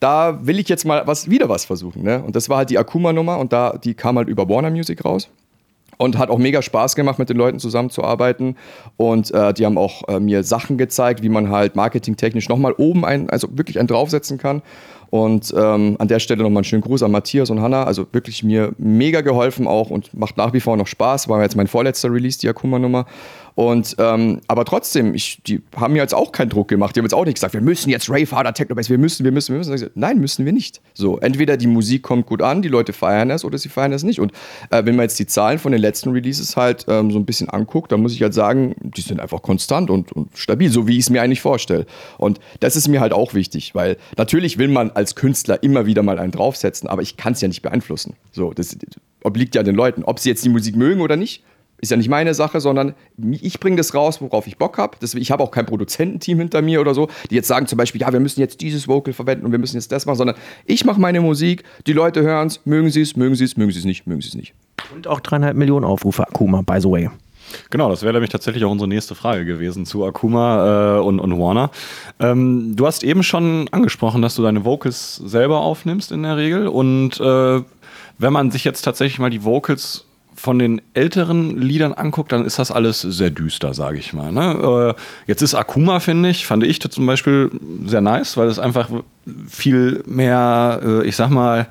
da 0.01 0.47
will 0.47 0.59
ich 0.59 0.69
jetzt 0.69 0.85
mal 0.85 1.07
was, 1.07 1.31
wieder 1.31 1.49
was 1.49 1.65
versuchen. 1.65 2.03
Ne? 2.03 2.23
Und 2.23 2.37
das 2.37 2.49
war 2.49 2.59
halt 2.59 2.71
die 2.71 2.79
Akuma-Nummer 2.79 3.39
und 3.39 3.53
da, 3.53 3.79
die 3.83 3.95
kam 3.95 4.19
halt 4.19 4.29
über 4.29 4.49
Warner 4.49 4.71
Music 4.71 5.05
raus. 5.05 5.29
Und 5.97 6.19
hat 6.19 6.29
auch 6.29 6.39
mega 6.39 6.61
Spaß 6.61 6.97
gemacht, 6.97 7.21
mit 7.21 7.29
den 7.29 7.37
Leuten 7.37 7.61
zusammenzuarbeiten. 7.61 8.57
Und 8.97 9.31
äh, 9.31 9.55
die 9.55 9.65
haben 9.65 9.79
auch 9.79 10.09
äh, 10.09 10.19
mir 10.19 10.43
Sachen 10.43 10.77
gezeigt, 10.77 11.23
wie 11.23 11.29
man 11.29 11.51
halt 11.51 11.77
marketingtechnisch 11.77 12.49
nochmal 12.49 12.73
oben 12.73 13.05
ein, 13.05 13.31
also 13.31 13.47
wirklich 13.53 13.79
einen 13.79 13.87
draufsetzen 13.87 14.37
kann. 14.37 14.63
Und 15.11 15.53
ähm, 15.57 15.97
an 15.99 16.09
der 16.09 16.19
Stelle 16.19 16.43
nochmal 16.43 16.59
einen 16.59 16.65
schönen 16.65 16.83
Gruß 16.83 17.03
an 17.03 17.11
Matthias 17.11 17.51
und 17.51 17.61
Hanna. 17.61 17.85
Also 17.85 18.07
wirklich 18.13 18.43
mir 18.43 18.73
mega 18.79 19.21
geholfen 19.21 19.67
auch 19.67 19.91
und 19.91 20.13
macht 20.15 20.37
nach 20.37 20.53
wie 20.53 20.61
vor 20.61 20.77
noch 20.77 20.87
Spaß. 20.87 21.29
War 21.29 21.43
jetzt 21.43 21.57
mein 21.57 21.67
vorletzter 21.67 22.13
Release, 22.13 22.39
die 22.39 22.49
Akuma-Nummer. 22.49 23.07
Und 23.55 23.95
ähm, 23.99 24.41
aber 24.49 24.65
trotzdem, 24.65 25.15
ich, 25.15 25.41
die 25.47 25.63
haben 25.77 25.93
mir 25.93 26.01
jetzt 26.01 26.15
auch 26.15 26.33
keinen 26.33 26.49
Druck 26.49 26.69
gemacht. 26.69 26.97
Die 26.97 27.01
haben 27.01 27.05
jetzt 27.05 27.15
auch 27.15 27.25
nicht 27.25 27.35
gesagt, 27.35 27.55
wir 27.55 27.61
müssen 27.61 27.89
jetzt 27.89 28.11
Rave 28.11 28.53
Techno 28.53 28.75
Bass, 28.75 28.91
wir 28.91 28.99
müssen, 28.99 29.25
wir 29.25 29.31
müssen, 29.31 29.53
wir 29.53 29.59
müssen. 29.59 29.91
Nein, 29.95 30.19
müssen 30.19 30.45
wir 30.45 30.53
nicht. 30.53 30.81
So, 30.93 31.19
entweder 31.19 31.57
die 31.57 31.69
Musik 31.69 32.03
kommt 32.03 32.27
gut 32.27 32.43
an, 32.43 32.63
die 32.63 32.69
Leute 32.69 32.93
feiern 32.93 33.31
es 33.31 33.45
oder 33.45 33.57
sie 33.59 33.69
feiern 33.69 33.93
es 33.93 34.03
nicht. 34.03 34.19
Und 34.19 34.33
äh, 34.71 34.85
wenn 34.85 34.97
man 34.97 35.05
jetzt 35.05 35.19
die 35.21 35.27
Zahlen 35.27 35.59
von 35.59 35.71
den 35.71 35.81
letzten 35.81 36.11
Releases 36.11 36.57
halt 36.57 36.87
ähm, 36.89 37.13
so 37.13 37.19
ein 37.19 37.25
bisschen 37.25 37.49
anguckt, 37.49 37.93
dann 37.93 38.03
muss 38.03 38.13
ich 38.13 38.23
halt 38.23 38.35
sagen, 38.35 38.75
die 38.81 39.03
sind 39.03 39.21
einfach 39.21 39.41
konstant 39.43 39.89
und, 39.89 40.11
und 40.11 40.37
stabil, 40.37 40.71
so 40.71 40.89
wie 40.89 40.95
ich 40.95 41.05
es 41.05 41.11
mir 41.11 41.23
eigentlich 41.23 41.41
vorstelle. 41.41 41.87
Und 42.19 42.41
das 42.59 42.75
ist 42.75 42.89
mir 42.89 43.01
halt 43.01 43.13
auch 43.13 43.35
wichtig, 43.35 43.75
weil 43.75 43.99
natürlich 44.17 44.59
will 44.59 44.69
man 44.69 44.91
als 44.95 45.15
Künstler 45.15 45.63
immer 45.63 45.87
wieder 45.87 46.03
mal 46.03 46.19
einen 46.19 46.33
draufsetzen, 46.33 46.89
aber 46.89 47.03
ich 47.03 47.17
kann 47.17 47.35
es 47.35 47.41
ja 47.41 47.49
nicht 47.49 47.63
beeinflussen. 47.63 48.15
So, 48.33 48.53
das 48.53 48.77
obliegt 49.23 49.55
ja 49.55 49.63
den 49.63 49.75
Leuten, 49.75 50.05
ob 50.05 50.19
sie 50.19 50.29
jetzt 50.29 50.45
die 50.45 50.49
Musik 50.49 50.77
mögen 50.77 51.01
oder 51.01 51.17
nicht 51.17 51.43
ist 51.85 51.91
ja 51.91 51.97
nicht 51.97 52.09
meine 52.09 52.35
Sache, 52.35 52.61
sondern 52.61 52.95
ich 53.19 53.61
bringe 53.61 53.77
das 53.77 53.95
raus, 53.95 54.21
worauf 54.21 54.47
ich 54.47 54.57
Bock 54.57 54.79
habe. 54.79 54.97
Ich 55.03 55.31
habe 55.31 55.43
auch 55.43 55.51
kein 55.51 55.67
Produzententeam 55.67 56.39
hinter 56.39 56.63
mir 56.63 56.81
oder 56.81 56.95
so, 56.95 57.09
die 57.31 57.35
jetzt 57.35 57.49
sagen 57.49 57.67
zum 57.67 57.77
Beispiel, 57.77 58.01
ja, 58.01 58.13
wir 58.13 58.21
müssen 58.21 58.41
jetzt 58.41 58.61
dieses 58.61 58.89
Vocal 58.89 59.13
verwenden 59.13 59.45
und 59.45 59.53
wir 59.53 59.59
müssen 59.59 59.77
jetzt 59.77 59.93
das 59.93 60.07
machen, 60.07 60.17
sondern 60.17 60.37
ich 60.67 60.85
mache 60.85 61.01
meine 61.01 61.21
Musik, 61.21 61.63
die 61.87 61.93
Leute 61.93 62.23
hören 62.23 62.49
es, 62.49 62.61
mögen 62.65 62.91
sie 62.91 63.03
es, 63.03 63.17
mögen 63.17 63.35
sie 63.35 63.45
es, 63.45 63.57
mögen 63.57 63.73
sie 63.73 63.81
es 63.81 63.85
nicht, 63.85 64.07
mögen 64.07 64.21
sie 64.21 64.29
es 64.29 64.35
nicht. 64.35 64.55
Und 64.95 65.07
auch 65.07 65.21
dreieinhalb 65.21 65.57
Millionen 65.57 65.85
Aufrufe, 65.85 66.27
Akuma, 66.27 66.63
by 66.63 66.81
the 66.81 66.89
way. 66.89 67.11
Genau, 67.71 67.91
das 67.91 68.03
wäre 68.03 68.13
nämlich 68.13 68.31
tatsächlich 68.31 68.65
auch 68.65 68.71
unsere 68.71 68.89
nächste 68.89 69.15
Frage 69.15 69.45
gewesen 69.45 69.87
zu 69.87 70.05
Akuma 70.05 70.97
äh, 70.97 71.01
und, 71.01 71.21
und 71.21 71.39
Warner. 71.39 71.71
Ähm, 72.21 72.77
du 72.77 72.87
hast 72.87 73.05
eben 73.05 73.23
schon 73.23 73.69
angesprochen, 73.71 74.23
dass 74.23 74.35
du 74.35 74.43
deine 74.43 74.65
Vocals 74.65 75.17
selber 75.17 75.61
aufnimmst 75.61 76.13
in 76.13 76.23
der 76.23 76.37
Regel. 76.37 76.69
Und 76.69 77.21
äh, 77.21 77.63
wenn 78.19 78.33
man 78.33 78.51
sich 78.51 78.65
jetzt 78.65 78.83
tatsächlich 78.83 79.19
mal 79.19 79.31
die 79.31 79.45
Vocals 79.45 80.05
von 80.35 80.59
den 80.59 80.83
älteren 80.95 81.61
Liedern 81.61 81.93
anguckt, 81.93 82.33
dann 82.33 82.45
ist 82.45 82.59
das 82.59 82.71
alles 82.71 83.01
sehr 83.01 83.31
düster, 83.31 83.73
sage 83.73 83.99
ich 83.99 84.13
mal. 84.13 84.33
Ne? 84.33 84.95
Äh, 84.97 85.01
jetzt 85.27 85.43
ist 85.43 85.55
Akuma, 85.55 86.01
finde 86.01 86.29
ich, 86.29 86.47
fand 86.47 86.65
ich 86.65 86.81
zum 86.81 87.07
Beispiel 87.07 87.51
sehr 87.87 88.01
nice, 88.01 88.37
weil 88.37 88.49
es 88.49 88.59
einfach 88.59 88.89
viel 89.49 90.03
mehr, 90.07 90.81
äh, 90.85 91.07
ich 91.07 91.17
sag 91.17 91.31
mal, 91.31 91.69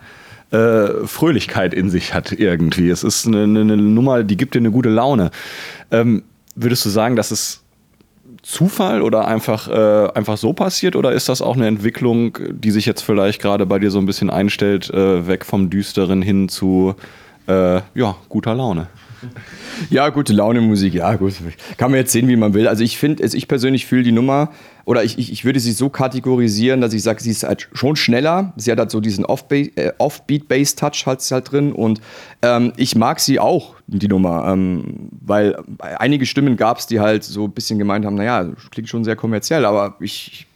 äh, 0.54 1.08
Fröhlichkeit 1.08 1.74
in 1.74 1.89
sich 1.89 2.13
hat 2.13 2.32
irgendwie. 2.32 2.89
Es 2.89 3.04
ist 3.04 3.26
eine, 3.26 3.44
eine, 3.44 3.76
Nummer, 3.76 4.24
die 4.24 4.38
gibt 4.38 4.54
dir 4.54 4.60
eine 4.60 4.72
gute 4.72 4.89
Laune. 4.89 5.32
Ähm, 5.92 6.24
würdest 6.56 6.86
du 6.86 6.89
sagen, 6.89 7.16
dass 7.16 7.32
es 7.32 7.63
Zufall 8.44 9.02
oder 9.02 9.28
einfach, 9.28 9.68
äh, 9.68 10.12
einfach 10.13 10.38
so 10.38 10.54
passiert 10.54 10.96
oder 10.96 11.12
ist 11.13 11.30
das 11.30 11.42
auch 11.42 11.56
eine 11.56 11.66
Entwicklung, 11.66 12.38
die 12.52 12.72
sich 12.72 12.86
jetzt 12.86 13.02
vielleicht 13.02 13.42
gerade 13.42 13.66
bei 13.66 13.80
dir 13.80 13.89
so 13.89 14.00
ein 14.00 14.06
bisschen 14.06 14.30
einstellt, 14.30 14.89
äh, 14.89 15.28
weg 15.28 15.46
vom 15.46 15.70
Düsteren 15.70 16.22
hin 16.22 16.50
zu 16.50 16.96
äh, 17.48 17.82
ja, 17.96 18.16
guter 18.30 18.54
Laune. 18.54 18.88
Ja, 19.90 20.10
gute 20.10 20.34
Laune 20.34 20.62
Musik, 20.62 20.94
ja 20.94 21.16
gut. 21.16 21.34
Kann 21.78 21.92
man 21.92 22.00
jetzt 22.00 22.12
sehen, 22.12 22.28
wie 22.28 22.36
man 22.36 22.54
will. 22.54 22.68
Also 22.68 22.84
ich 22.84 22.98
finde, 22.98 23.24
also 23.24 23.38
ich 23.38 23.48
persönlich 23.48 23.86
fühle 23.86 24.04
die 24.04 24.12
Nummer, 24.12 24.52
oder 24.86 25.04
ich, 25.04 25.18
ich, 25.18 25.32
ich 25.32 25.46
würde 25.46 25.60
sie 25.60 25.72
so 25.72 25.90
kategorisieren, 25.90 26.82
dass 26.82 26.94
ich 26.94 27.04
sage, 27.04 27.22
sie 27.24 27.32
ist 27.32 27.44
halt 27.44 27.70
schon 27.74 27.96
schneller. 27.96 28.54
Sie 28.58 28.72
hat 28.72 28.80
halt 28.80 28.92
so 28.92 29.00
diesen 29.00 29.26
äh, 29.26 29.92
Offbeat-Bass-Touch 29.98 31.06
halt, 31.06 31.22
halt 31.32 31.52
drin 31.52 31.72
und 31.72 32.02
ähm, 32.42 32.74
ich 32.76 32.96
mag 32.96 33.20
sie 33.20 33.40
auch, 33.40 33.76
die 33.88 34.08
Nummer, 34.08 34.48
ähm, 34.52 35.10
weil 35.22 35.58
einige 35.80 36.26
Stimmen 36.26 36.58
gab 36.58 36.78
es, 36.80 36.88
die 36.88 37.00
halt 37.00 37.24
so 37.24 37.46
ein 37.46 37.52
bisschen 37.52 37.80
gemeint 37.80 38.06
haben, 38.06 38.16
naja, 38.16 38.50
klingt 38.72 38.90
schon 38.90 39.04
sehr 39.04 39.16
kommerziell, 39.16 39.66
aber 39.66 39.96
ich 40.00 40.48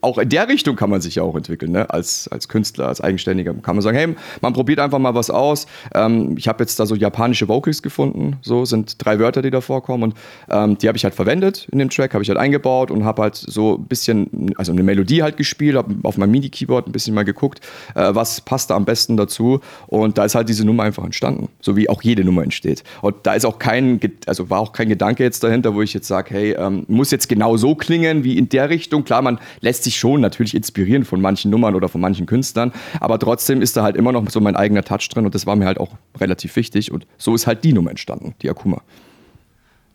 auch 0.00 0.18
in 0.18 0.28
der 0.28 0.48
Richtung 0.48 0.76
kann 0.76 0.90
man 0.90 1.00
sich 1.00 1.16
ja 1.16 1.22
auch 1.22 1.36
entwickeln, 1.36 1.72
ne? 1.72 1.88
als, 1.90 2.28
als 2.28 2.48
Künstler, 2.48 2.88
als 2.88 3.00
Eigenständiger. 3.00 3.54
Kann 3.54 3.76
man 3.76 3.82
sagen, 3.82 3.96
hey, 3.96 4.14
man 4.40 4.52
probiert 4.52 4.80
einfach 4.80 4.98
mal 4.98 5.14
was 5.14 5.30
aus. 5.30 5.66
Ähm, 5.94 6.36
ich 6.36 6.48
habe 6.48 6.62
jetzt 6.62 6.78
da 6.80 6.86
so 6.86 6.94
japanische 6.94 7.48
Vocals 7.48 7.82
gefunden, 7.82 8.36
so 8.42 8.64
sind 8.64 9.04
drei 9.04 9.18
Wörter, 9.18 9.42
die 9.42 9.50
da 9.50 9.60
vorkommen 9.60 10.02
und 10.02 10.14
ähm, 10.50 10.78
die 10.78 10.88
habe 10.88 10.96
ich 10.96 11.04
halt 11.04 11.14
verwendet 11.14 11.68
in 11.70 11.78
dem 11.78 11.90
Track, 11.90 12.14
habe 12.14 12.22
ich 12.22 12.28
halt 12.28 12.38
eingebaut 12.38 12.90
und 12.90 13.04
habe 13.04 13.22
halt 13.22 13.36
so 13.36 13.76
ein 13.76 13.84
bisschen, 13.84 14.52
also 14.56 14.72
eine 14.72 14.82
Melodie 14.82 15.22
halt 15.22 15.36
gespielt, 15.36 15.76
habe 15.76 15.94
auf 16.02 16.16
meinem 16.16 16.32
MIDI-Keyboard 16.32 16.86
ein 16.86 16.92
bisschen 16.92 17.14
mal 17.14 17.24
geguckt, 17.24 17.60
äh, 17.94 18.14
was 18.14 18.40
passt 18.40 18.70
da 18.70 18.76
am 18.76 18.84
besten 18.84 19.16
dazu 19.16 19.60
und 19.86 20.18
da 20.18 20.24
ist 20.24 20.34
halt 20.34 20.48
diese 20.48 20.64
Nummer 20.64 20.84
einfach 20.84 21.04
entstanden, 21.04 21.48
so 21.60 21.76
wie 21.76 21.88
auch 21.88 22.02
jede 22.02 22.24
Nummer 22.24 22.42
entsteht. 22.42 22.84
Und 23.00 23.16
da 23.22 23.34
ist 23.34 23.44
auch 23.44 23.58
kein, 23.58 24.00
also 24.26 24.50
war 24.50 24.60
auch 24.60 24.72
kein 24.72 24.88
Gedanke 24.88 25.22
jetzt 25.22 25.42
dahinter, 25.44 25.74
wo 25.74 25.82
ich 25.82 25.94
jetzt 25.94 26.08
sage, 26.08 26.34
hey, 26.34 26.52
ähm, 26.52 26.84
muss 26.88 27.10
jetzt 27.10 27.28
genau 27.28 27.56
so 27.56 27.74
klingen 27.74 28.24
wie 28.24 28.38
in 28.38 28.48
der 28.48 28.70
Richtung. 28.70 29.04
Klar, 29.04 29.22
man 29.22 29.38
lässt 29.60 29.83
sich 29.84 29.94
sich 29.94 30.00
schon 30.00 30.20
natürlich 30.20 30.54
inspirieren 30.54 31.04
von 31.04 31.20
manchen 31.20 31.50
Nummern 31.50 31.74
oder 31.74 31.88
von 31.88 32.00
manchen 32.00 32.26
Künstlern, 32.26 32.72
aber 33.00 33.18
trotzdem 33.18 33.62
ist 33.62 33.76
da 33.76 33.82
halt 33.82 33.96
immer 33.96 34.12
noch 34.12 34.28
so 34.30 34.40
mein 34.40 34.56
eigener 34.56 34.82
Touch 34.82 35.08
drin 35.08 35.24
und 35.24 35.34
das 35.34 35.46
war 35.46 35.56
mir 35.56 35.66
halt 35.66 35.78
auch 35.78 35.92
relativ 36.18 36.56
wichtig 36.56 36.90
und 36.90 37.06
so 37.18 37.34
ist 37.34 37.46
halt 37.46 37.64
die 37.64 37.72
Nummer 37.72 37.90
entstanden, 37.90 38.34
die 38.42 38.50
Akuma. 38.50 38.82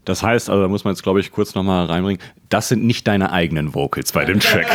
Das 0.06 0.23
heißt, 0.23 0.49
also 0.49 0.63
da 0.63 0.67
muss 0.67 0.86
man 0.86 0.93
jetzt, 0.93 1.04
glaube 1.04 1.19
ich, 1.19 1.32
kurz 1.32 1.54
nochmal 1.54 1.86
reinbringen, 1.86 2.21
das 2.47 2.69
sind 2.69 2.84
nicht 2.84 3.06
deine 3.08 3.32
eigenen 3.32 3.75
Vocals 3.75 4.12
bei 4.12 4.25
dem 4.25 4.39
Track. 4.39 4.67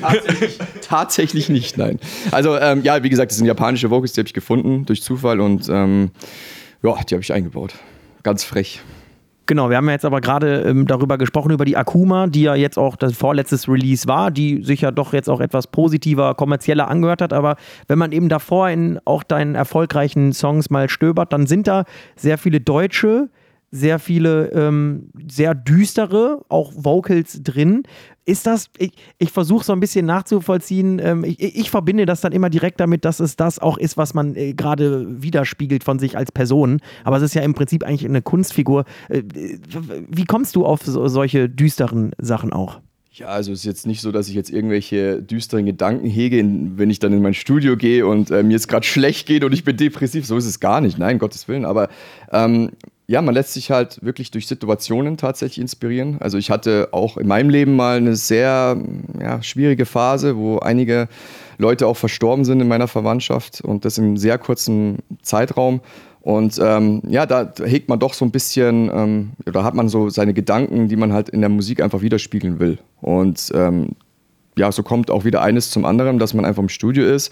tatsächlich, 0.00 0.58
tatsächlich, 0.80 1.48
nicht, 1.48 1.78
nein. 1.78 2.00
Also 2.32 2.56
ähm, 2.56 2.82
ja, 2.82 3.02
wie 3.04 3.10
gesagt, 3.10 3.30
das 3.30 3.38
sind 3.38 3.46
japanische 3.46 3.90
Vocals, 3.90 4.14
die 4.14 4.20
habe 4.20 4.26
ich 4.26 4.34
gefunden 4.34 4.84
durch 4.86 5.02
Zufall 5.02 5.38
und 5.38 5.68
ähm, 5.68 6.10
ja, 6.82 6.96
die 7.08 7.14
habe 7.14 7.22
ich 7.22 7.32
eingebaut. 7.32 7.74
Ganz 8.22 8.42
frech. 8.42 8.80
Genau, 9.46 9.70
wir 9.70 9.76
haben 9.76 9.86
ja 9.86 9.92
jetzt 9.92 10.04
aber 10.04 10.20
gerade 10.20 10.62
ähm, 10.62 10.86
darüber 10.86 11.18
gesprochen, 11.18 11.50
über 11.50 11.64
die 11.64 11.76
Akuma, 11.76 12.28
die 12.28 12.42
ja 12.42 12.54
jetzt 12.54 12.78
auch 12.78 12.94
das 12.94 13.12
vorletztes 13.14 13.68
Release 13.68 14.06
war, 14.06 14.30
die 14.30 14.62
sich 14.62 14.82
ja 14.82 14.92
doch 14.92 15.12
jetzt 15.12 15.28
auch 15.28 15.40
etwas 15.40 15.66
positiver, 15.66 16.34
kommerzieller 16.34 16.88
angehört 16.88 17.20
hat. 17.20 17.32
Aber 17.32 17.56
wenn 17.88 17.98
man 17.98 18.12
eben 18.12 18.28
davor 18.28 18.70
in 18.70 19.00
auch 19.04 19.24
deinen 19.24 19.56
erfolgreichen 19.56 20.32
Songs 20.32 20.70
mal 20.70 20.88
stöbert, 20.88 21.32
dann 21.32 21.46
sind 21.46 21.66
da 21.66 21.84
sehr 22.14 22.38
viele 22.38 22.60
deutsche, 22.60 23.30
sehr 23.74 23.98
viele 23.98 24.50
ähm, 24.52 25.08
sehr 25.28 25.54
düstere, 25.54 26.42
auch 26.50 26.72
Vocals 26.76 27.42
drin. 27.42 27.84
Ist 28.26 28.46
das, 28.46 28.68
ich, 28.78 28.92
ich 29.18 29.32
versuche 29.32 29.64
so 29.64 29.72
ein 29.72 29.80
bisschen 29.80 30.04
nachzuvollziehen, 30.06 31.00
ähm, 31.02 31.24
ich, 31.24 31.40
ich, 31.40 31.70
verbinde 31.70 32.04
das 32.04 32.20
dann 32.20 32.32
immer 32.32 32.50
direkt 32.50 32.78
damit, 32.80 33.04
dass 33.06 33.18
es 33.18 33.34
das 33.34 33.58
auch 33.58 33.78
ist, 33.78 33.96
was 33.96 34.12
man 34.12 34.36
äh, 34.36 34.52
gerade 34.52 35.22
widerspiegelt 35.22 35.82
von 35.82 35.98
sich 35.98 36.16
als 36.18 36.30
Person. 36.30 36.80
Aber 37.02 37.16
es 37.16 37.22
ist 37.22 37.34
ja 37.34 37.42
im 37.42 37.54
Prinzip 37.54 37.82
eigentlich 37.82 38.04
eine 38.04 38.22
Kunstfigur. 38.22 38.84
Äh, 39.08 39.22
wie 40.08 40.26
kommst 40.26 40.54
du 40.54 40.66
auf 40.66 40.82
so, 40.82 41.08
solche 41.08 41.48
düsteren 41.48 42.12
Sachen 42.18 42.52
auch? 42.52 42.78
Ja, 43.14 43.26
also 43.26 43.52
es 43.52 43.60
ist 43.60 43.64
jetzt 43.66 43.86
nicht 43.86 44.00
so, 44.00 44.10
dass 44.10 44.28
ich 44.28 44.34
jetzt 44.34 44.50
irgendwelche 44.50 45.22
düsteren 45.22 45.66
Gedanken 45.66 46.06
hege, 46.06 46.42
wenn 46.76 46.88
ich 46.88 46.98
dann 46.98 47.12
in 47.12 47.20
mein 47.20 47.34
Studio 47.34 47.76
gehe 47.76 48.06
und 48.06 48.30
äh, 48.30 48.42
mir 48.42 48.52
jetzt 48.52 48.68
gerade 48.68 48.86
schlecht 48.86 49.26
geht 49.26 49.44
und 49.44 49.52
ich 49.52 49.64
bin 49.64 49.76
depressiv. 49.76 50.24
So 50.24 50.36
ist 50.38 50.46
es 50.46 50.60
gar 50.60 50.80
nicht, 50.80 50.98
nein, 50.98 51.18
Gottes 51.18 51.46
Willen. 51.46 51.66
Aber 51.66 51.88
ähm, 52.30 52.70
ja, 53.12 53.20
man 53.20 53.34
lässt 53.34 53.52
sich 53.52 53.70
halt 53.70 54.02
wirklich 54.02 54.30
durch 54.30 54.46
Situationen 54.46 55.18
tatsächlich 55.18 55.60
inspirieren. 55.60 56.16
Also 56.20 56.38
ich 56.38 56.50
hatte 56.50 56.88
auch 56.92 57.18
in 57.18 57.28
meinem 57.28 57.50
Leben 57.50 57.76
mal 57.76 57.98
eine 57.98 58.16
sehr 58.16 58.78
ja, 59.20 59.42
schwierige 59.42 59.84
Phase, 59.84 60.38
wo 60.38 60.60
einige 60.60 61.08
Leute 61.58 61.86
auch 61.88 61.98
verstorben 61.98 62.46
sind 62.46 62.62
in 62.62 62.68
meiner 62.68 62.88
Verwandtschaft 62.88 63.60
und 63.60 63.84
das 63.84 63.98
in 63.98 64.16
sehr 64.16 64.38
kurzen 64.38 65.00
Zeitraum. 65.20 65.82
Und 66.22 66.58
ähm, 66.64 67.02
ja, 67.06 67.26
da 67.26 67.52
hegt 67.62 67.90
man 67.90 67.98
doch 67.98 68.14
so 68.14 68.24
ein 68.24 68.30
bisschen, 68.30 68.90
ähm, 68.90 69.32
oder 69.46 69.62
hat 69.62 69.74
man 69.74 69.90
so 69.90 70.08
seine 70.08 70.32
Gedanken, 70.32 70.88
die 70.88 70.96
man 70.96 71.12
halt 71.12 71.28
in 71.28 71.40
der 71.40 71.50
Musik 71.50 71.82
einfach 71.82 72.00
widerspiegeln 72.00 72.60
will. 72.60 72.78
Und 73.02 73.52
ähm, 73.54 73.90
ja, 74.56 74.72
so 74.72 74.82
kommt 74.82 75.10
auch 75.10 75.26
wieder 75.26 75.42
eines 75.42 75.70
zum 75.70 75.84
anderen, 75.84 76.18
dass 76.18 76.32
man 76.32 76.46
einfach 76.46 76.62
im 76.62 76.70
Studio 76.70 77.04
ist. 77.04 77.30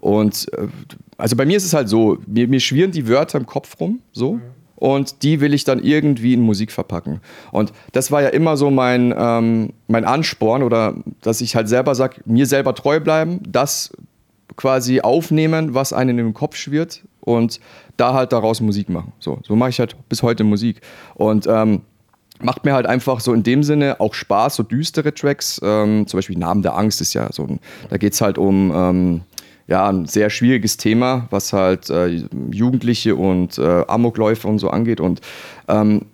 Und 0.00 0.52
äh, 0.54 0.66
also 1.18 1.36
bei 1.36 1.46
mir 1.46 1.56
ist 1.56 1.66
es 1.66 1.72
halt 1.72 1.88
so, 1.88 2.18
mir, 2.26 2.48
mir 2.48 2.58
schwirren 2.58 2.90
die 2.90 3.06
Wörter 3.06 3.38
im 3.38 3.46
Kopf 3.46 3.78
rum, 3.78 4.00
so. 4.10 4.32
Mhm. 4.32 4.40
Und 4.80 5.22
die 5.22 5.40
will 5.40 5.54
ich 5.54 5.62
dann 5.62 5.80
irgendwie 5.80 6.34
in 6.34 6.40
Musik 6.40 6.72
verpacken. 6.72 7.20
Und 7.52 7.72
das 7.92 8.10
war 8.10 8.22
ja 8.22 8.30
immer 8.30 8.56
so 8.56 8.70
mein, 8.70 9.14
ähm, 9.16 9.74
mein 9.86 10.04
Ansporn, 10.04 10.62
oder 10.64 10.94
dass 11.22 11.40
ich 11.40 11.54
halt 11.54 11.68
selber 11.68 11.94
sage, 11.94 12.22
mir 12.24 12.46
selber 12.46 12.74
treu 12.74 12.98
bleiben, 12.98 13.40
das 13.46 13.92
quasi 14.56 15.00
aufnehmen, 15.00 15.74
was 15.74 15.92
einem 15.92 16.18
im 16.18 16.34
Kopf 16.34 16.56
schwirrt 16.56 17.02
und 17.20 17.60
da 17.96 18.14
halt 18.14 18.32
daraus 18.32 18.60
Musik 18.60 18.88
machen. 18.88 19.12
So, 19.20 19.38
so 19.46 19.54
mache 19.54 19.70
ich 19.70 19.78
halt 19.78 19.96
bis 20.08 20.22
heute 20.22 20.44
Musik. 20.44 20.80
Und 21.14 21.46
ähm, 21.46 21.82
macht 22.42 22.64
mir 22.64 22.72
halt 22.72 22.86
einfach 22.86 23.20
so 23.20 23.32
in 23.32 23.42
dem 23.42 23.62
Sinne 23.62 24.00
auch 24.00 24.14
Spaß, 24.14 24.56
so 24.56 24.62
düstere 24.62 25.14
Tracks, 25.14 25.60
ähm, 25.62 26.06
zum 26.06 26.18
Beispiel 26.18 26.38
Namen 26.38 26.62
der 26.62 26.76
Angst 26.76 27.00
ist 27.00 27.14
ja 27.14 27.30
so, 27.32 27.44
ein, 27.44 27.60
da 27.90 27.98
geht 27.98 28.14
es 28.14 28.20
halt 28.20 28.38
um 28.38 28.72
ähm, 28.74 29.20
ja, 29.70 29.88
ein 29.88 30.06
sehr 30.06 30.30
schwieriges 30.30 30.76
Thema, 30.76 31.28
was 31.30 31.52
halt 31.52 31.88
äh, 31.90 32.24
Jugendliche 32.50 33.14
und 33.14 33.56
äh, 33.56 33.84
Amokläufe 33.86 34.48
und 34.48 34.58
so 34.58 34.68
angeht. 34.68 35.00
Und 35.00 35.20
ähm, 35.68 36.06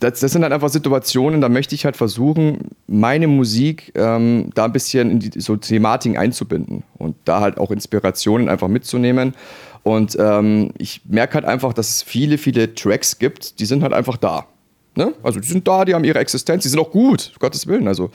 das, 0.00 0.18
das, 0.18 0.32
sind 0.32 0.42
halt 0.42 0.52
einfach 0.52 0.68
Situationen, 0.68 1.40
da 1.40 1.48
möchte 1.48 1.76
ich 1.76 1.84
halt 1.84 1.96
versuchen, 1.96 2.72
meine 2.88 3.28
Musik 3.28 3.92
ähm, 3.94 4.50
da 4.56 4.64
ein 4.64 4.72
bisschen 4.72 5.12
in 5.12 5.20
die 5.20 5.40
so 5.40 5.54
Thematiken 5.54 6.18
einzubinden 6.18 6.82
und 6.98 7.14
da 7.24 7.40
halt 7.40 7.58
auch 7.58 7.70
Inspirationen 7.70 8.48
einfach 8.48 8.66
mitzunehmen. 8.66 9.34
Und 9.84 10.16
ähm, 10.18 10.72
ich 10.76 11.02
merke 11.04 11.34
halt 11.34 11.44
einfach, 11.44 11.72
dass 11.72 11.90
es 11.90 12.02
viele, 12.02 12.36
viele 12.36 12.74
Tracks 12.74 13.20
gibt, 13.20 13.60
die 13.60 13.66
sind 13.66 13.84
halt 13.84 13.92
einfach 13.92 14.16
da. 14.16 14.46
Ne? 14.96 15.14
Also 15.22 15.38
die 15.38 15.46
sind 15.46 15.68
da, 15.68 15.84
die 15.84 15.94
haben 15.94 16.02
ihre 16.02 16.18
Existenz, 16.18 16.64
die 16.64 16.68
sind 16.68 16.80
auch 16.80 16.90
gut, 16.90 17.32
Gottes 17.38 17.68
Willen. 17.68 17.86
Also 17.86 18.10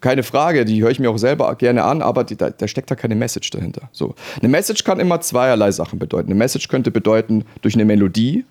keine 0.00 0.22
Frage, 0.22 0.64
die 0.64 0.82
höre 0.82 0.90
ich 0.90 0.98
mir 0.98 1.10
auch 1.10 1.18
selber 1.18 1.54
gerne 1.56 1.84
an, 1.84 2.02
aber 2.02 2.24
die, 2.24 2.36
da, 2.36 2.50
da, 2.50 2.66
steckt 2.66 2.90
da 2.90 2.94
keine 2.94 3.14
Message 3.14 3.50
dahinter. 3.50 3.88
So. 3.92 4.14
Eine 4.38 4.48
Message 4.48 4.84
kann 4.84 5.00
immer 5.00 5.20
zweierlei 5.20 5.72
Sachen 5.72 5.98
bedeuten. 5.98 6.28
Eine 6.28 6.36
Message 6.36 6.68
könnte 6.68 6.90
bedeuten, 6.90 7.44
durch 7.62 7.74
eine 7.74 7.84
Melodie, 7.84 8.44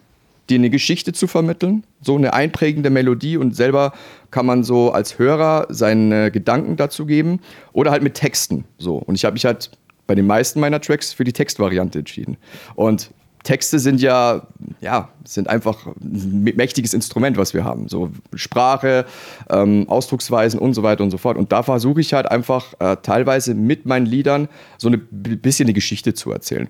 dir 0.50 0.56
eine 0.56 0.70
Geschichte 0.70 1.14
zu 1.14 1.28
vermitteln, 1.28 1.84
so 2.02 2.16
eine 2.16 2.34
einprägende 2.34 2.90
Melodie 2.90 3.38
und 3.38 3.56
selber 3.56 3.94
kann 4.32 4.46
man 4.46 4.64
so 4.64 4.92
als 4.92 5.20
Hörer 5.20 5.68
seine 5.70 6.32
Gedanken 6.32 6.76
dazu 6.76 7.06
geben 7.06 7.40
oder 7.74 7.92
halt 7.92 8.04
mit 8.04 8.16
Texten 8.16 8.66
so. 8.78 8.98
Und 8.98 9.16
ich 9.16 9.26
habe 9.26 9.34
mich 9.34 9.46
halt 9.46 9.72
bei 10.08 10.16
den 10.16 10.26
meisten 10.26 10.60
meiner 10.60 10.82
Tracks 10.82 11.14
für 11.14 11.24
die 11.24 11.34
Textvariante 11.34 12.00
entschieden. 12.00 12.38
Und 12.76 13.12
Texte 13.44 13.80
sind 13.80 14.02
ja, 14.02 14.48
ja, 14.82 15.10
sind 15.24 15.48
einfach 15.48 15.86
ein 15.86 16.44
mächtiges 16.56 16.94
Instrument, 16.94 17.38
was 17.38 17.54
wir 17.54 17.64
haben. 17.64 17.88
So 17.88 18.12
Sprache, 18.34 19.06
ähm, 19.50 19.88
Ausdrucksweisen 19.88 20.60
und 20.60 20.74
so 20.74 20.84
weiter 20.84 21.04
und 21.04 21.12
so 21.12 21.18
fort. 21.18 21.38
Und 21.38 21.52
da 21.52 21.64
versuche 21.64 22.02
ich 22.02 22.14
halt 22.14 22.30
einfach 22.30 22.74
äh, 22.80 22.98
teilweise 23.02 23.54
mit 23.54 23.86
meinen 23.86 24.06
Liedern 24.06 24.50
so 24.78 24.90
ein 24.90 25.08
bisschen 25.10 25.68
eine 25.68 25.74
Geschichte 25.74 26.14
zu 26.14 26.32
erzählen. 26.32 26.68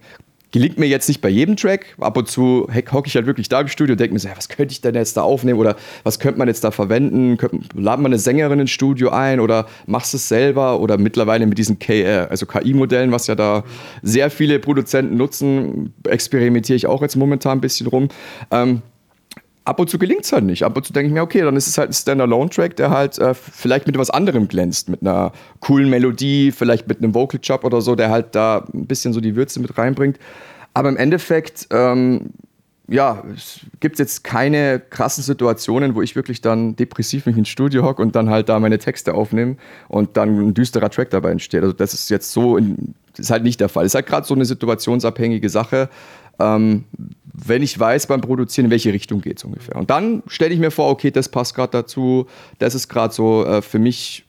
Gelingt 0.52 0.80
mir 0.80 0.88
jetzt 0.88 1.08
nicht 1.08 1.22
bei 1.22 1.30
jedem 1.30 1.58
Track. 1.58 1.96
Ab 2.00 2.18
und 2.18 2.28
zu 2.28 2.68
hocke 2.92 3.08
ich 3.08 3.16
halt 3.16 3.28
wirklich 3.28 3.50
da 3.50 3.62
im 3.62 3.68
Studio 3.68 3.94
und 3.94 4.00
denke 4.00 4.14
mir 4.14 4.20
so, 4.20 4.30
ja, 4.30 4.36
was 4.36 4.50
könnte 4.50 4.72
ich 4.72 4.82
denn 4.82 4.96
jetzt 4.96 5.16
da 5.16 5.22
aufnehmen 5.22 5.60
oder 5.60 5.76
was 6.04 6.20
könnte 6.20 6.40
man 6.40 6.48
jetzt 6.48 6.64
da 6.64 6.72
verwenden? 6.72 7.38
Laden 7.76 8.02
wir 8.02 8.08
eine 8.08 8.18
Sängerin 8.18 8.60
ins 8.60 8.72
Studio 8.72 9.10
ein 9.10 9.40
oder 9.40 9.68
machst 9.86 10.16
es 10.16 10.28
selber 10.28 10.80
oder 10.80 10.98
mittlerweile 10.98 11.46
mit 11.46 11.60
diesen 11.60 11.78
KR, 11.78 12.32
also 12.32 12.48
KI-Modellen, 12.48 13.12
was 13.12 13.28
ja 13.28 13.36
da 13.36 13.64
sehr 14.02 14.32
viele 14.32 14.58
Produzenten 14.58 15.18
nutzen, 15.18 15.94
experimentiere 16.08 16.76
ich 16.76 16.88
auch 16.88 17.04
jetzt 17.04 17.16
momentan 17.16 17.60
ein 17.60 17.62
bisschen 17.62 17.86
rum. 17.86 18.10
Ähm, 18.50 18.82
ab 19.70 19.80
und 19.80 19.90
zu 19.90 20.00
gelingt 20.00 20.26
es 20.26 20.34
halt 20.34 20.44
nicht. 20.44 20.64
Ab 20.64 20.76
und 20.76 20.86
zu 20.86 20.94
denke 20.94 21.08
ich 21.08 21.14
mir, 21.14 21.22
okay, 21.22 21.42
dann 21.42 21.56
ist 21.56 21.68
es 21.68 21.78
halt 21.78 21.92
ein 21.92 21.94
Standalone-Track, 21.94 22.76
der 22.76 22.90
halt 22.90 23.20
äh, 23.20 23.34
vielleicht 23.34 23.86
mit 23.86 23.98
was 23.98 24.10
anderem 24.10 24.48
glänzt, 24.48 24.90
mit 24.90 25.02
einer 25.02 25.32
coolen 25.60 25.90
Melodie, 25.90 26.52
vielleicht 26.52 26.88
mit 26.88 26.98
einem 26.98 27.14
Vocal 27.14 27.40
Chop 27.40 27.64
oder 27.64 27.80
so, 27.80 27.96
der 27.96 28.10
halt 28.10 28.34
da 28.36 28.66
ein 28.74 28.88
bisschen 28.88 29.14
so 29.14 29.22
die 29.22 29.36
Würze 29.36 29.60
mit 29.60 29.78
reinbringt. 29.78 30.18
Aber 30.74 30.90
im 30.90 30.98
Endeffekt, 30.98 31.68
ähm, 31.72 32.32
ja, 32.88 33.24
es 33.36 33.60
gibt 33.80 34.00
jetzt 34.00 34.24
keine 34.24 34.80
krassen 34.80 35.24
Situationen, 35.24 35.94
wo 35.94 36.02
ich 36.02 36.16
wirklich 36.16 36.42
dann 36.42 36.76
depressiv 36.76 37.28
mich 37.28 37.38
ins 37.38 37.50
Studio 37.50 37.84
hocke 37.84 38.02
und 38.02 38.16
dann 38.16 38.30
halt 38.30 38.50
da 38.50 38.60
meine 38.60 38.80
Texte 38.80 39.14
aufnehme 39.14 39.58
und 39.88 40.18
dann 40.18 40.40
ein 40.40 40.54
düsterer 40.56 40.90
Track 40.90 41.12
dabei 41.12 41.30
entsteht. 41.32 41.62
Also 41.62 41.74
das 41.74 41.94
ist 41.94 42.10
jetzt 42.10 42.32
so, 42.32 42.58
in, 42.58 42.96
ist 43.16 43.30
halt 43.30 43.44
nicht 43.44 43.60
der 43.60 43.70
Fall. 43.70 43.86
Es 43.86 43.92
ist 43.92 43.96
halt 43.96 44.08
gerade 44.08 44.26
so 44.26 44.34
eine 44.34 44.46
situationsabhängige 44.46 45.50
Sache 45.50 45.90
ähm, 46.40 46.86
wenn 47.34 47.62
ich 47.62 47.80
weiß 47.80 48.08
beim 48.08 48.22
Produzieren, 48.22 48.66
in 48.66 48.72
welche 48.72 48.92
Richtung 48.92 49.22
geht 49.22 49.38
es 49.38 49.44
ungefähr. 49.44 49.76
Und 49.76 49.90
dann 49.90 50.24
stelle 50.28 50.54
ich 50.54 50.60
mir 50.60 50.72
vor, 50.72 50.90
okay, 50.90 51.12
das 51.12 51.30
passt 51.30 51.56
gerade 51.56 51.72
dazu, 51.72 52.28
das 52.58 52.76
ist 52.76 52.90
gerade 52.90 53.14
so 53.14 53.46
äh, 53.46 53.62
für 53.62 53.80
mich, 53.80 54.26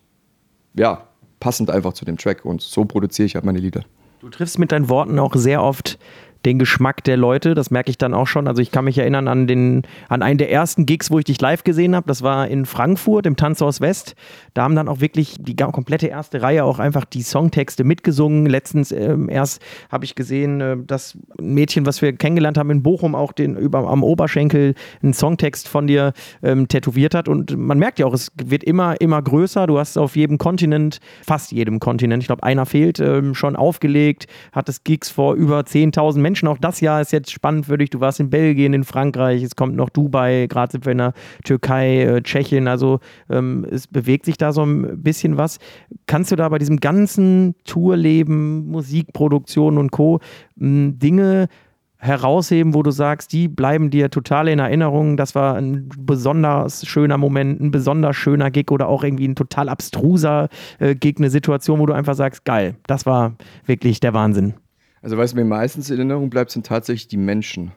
ja, 0.75 1.07
passend 1.41 1.71
einfach 1.71 1.93
zu 1.95 2.05
dem 2.05 2.17
Track. 2.17 2.45
Und 2.45 2.61
so 2.63 2.85
produziere 2.85 3.27
ich 3.27 3.35
halt 3.35 3.45
meine 3.45 3.59
Lieder. 3.59 3.85
Du 4.21 4.29
triffst 4.29 4.59
mit 4.59 4.71
deinen 4.71 4.89
Worten 4.89 5.19
auch 5.19 5.35
sehr 5.35 5.63
oft 5.63 5.99
den 6.45 6.59
Geschmack 6.59 7.05
der 7.05 7.17
Leute. 7.17 7.55
Das 7.55 7.71
merke 7.71 7.91
ich 7.91 7.99
dann 7.99 8.15
auch 8.15 8.27
schon. 8.27 8.49
Also 8.49 8.63
ich 8.63 8.71
kann 8.71 8.85
mich 8.85 8.97
erinnern 8.99 9.29
an, 9.29 9.47
den, 9.47 9.83
an 10.09 10.23
einen 10.23 10.39
der 10.39 10.51
ersten 10.51 10.87
Gigs, 10.87 11.11
wo 11.11 11.19
ich 11.19 11.25
dich 11.25 11.41
live 11.41 11.65
gesehen 11.65 11.95
habe. 11.95 12.07
Das 12.07 12.23
war 12.23 12.49
in 12.49 12.65
Frankfurt 12.65 13.27
im 13.27 13.37
Tanzhaus 13.37 13.81
West. 13.81 14.15
Da 14.55 14.63
haben 14.63 14.75
dann 14.75 14.89
auch 14.89 15.01
wirklich 15.01 15.37
die 15.39 15.55
komplette 15.55 16.07
erste 16.07 16.41
Reihe 16.43 16.65
auch 16.65 16.79
einfach 16.79 17.05
die 17.05 17.23
Songtexte 17.23 17.85
mitgesungen. 17.85 18.47
Letztens 18.47 18.91
ähm, 18.93 19.29
erst 19.29 19.61
habe 19.91 20.05
ich 20.05 20.15
gesehen, 20.15 20.61
äh, 20.61 20.77
dass 20.87 21.19
ein 21.39 21.55
Mädchen, 21.55 21.85
was 21.85 22.01
wir 22.01 22.15
kennengelernt 22.15 22.57
haben 22.57 22.71
in 22.71 22.83
Bochum, 22.83 23.15
auch 23.15 23.33
den 23.33 23.57
über, 23.57 23.87
am 23.89 24.03
Oberschenkel 24.03 24.75
einen 25.03 25.13
Songtext 25.13 25.69
von 25.69 25.87
dir 25.87 26.13
ähm, 26.43 26.69
tätowiert 26.69 27.15
hat. 27.15 27.29
Und 27.29 27.57
man 27.57 27.79
merkt 27.79 27.99
ja 27.99 28.07
auch, 28.07 28.15
es 28.15 28.33
wird 28.43 28.65
immer, 28.65 29.01
immer 29.01 29.21
größer. 29.21 29.67
Du 29.67 29.79
hast 29.79 29.99
auf 29.99 30.17
jedem 30.17 30.39
Kontinent, 30.39 31.01
fast 31.27 31.53
jedem 31.53 31.81
Kontinent, 31.81 32.23
ich 32.23 32.29
glaube, 32.29 32.43
einer 32.45 32.65
fehlt, 32.65 32.99
ähm, 32.99 33.35
schon 33.35 33.57
aufgelegt, 33.57 34.27
hattest 34.53 34.85
Gigs 34.85 35.11
vor 35.11 35.35
über 35.35 35.61
10.000 35.61 36.19
Menschen 36.19 36.30
Menschen. 36.31 36.47
Auch 36.47 36.59
das 36.59 36.81
Jahr 36.81 37.01
ist 37.01 37.13
jetzt 37.13 37.33
spannend 37.33 37.67
für 37.67 37.77
dich. 37.77 37.91
Du 37.91 37.99
warst 37.99 38.21
in 38.21 38.31
Belgien, 38.31 38.73
in 38.73 38.85
Frankreich, 38.85 39.43
es 39.43 39.57
kommt 39.57 39.75
noch 39.75 39.91
Dubai, 39.91 40.47
gerade 40.49 40.71
sind 40.71 40.85
wir 40.85 40.93
in 40.93 40.99
der 40.99 41.13
Türkei, 41.45 42.03
äh, 42.03 42.23
Tschechien. 42.23 42.69
Also 42.69 43.01
ähm, 43.29 43.67
es 43.69 43.89
bewegt 43.89 44.27
sich 44.27 44.37
da 44.37 44.53
so 44.53 44.63
ein 44.63 45.03
bisschen 45.03 45.37
was. 45.37 45.59
Kannst 46.07 46.31
du 46.31 46.37
da 46.37 46.49
bei 46.49 46.59
diesem 46.59 46.79
ganzen 46.79 47.57
Tourleben, 47.65 48.69
Musikproduktion 48.69 49.77
und 49.77 49.91
Co. 49.91 50.21
Dinge 50.57 51.49
herausheben, 51.97 52.75
wo 52.75 52.83
du 52.83 52.93
sagst, 52.93 53.33
die 53.33 53.49
bleiben 53.49 53.91
dir 53.91 54.09
total 54.09 54.49
in 54.49 54.59
Erinnerung. 54.59 55.17
Das 55.17 55.35
war 55.35 55.57
ein 55.57 55.89
besonders 55.99 56.87
schöner 56.87 57.19
Moment, 57.19 57.61
ein 57.61 57.73
besonders 57.73 58.17
schöner 58.17 58.51
Gig 58.51 58.71
oder 58.71 58.89
auch 58.89 59.03
irgendwie 59.03 59.27
ein 59.27 59.35
total 59.35 59.69
abstruser 59.69 60.49
äh, 60.79 60.95
Gig, 60.95 61.17
eine 61.19 61.29
Situation, 61.29 61.81
wo 61.81 61.87
du 61.87 61.93
einfach 61.93 62.15
sagst, 62.15 62.45
geil, 62.45 62.77
das 62.87 63.05
war 63.05 63.35
wirklich 63.67 64.01
der 64.01 64.15
Wahnsinn. 64.15 64.55
Also 65.03 65.17
was 65.17 65.35
mir 65.35 65.45
meistens 65.45 65.91
in 65.91 65.97
Erinnerung 65.97 66.31
bleibt, 66.31 66.51
sind 66.51 66.67
tatsächlich 66.67 67.09
die 67.09 67.17
Menschen. 67.17 67.73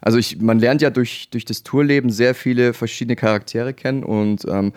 Also 0.00 0.18
ich, 0.18 0.40
man 0.40 0.58
lernt 0.58 0.80
ja 0.80 0.90
durch, 0.90 1.28
durch 1.30 1.44
das 1.44 1.64
Tourleben 1.64 2.10
sehr 2.10 2.34
viele 2.34 2.72
verschiedene 2.72 3.16
Charaktere 3.16 3.74
kennen 3.74 4.04
und 4.04 4.44
ähm, 4.48 4.72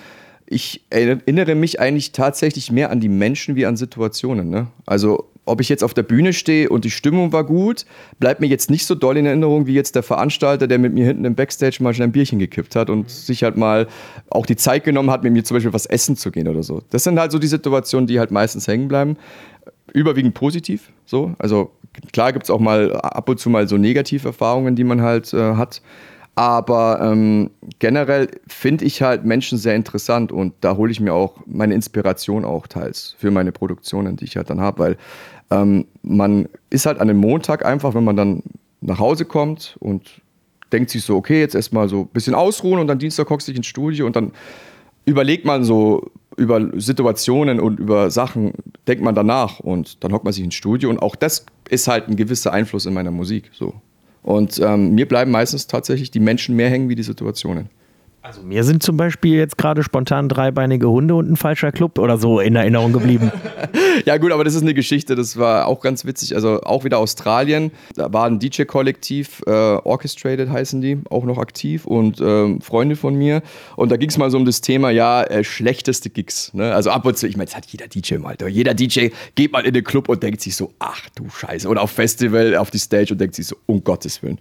ich 0.47 0.83
erinnere 0.89 1.55
mich 1.55 1.79
eigentlich 1.79 2.11
tatsächlich 2.11 2.71
mehr 2.71 2.89
an 2.89 2.99
die 2.99 3.07
Menschen 3.07 3.55
wie 3.55 3.65
an 3.65 3.77
Situationen. 3.77 4.49
Ne? 4.49 4.67
Also 4.85 5.29
ob 5.45 5.61
ich 5.61 5.69
jetzt 5.69 5.83
auf 5.83 5.93
der 5.93 6.03
Bühne 6.03 6.33
stehe 6.33 6.69
und 6.69 6.83
die 6.83 6.91
Stimmung 6.91 7.31
war 7.31 7.45
gut, 7.45 7.85
bleibt 8.19 8.41
mir 8.41 8.47
jetzt 8.47 8.69
nicht 8.69 8.85
so 8.85 8.93
doll 8.93 9.17
in 9.17 9.25
Erinnerung 9.25 9.65
wie 9.65 9.73
jetzt 9.73 9.95
der 9.95 10.03
Veranstalter, 10.03 10.67
der 10.67 10.77
mit 10.77 10.93
mir 10.93 11.05
hinten 11.05 11.25
im 11.25 11.35
Backstage 11.35 11.77
mal 11.81 11.93
schnell 11.93 12.09
ein 12.09 12.11
Bierchen 12.11 12.37
gekippt 12.37 12.75
hat 12.75 12.89
und 12.89 13.09
sich 13.09 13.43
halt 13.43 13.57
mal 13.57 13.87
auch 14.29 14.45
die 14.45 14.55
Zeit 14.55 14.83
genommen 14.83 15.09
hat, 15.09 15.23
mit 15.23 15.33
mir 15.33 15.43
zum 15.43 15.55
Beispiel 15.55 15.73
was 15.73 15.85
essen 15.85 16.15
zu 16.15 16.31
gehen 16.31 16.47
oder 16.47 16.63
so. 16.63 16.81
Das 16.89 17.03
sind 17.03 17.19
halt 17.19 17.31
so 17.31 17.39
die 17.39 17.47
Situationen, 17.47 18.05
die 18.07 18.19
halt 18.19 18.31
meistens 18.31 18.67
hängen 18.67 18.87
bleiben. 18.87 19.17
Überwiegend 19.93 20.33
positiv, 20.33 20.91
so. 21.05 21.33
Also 21.37 21.71
klar 22.13 22.31
gibt 22.33 22.45
es 22.45 22.49
auch 22.49 22.59
mal 22.59 22.95
ab 22.95 23.27
und 23.29 23.39
zu 23.39 23.49
mal 23.49 23.67
so 23.67 23.77
Negativerfahrungen, 23.77 24.75
die 24.75 24.83
man 24.83 25.01
halt 25.01 25.33
äh, 25.33 25.55
hat. 25.55 25.81
Aber 26.35 26.99
ähm, 27.01 27.51
generell 27.79 28.29
finde 28.47 28.85
ich 28.85 29.01
halt 29.01 29.25
Menschen 29.25 29.57
sehr 29.57 29.75
interessant 29.75 30.31
und 30.31 30.53
da 30.61 30.77
hole 30.77 30.91
ich 30.91 31.01
mir 31.01 31.13
auch 31.13 31.35
meine 31.45 31.73
Inspiration 31.73 32.45
auch 32.45 32.67
teils 32.67 33.15
für 33.17 33.31
meine 33.31 33.51
Produktionen, 33.51 34.15
die 34.15 34.23
ich 34.23 34.37
halt 34.37 34.49
dann 34.49 34.61
habe, 34.61 34.79
weil 34.79 34.97
ähm, 35.51 35.85
man 36.01 36.47
ist 36.69 36.85
halt 36.85 36.99
an 36.99 37.09
dem 37.09 37.17
Montag 37.17 37.65
einfach, 37.65 37.93
wenn 37.93 38.05
man 38.05 38.15
dann 38.15 38.43
nach 38.79 38.99
Hause 38.99 39.25
kommt 39.25 39.75
und 39.79 40.21
denkt 40.71 40.89
sich 40.89 41.03
so, 41.03 41.17
okay, 41.17 41.41
jetzt 41.41 41.53
erstmal 41.53 41.89
so 41.89 42.01
ein 42.01 42.07
bisschen 42.07 42.33
ausruhen 42.33 42.79
und 42.79 42.87
dann 42.87 42.97
Dienstag 42.97 43.29
hockst 43.29 43.47
du 43.47 43.51
dich 43.51 43.57
ins 43.57 43.67
Studio 43.67 44.05
und 44.05 44.15
dann 44.15 44.31
überlegt 45.05 45.45
man 45.45 45.65
so 45.65 46.11
über 46.41 46.71
Situationen 46.79 47.59
und 47.59 47.79
über 47.79 48.09
Sachen, 48.09 48.53
denkt 48.87 49.03
man 49.03 49.13
danach 49.15 49.59
und 49.59 50.03
dann 50.03 50.11
hockt 50.11 50.23
man 50.23 50.33
sich 50.33 50.43
ins 50.43 50.55
Studio 50.55 50.89
und 50.89 50.99
auch 50.99 51.15
das 51.15 51.45
ist 51.69 51.87
halt 51.87 52.07
ein 52.07 52.15
gewisser 52.15 52.51
Einfluss 52.51 52.85
in 52.85 52.93
meiner 52.93 53.11
Musik. 53.11 53.51
So. 53.53 53.75
Und 54.23 54.59
ähm, 54.59 54.95
mir 54.95 55.07
bleiben 55.07 55.31
meistens 55.31 55.67
tatsächlich 55.67 56.11
die 56.11 56.19
Menschen 56.19 56.55
mehr 56.55 56.69
hängen 56.69 56.89
wie 56.89 56.95
die 56.95 57.03
Situationen. 57.03 57.69
Also 58.23 58.43
mir 58.43 58.63
sind 58.63 58.83
zum 58.83 58.97
Beispiel 58.97 59.35
jetzt 59.35 59.57
gerade 59.57 59.81
spontan 59.81 60.29
dreibeinige 60.29 60.87
Hunde 60.87 61.15
und 61.15 61.31
ein 61.31 61.37
falscher 61.37 61.71
Club 61.71 61.97
oder 61.97 62.19
so 62.19 62.39
in 62.39 62.55
Erinnerung 62.55 62.93
geblieben. 62.93 63.31
ja 64.05 64.17
gut, 64.17 64.31
aber 64.31 64.43
das 64.43 64.53
ist 64.53 64.61
eine 64.61 64.75
Geschichte, 64.75 65.15
das 65.15 65.37
war 65.37 65.65
auch 65.65 65.81
ganz 65.81 66.05
witzig. 66.05 66.35
Also 66.35 66.61
auch 66.61 66.83
wieder 66.83 66.99
Australien, 66.99 67.71
da 67.95 68.13
war 68.13 68.27
ein 68.27 68.37
DJ-Kollektiv, 68.37 69.41
äh, 69.47 69.49
Orchestrated 69.49 70.51
heißen 70.51 70.81
die, 70.81 70.99
auch 71.09 71.23
noch 71.23 71.39
aktiv 71.39 71.87
und 71.87 72.21
ähm, 72.21 72.61
Freunde 72.61 72.95
von 72.95 73.15
mir. 73.15 73.41
Und 73.75 73.91
da 73.91 73.97
ging 73.97 74.09
es 74.09 74.19
mal 74.19 74.29
so 74.29 74.37
um 74.37 74.45
das 74.45 74.61
Thema, 74.61 74.91
ja, 74.91 75.23
äh, 75.23 75.43
schlechteste 75.43 76.11
Gigs. 76.11 76.53
Ne? 76.53 76.75
Also 76.75 76.91
ab 76.91 77.03
und 77.07 77.17
zu, 77.17 77.27
ich 77.27 77.37
meine, 77.37 77.47
das 77.47 77.55
hat 77.55 77.65
jeder 77.65 77.87
DJ 77.87 78.17
mal. 78.17 78.37
Jeder 78.49 78.75
DJ 78.75 79.07
geht 79.33 79.51
mal 79.51 79.65
in 79.65 79.73
den 79.73 79.83
Club 79.83 80.09
und 80.09 80.21
denkt 80.21 80.41
sich 80.41 80.55
so, 80.55 80.71
ach 80.77 81.09
du 81.15 81.27
Scheiße. 81.27 81.67
Oder 81.67 81.81
auf 81.81 81.89
Festival, 81.89 82.55
auf 82.55 82.69
die 82.69 82.77
Stage 82.77 83.13
und 83.13 83.19
denkt 83.19 83.33
sich 83.33 83.47
so, 83.47 83.55
um 83.65 83.83
Gottes 83.83 84.21
Willen. 84.21 84.37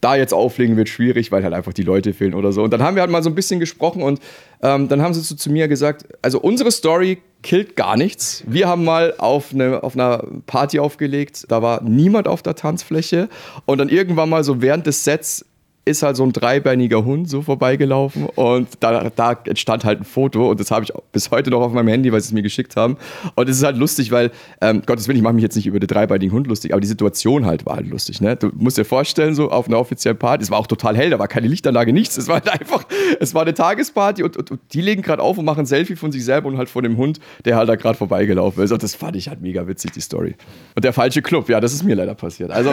Da 0.00 0.14
jetzt 0.14 0.32
auflegen 0.32 0.76
wird 0.76 0.88
schwierig, 0.88 1.32
weil 1.32 1.42
halt 1.42 1.52
einfach 1.52 1.72
die 1.72 1.82
Leute 1.82 2.12
fehlen 2.12 2.34
oder 2.34 2.52
so. 2.52 2.62
Und 2.62 2.70
dann 2.70 2.84
haben 2.84 2.94
wir 2.94 3.02
halt 3.02 3.10
mal 3.10 3.23
so 3.24 3.30
ein 3.30 3.34
bisschen 3.34 3.58
gesprochen 3.58 4.02
und 4.02 4.20
ähm, 4.62 4.88
dann 4.88 5.02
haben 5.02 5.12
sie 5.12 5.20
so 5.20 5.34
zu 5.34 5.50
mir 5.50 5.68
gesagt, 5.68 6.06
also 6.22 6.40
unsere 6.40 6.70
Story 6.70 7.18
killt 7.42 7.76
gar 7.76 7.96
nichts. 7.96 8.42
Wir 8.46 8.68
haben 8.68 8.84
mal 8.84 9.14
auf, 9.18 9.52
eine, 9.52 9.82
auf 9.82 9.94
einer 9.94 10.24
Party 10.46 10.78
aufgelegt, 10.78 11.44
da 11.48 11.60
war 11.60 11.82
niemand 11.82 12.28
auf 12.28 12.42
der 12.42 12.54
Tanzfläche 12.54 13.28
und 13.66 13.78
dann 13.78 13.88
irgendwann 13.88 14.30
mal 14.30 14.44
so 14.44 14.62
während 14.62 14.86
des 14.86 15.04
Sets 15.04 15.44
ist 15.84 16.02
halt 16.02 16.16
so 16.16 16.24
ein 16.24 16.32
dreibeiniger 16.32 17.04
Hund 17.04 17.28
so 17.28 17.42
vorbeigelaufen 17.42 18.26
und 18.26 18.68
da, 18.80 19.10
da 19.14 19.38
entstand 19.44 19.84
halt 19.84 20.00
ein 20.00 20.04
Foto 20.04 20.50
und 20.50 20.58
das 20.58 20.70
habe 20.70 20.84
ich 20.84 20.92
bis 21.12 21.30
heute 21.30 21.50
noch 21.50 21.60
auf 21.60 21.72
meinem 21.72 21.88
Handy, 21.88 22.10
weil 22.10 22.20
sie 22.20 22.28
es 22.28 22.32
mir 22.32 22.42
geschickt 22.42 22.76
haben. 22.76 22.96
Und 23.34 23.48
es 23.48 23.58
ist 23.58 23.64
halt 23.64 23.76
lustig, 23.76 24.10
weil, 24.10 24.30
ähm, 24.62 24.82
Gottes 24.86 25.08
Willen, 25.08 25.18
ich 25.18 25.22
mache 25.22 25.34
mich 25.34 25.42
jetzt 25.42 25.56
nicht 25.56 25.66
über 25.66 25.78
den 25.78 25.86
dreibeinigen 25.86 26.32
Hund 26.32 26.46
lustig, 26.46 26.72
aber 26.72 26.80
die 26.80 26.86
Situation 26.86 27.44
halt 27.44 27.66
war 27.66 27.76
halt 27.76 27.88
lustig. 27.88 28.20
Ne? 28.22 28.36
Du 28.36 28.50
musst 28.54 28.78
dir 28.78 28.84
vorstellen, 28.84 29.34
so 29.34 29.50
auf 29.50 29.68
einer 29.68 29.78
offiziellen 29.78 30.18
Party, 30.18 30.42
es 30.42 30.50
war 30.50 30.58
auch 30.58 30.66
total 30.66 30.96
hell, 30.96 31.10
da 31.10 31.18
war 31.18 31.28
keine 31.28 31.48
Lichtanlage, 31.48 31.92
nichts. 31.92 32.16
Es 32.16 32.28
war 32.28 32.36
halt 32.36 32.48
einfach, 32.48 32.86
es 33.20 33.34
war 33.34 33.42
eine 33.42 33.52
Tagesparty 33.52 34.22
und, 34.22 34.36
und, 34.38 34.50
und 34.52 34.60
die 34.72 34.80
legen 34.80 35.02
gerade 35.02 35.22
auf 35.22 35.36
und 35.36 35.44
machen 35.44 35.60
ein 35.60 35.66
Selfie 35.66 35.96
von 35.96 36.12
sich 36.12 36.24
selber 36.24 36.48
und 36.48 36.56
halt 36.56 36.70
von 36.70 36.82
dem 36.82 36.96
Hund, 36.96 37.20
der 37.44 37.56
halt 37.56 37.68
da 37.68 37.76
gerade 37.76 37.98
vorbeigelaufen 37.98 38.64
ist. 38.64 38.72
Und 38.72 38.82
das 38.82 38.94
fand 38.94 39.16
ich 39.16 39.28
halt 39.28 39.42
mega 39.42 39.66
witzig, 39.68 39.92
die 39.92 40.00
Story. 40.00 40.34
Und 40.74 40.84
der 40.84 40.94
falsche 40.94 41.20
Club, 41.20 41.50
ja, 41.50 41.60
das 41.60 41.74
ist 41.74 41.82
mir 41.82 41.94
leider 41.94 42.14
passiert. 42.14 42.50
Also, 42.50 42.72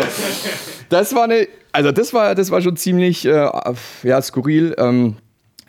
das 0.89 1.13
war 1.13 1.25
eine 1.25 1.47
also 1.73 1.91
das 1.91 2.13
war, 2.13 2.35
das 2.35 2.51
war 2.51 2.61
schon 2.61 2.75
ziemlich 2.75 3.00
äh, 3.25 3.49
ja, 4.03 4.21
skurril. 4.21 4.75
Ähm, 4.77 5.15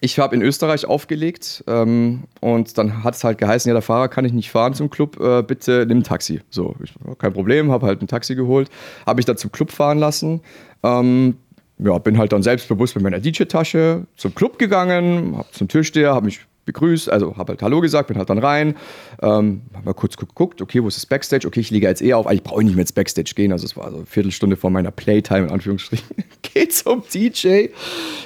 ich 0.04 0.18
habe 0.18 0.34
in 0.34 0.42
Österreich 0.42 0.84
aufgelegt 0.84 1.62
ähm, 1.68 2.24
und 2.40 2.76
dann 2.76 3.04
hat 3.04 3.14
es 3.14 3.22
halt 3.22 3.38
geheißen, 3.38 3.68
ja, 3.68 3.72
der 3.72 3.82
Fahrer 3.82 4.08
kann 4.08 4.24
ich 4.24 4.32
nicht 4.32 4.50
fahren 4.50 4.74
zum 4.74 4.90
Club, 4.90 5.20
äh, 5.20 5.42
bitte 5.42 5.86
nimm 5.86 5.98
ein 5.98 6.02
Taxi. 6.02 6.40
So, 6.50 6.74
ich, 6.82 6.92
kein 7.18 7.32
Problem, 7.32 7.70
habe 7.70 7.86
halt 7.86 8.02
ein 8.02 8.08
Taxi 8.08 8.34
geholt, 8.34 8.68
habe 9.06 9.20
ich 9.20 9.26
dann 9.26 9.36
zum 9.36 9.52
Club 9.52 9.70
fahren 9.70 9.98
lassen. 9.98 10.40
Ähm, 10.82 11.36
ja, 11.78 11.96
bin 11.98 12.18
halt 12.18 12.32
dann 12.32 12.42
selbstbewusst 12.42 12.96
mit 12.96 13.04
meiner 13.04 13.20
DJ-Tasche 13.20 14.06
zum 14.16 14.34
Club 14.34 14.58
gegangen, 14.58 15.36
hab 15.38 15.54
zum 15.54 15.68
Türsteher, 15.68 16.14
habe 16.14 16.26
mich 16.26 16.40
begrüßt, 16.64 17.10
also 17.10 17.36
habe 17.36 17.52
halt 17.52 17.62
Hallo 17.62 17.80
gesagt, 17.80 18.08
bin 18.08 18.18
halt 18.18 18.30
dann 18.30 18.38
rein, 18.38 18.76
ähm, 19.20 19.62
habe 19.74 19.86
mal 19.86 19.94
kurz 19.94 20.16
geguckt, 20.16 20.62
okay, 20.62 20.82
wo 20.82 20.88
ist 20.88 20.96
das 20.96 21.06
Backstage? 21.06 21.46
Okay, 21.46 21.60
ich 21.60 21.70
liege 21.70 21.86
jetzt 21.86 22.02
eher 22.02 22.18
auf, 22.18 22.26
eigentlich 22.26 22.44
brauche 22.44 22.60
ich 22.60 22.66
nicht 22.66 22.74
mehr 22.74 22.82
ins 22.82 22.92
Backstage 22.92 23.32
gehen, 23.34 23.52
also 23.52 23.64
es 23.64 23.76
war 23.76 23.90
so 23.90 23.96
eine 23.96 24.06
Viertelstunde 24.06 24.56
vor 24.56 24.70
meiner 24.70 24.90
Playtime, 24.90 25.46
in 25.46 25.50
Anführungsstrichen. 25.50 26.16
Geht 26.42 26.72
zum 26.72 27.02
DJ, 27.12 27.68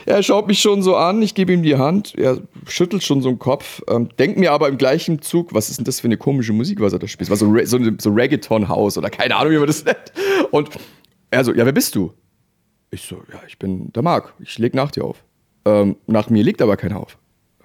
er 0.05 0.23
schaut 0.23 0.47
mich 0.47 0.61
schon 0.61 0.83
so 0.83 0.97
an, 0.97 1.23
ich 1.23 1.35
gebe 1.35 1.53
ihm 1.53 1.63
die 1.63 1.77
Hand, 1.77 2.15
er 2.17 2.41
schüttelt 2.67 3.03
schon 3.03 3.23
so 3.23 3.31
den 3.31 3.39
Kopf, 3.39 3.83
ähm, 3.89 4.09
denkt 4.19 4.39
mir 4.39 4.53
aber 4.53 4.69
im 4.69 4.79
gleichen 4.79 5.23
Zug, 5.23 5.55
was 5.55 5.71
ist 5.71 5.79
denn 5.79 5.85
das 5.85 6.01
für 6.01 6.09
eine 6.09 6.17
komische 6.17 6.53
Musik, 6.53 6.81
was 6.81 6.93
er 6.93 6.99
da 6.99 7.09
spielt? 7.09 7.31
Was 7.31 7.39
so, 7.39 7.55
so, 7.65 7.79
so 7.99 8.11
Reggaeton-Haus 8.11 8.99
oder 8.99 9.11
keine 9.11 9.37
Ahnung, 9.37 9.53
wie 9.53 9.59
man 9.59 9.67
das 9.67 9.85
nennt. 9.85 10.13
Und 10.51 10.71
er 11.31 11.45
so, 11.45 11.55
ja, 11.55 11.65
wer 11.65 11.73
bist 11.73 11.95
du? 11.95 12.13
Ich 12.91 13.03
so, 13.03 13.17
ja, 13.33 13.41
ich 13.47 13.59
bin 13.59 13.93
der 13.93 14.03
Marc, 14.03 14.35
ich 14.39 14.59
leg 14.59 14.75
nach 14.75 14.91
dir 14.91 15.05
auf. 15.05 15.25
Ähm, 15.65 15.97
nach 16.07 16.31
mir 16.31 16.45
liegt 16.45 16.63
aber 16.63 16.77
keiner 16.77 17.01
auf. 17.01 17.19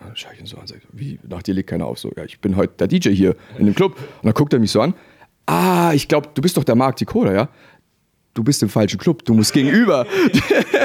Dann 0.04 0.16
schaue 0.16 0.34
ich 0.34 0.40
ihn 0.40 0.46
so 0.46 0.58
an, 0.58 0.68
sage, 0.68 0.82
wie, 0.92 1.20
nach 1.28 1.44
dir 1.44 1.54
legt 1.54 1.70
keiner 1.70 1.86
auf. 1.86 2.00
So, 2.00 2.12
ja, 2.16 2.24
ich 2.24 2.40
bin 2.40 2.56
heute 2.56 2.74
der 2.80 2.88
DJ 2.88 3.10
hier 3.10 3.36
in 3.58 3.66
dem 3.66 3.76
Club. 3.76 3.96
Und 3.96 4.26
dann 4.26 4.34
guckt 4.34 4.54
er 4.54 4.60
mich 4.60 4.72
so 4.72 4.82
an. 4.82 4.94
Ah, 5.46 5.92
ich 5.94 6.08
glaube, 6.08 6.30
du 6.34 6.42
bist 6.42 6.58
doch 6.58 6.64
der 6.64 6.76
Marc 6.76 6.96
Ticola, 6.98 7.34
ja? 7.34 7.50
Du 8.34 8.46
bist 8.46 8.64
im 8.64 8.70
falschen 8.70 8.98
Club, 8.98 9.26
du 9.26 9.34
musst 9.34 9.52
gegenüber. 9.52 10.06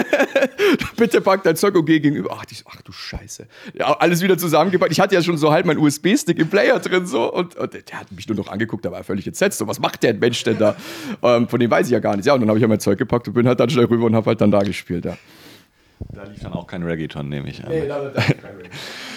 Bitte 0.97 1.21
pack 1.21 1.45
dein 1.45 1.55
Zeug 1.55 1.77
und 1.77 1.85
geh 1.85 2.01
gegenüber. 2.01 2.31
Ach, 2.37 2.45
die, 2.45 2.57
ach 2.65 2.83
du 2.83 2.91
Scheiße. 2.91 3.47
Ja, 3.75 3.93
alles 3.99 4.21
wieder 4.21 4.37
zusammengepackt. 4.37 4.91
Ich 4.91 4.99
hatte 4.99 5.15
ja 5.15 5.23
schon 5.23 5.37
so 5.37 5.53
halt 5.53 5.65
meinen 5.65 5.79
USB-Stick 5.79 6.41
im 6.41 6.49
Player 6.49 6.81
drin 6.81 7.07
so 7.07 7.33
und, 7.33 7.55
und, 7.55 7.73
der 7.73 8.01
hat 8.01 8.11
mich 8.11 8.27
nur 8.27 8.37
noch 8.37 8.49
angeguckt, 8.49 8.85
da 8.85 8.91
war 8.91 8.99
er 8.99 9.05
völlig 9.05 9.29
entsetzt. 9.29 9.59
So, 9.59 9.69
was 9.69 9.79
macht 9.79 10.03
der 10.03 10.15
Mensch 10.15 10.43
denn 10.43 10.59
da? 10.59 10.75
Ähm, 11.23 11.47
von 11.47 11.61
dem 11.61 11.71
weiß 11.71 11.87
ich 11.87 11.93
ja 11.93 12.01
gar 12.01 12.17
nichts. 12.17 12.27
Ja, 12.27 12.35
und 12.35 12.41
dann 12.41 12.49
habe 12.49 12.59
ich 12.59 12.63
ja 12.63 12.69
mein 12.69 12.81
Zeug 12.81 12.99
gepackt 12.99 13.29
und 13.29 13.35
bin 13.35 13.47
halt 13.47 13.61
dann 13.61 13.71
schnell 13.71 13.85
rüber 13.85 14.07
und 14.07 14.17
habe 14.17 14.27
halt 14.27 14.41
dann 14.41 14.51
da 14.51 14.63
gespielt, 14.63 15.05
ja. 15.05 15.17
Da 16.13 16.25
lief 16.25 16.41
dann 16.41 16.53
auch 16.53 16.67
kein 16.67 16.83
Reggaeton, 16.83 17.29
nehme 17.29 17.49
ich 17.49 17.65
an. 17.65 17.71
Nee, 17.71 17.87
da, 17.87 18.01
da 18.09 18.21
kein 18.21 18.57
Reggaeton. 18.57 18.71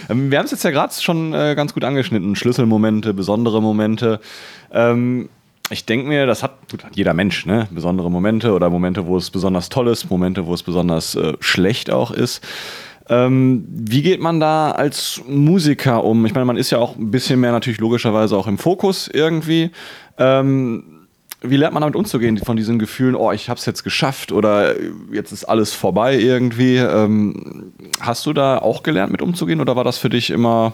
Ähm, 0.10 0.32
wir 0.32 0.39
haben 0.39 0.45
es 0.45 0.51
jetzt 0.51 0.64
ja 0.64 0.72
gerade 0.72 0.93
schon 0.93 1.34
äh, 1.34 1.55
ganz 1.55 1.74
gut 1.74 1.84
angeschnitten. 1.84 2.36
Schlüsselmomente, 2.36 3.14
besondere 3.14 3.62
Momente. 3.62 4.20
Ähm, 4.72 5.30
ich 5.70 5.86
denke 5.86 6.07
mir, 6.07 6.26
das 6.26 6.41
hat, 6.41 6.53
gut, 6.72 6.84
jeder 6.93 7.14
Mensch, 7.14 7.45
ne? 7.45 7.68
Besondere 7.70 8.10
Momente 8.10 8.53
oder 8.53 8.70
Momente, 8.70 9.05
wo 9.05 9.18
es 9.18 9.30
besonders 9.30 9.70
toll 9.70 9.88
ist, 9.88 10.10
Momente, 10.10 10.45
wo 10.47 10.53
es 10.53 10.64
besonders 10.64 11.16
äh, 11.16 11.34
schlecht 11.39 11.91
auch 11.91 12.12
ist. 12.12 12.43
Ähm, 13.07 13.66
wie 13.70 14.01
geht 14.01 14.20
man 14.22 14.39
da 14.39 14.72
als 14.72 15.22
Musiker 15.28 16.03
um? 16.03 16.26
Ich 16.26 16.34
meine, 16.34 16.45
man 16.45 16.57
ist 16.57 16.72
ja 16.72 16.78
auch 16.80 16.95
ein 16.95 17.12
bisschen 17.12 17.39
mehr 17.39 17.51
natürlich 17.51 17.80
logischerweise 17.80 18.38
auch 18.38 18.47
im 18.47 18.57
Fokus 18.57 19.07
irgendwie. 19.07 19.72
Ähm, 20.18 20.99
wie 21.41 21.55
lernt 21.55 21.73
man 21.73 21.81
damit 21.81 21.95
umzugehen, 21.95 22.37
von 22.37 22.57
diesen 22.57 22.79
Gefühlen, 22.79 23.15
oh, 23.15 23.31
ich 23.31 23.49
habe 23.49 23.57
es 23.57 23.65
jetzt 23.65 23.83
geschafft 23.83 24.31
oder 24.31 24.75
jetzt 25.11 25.31
ist 25.31 25.45
alles 25.45 25.73
vorbei 25.73 26.19
irgendwie? 26.19 26.77
Ähm, 26.77 27.71
hast 28.01 28.25
du 28.25 28.33
da 28.33 28.57
auch 28.57 28.83
gelernt, 28.83 29.11
mit 29.11 29.21
umzugehen 29.21 29.61
oder 29.61 29.75
war 29.75 29.85
das 29.85 29.97
für 29.97 30.09
dich 30.09 30.31
immer 30.31 30.73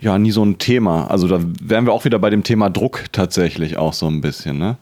ja 0.00 0.18
nie 0.18 0.32
so 0.32 0.44
ein 0.44 0.58
Thema? 0.58 1.08
Also 1.08 1.28
da 1.28 1.40
wären 1.62 1.86
wir 1.86 1.92
auch 1.92 2.04
wieder 2.04 2.18
bei 2.18 2.30
dem 2.30 2.42
Thema 2.42 2.70
Druck 2.70 3.04
tatsächlich 3.12 3.76
auch 3.76 3.92
so 3.92 4.08
ein 4.08 4.20
bisschen, 4.20 4.58
ne? 4.58 4.76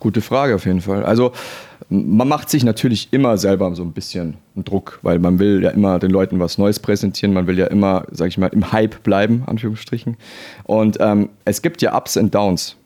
Gute 0.00 0.20
Frage 0.22 0.54
auf 0.54 0.64
jeden 0.64 0.80
Fall. 0.80 1.04
Also 1.04 1.32
man 1.90 2.28
macht 2.28 2.50
sich 2.50 2.64
natürlich 2.64 3.08
immer 3.12 3.38
selber 3.38 3.74
so 3.74 3.82
ein 3.82 3.92
bisschen 3.92 4.36
Druck, 4.56 4.98
weil 5.02 5.18
man 5.18 5.38
will 5.38 5.62
ja 5.62 5.70
immer 5.70 5.98
den 5.98 6.10
Leuten 6.10 6.38
was 6.38 6.58
Neues 6.58 6.80
präsentieren, 6.80 7.32
man 7.32 7.46
will 7.46 7.58
ja 7.58 7.66
immer, 7.66 8.04
sag 8.10 8.28
ich 8.28 8.38
mal, 8.38 8.48
im 8.48 8.72
Hype 8.72 9.02
bleiben, 9.02 9.42
Anführungsstrichen. 9.46 10.16
Und 10.64 10.98
ähm, 11.00 11.30
es 11.44 11.62
gibt 11.62 11.80
ja 11.80 11.96
Ups 11.96 12.16
und 12.16 12.34
Downs. 12.34 12.76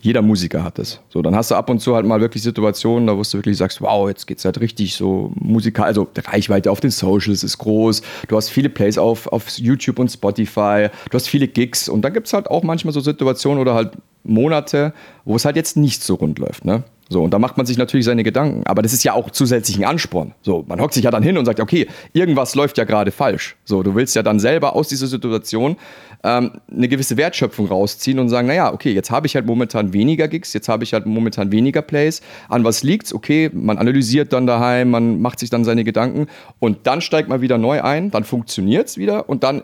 Jeder 0.00 0.20
Musiker 0.20 0.64
hat 0.64 0.78
das. 0.78 1.00
So, 1.10 1.22
dann 1.22 1.36
hast 1.36 1.52
du 1.52 1.54
ab 1.54 1.70
und 1.70 1.78
zu 1.78 1.94
halt 1.94 2.04
mal 2.04 2.20
wirklich 2.20 2.42
Situationen, 2.42 3.06
da 3.06 3.16
wo 3.16 3.22
du 3.22 3.32
wirklich 3.34 3.56
sagst, 3.56 3.80
wow, 3.80 4.08
jetzt 4.08 4.26
geht's 4.26 4.44
halt 4.44 4.60
richtig 4.60 4.96
so 4.96 5.32
musikal, 5.36 5.86
also 5.86 6.08
die 6.16 6.20
Reichweite 6.20 6.72
auf 6.72 6.80
den 6.80 6.90
Socials 6.90 7.44
ist 7.44 7.56
groß, 7.58 8.02
du 8.26 8.36
hast 8.36 8.48
viele 8.48 8.68
Plays 8.68 8.98
auf, 8.98 9.28
auf 9.28 9.48
YouTube 9.58 10.00
und 10.00 10.10
Spotify, 10.10 10.88
du 11.08 11.14
hast 11.14 11.28
viele 11.28 11.46
Gigs 11.46 11.88
und 11.88 12.02
dann 12.02 12.12
gibt 12.12 12.26
es 12.26 12.32
halt 12.32 12.50
auch 12.50 12.64
manchmal 12.64 12.92
so 12.92 13.00
Situationen 13.00 13.60
oder 13.60 13.74
halt 13.74 13.92
Monate, 14.24 14.92
wo 15.24 15.36
es 15.36 15.44
halt 15.44 15.54
jetzt 15.54 15.76
nicht 15.76 16.02
so 16.02 16.16
rund 16.16 16.40
läuft. 16.40 16.64
Ne? 16.64 16.82
So, 17.12 17.22
und 17.22 17.32
da 17.32 17.38
macht 17.38 17.56
man 17.56 17.66
sich 17.66 17.78
natürlich 17.78 18.06
seine 18.06 18.24
Gedanken. 18.24 18.62
Aber 18.66 18.82
das 18.82 18.92
ist 18.92 19.04
ja 19.04 19.12
auch 19.12 19.30
zusätzlich 19.30 19.78
ein 19.78 19.84
Ansporn. 19.84 20.34
So, 20.42 20.64
man 20.66 20.80
hockt 20.80 20.94
sich 20.94 21.04
ja 21.04 21.10
dann 21.10 21.22
hin 21.22 21.38
und 21.38 21.44
sagt, 21.44 21.60
okay, 21.60 21.86
irgendwas 22.12 22.54
läuft 22.54 22.78
ja 22.78 22.84
gerade 22.84 23.12
falsch. 23.12 23.56
So, 23.64 23.82
du 23.82 23.94
willst 23.94 24.16
ja 24.16 24.22
dann 24.22 24.40
selber 24.40 24.74
aus 24.74 24.88
dieser 24.88 25.06
Situation 25.06 25.76
ähm, 26.24 26.52
eine 26.70 26.88
gewisse 26.88 27.16
Wertschöpfung 27.16 27.66
rausziehen 27.66 28.18
und 28.18 28.28
sagen, 28.28 28.48
naja, 28.48 28.72
okay, 28.72 28.92
jetzt 28.92 29.10
habe 29.10 29.26
ich 29.26 29.34
halt 29.34 29.46
momentan 29.46 29.92
weniger 29.92 30.28
Gigs, 30.28 30.52
jetzt 30.52 30.68
habe 30.68 30.84
ich 30.84 30.92
halt 30.92 31.06
momentan 31.06 31.52
weniger 31.52 31.82
Plays. 31.82 32.22
An 32.48 32.64
was 32.64 32.82
liegt's? 32.82 33.12
Okay, 33.12 33.50
man 33.52 33.78
analysiert 33.78 34.32
dann 34.32 34.46
daheim, 34.46 34.90
man 34.90 35.20
macht 35.20 35.38
sich 35.38 35.50
dann 35.50 35.64
seine 35.64 35.84
Gedanken 35.84 36.26
und 36.58 36.86
dann 36.86 37.00
steigt 37.00 37.28
man 37.28 37.40
wieder 37.40 37.58
neu 37.58 37.82
ein, 37.82 38.10
dann 38.10 38.24
funktioniert's 38.24 38.96
wieder 38.96 39.28
und 39.28 39.44
dann 39.44 39.62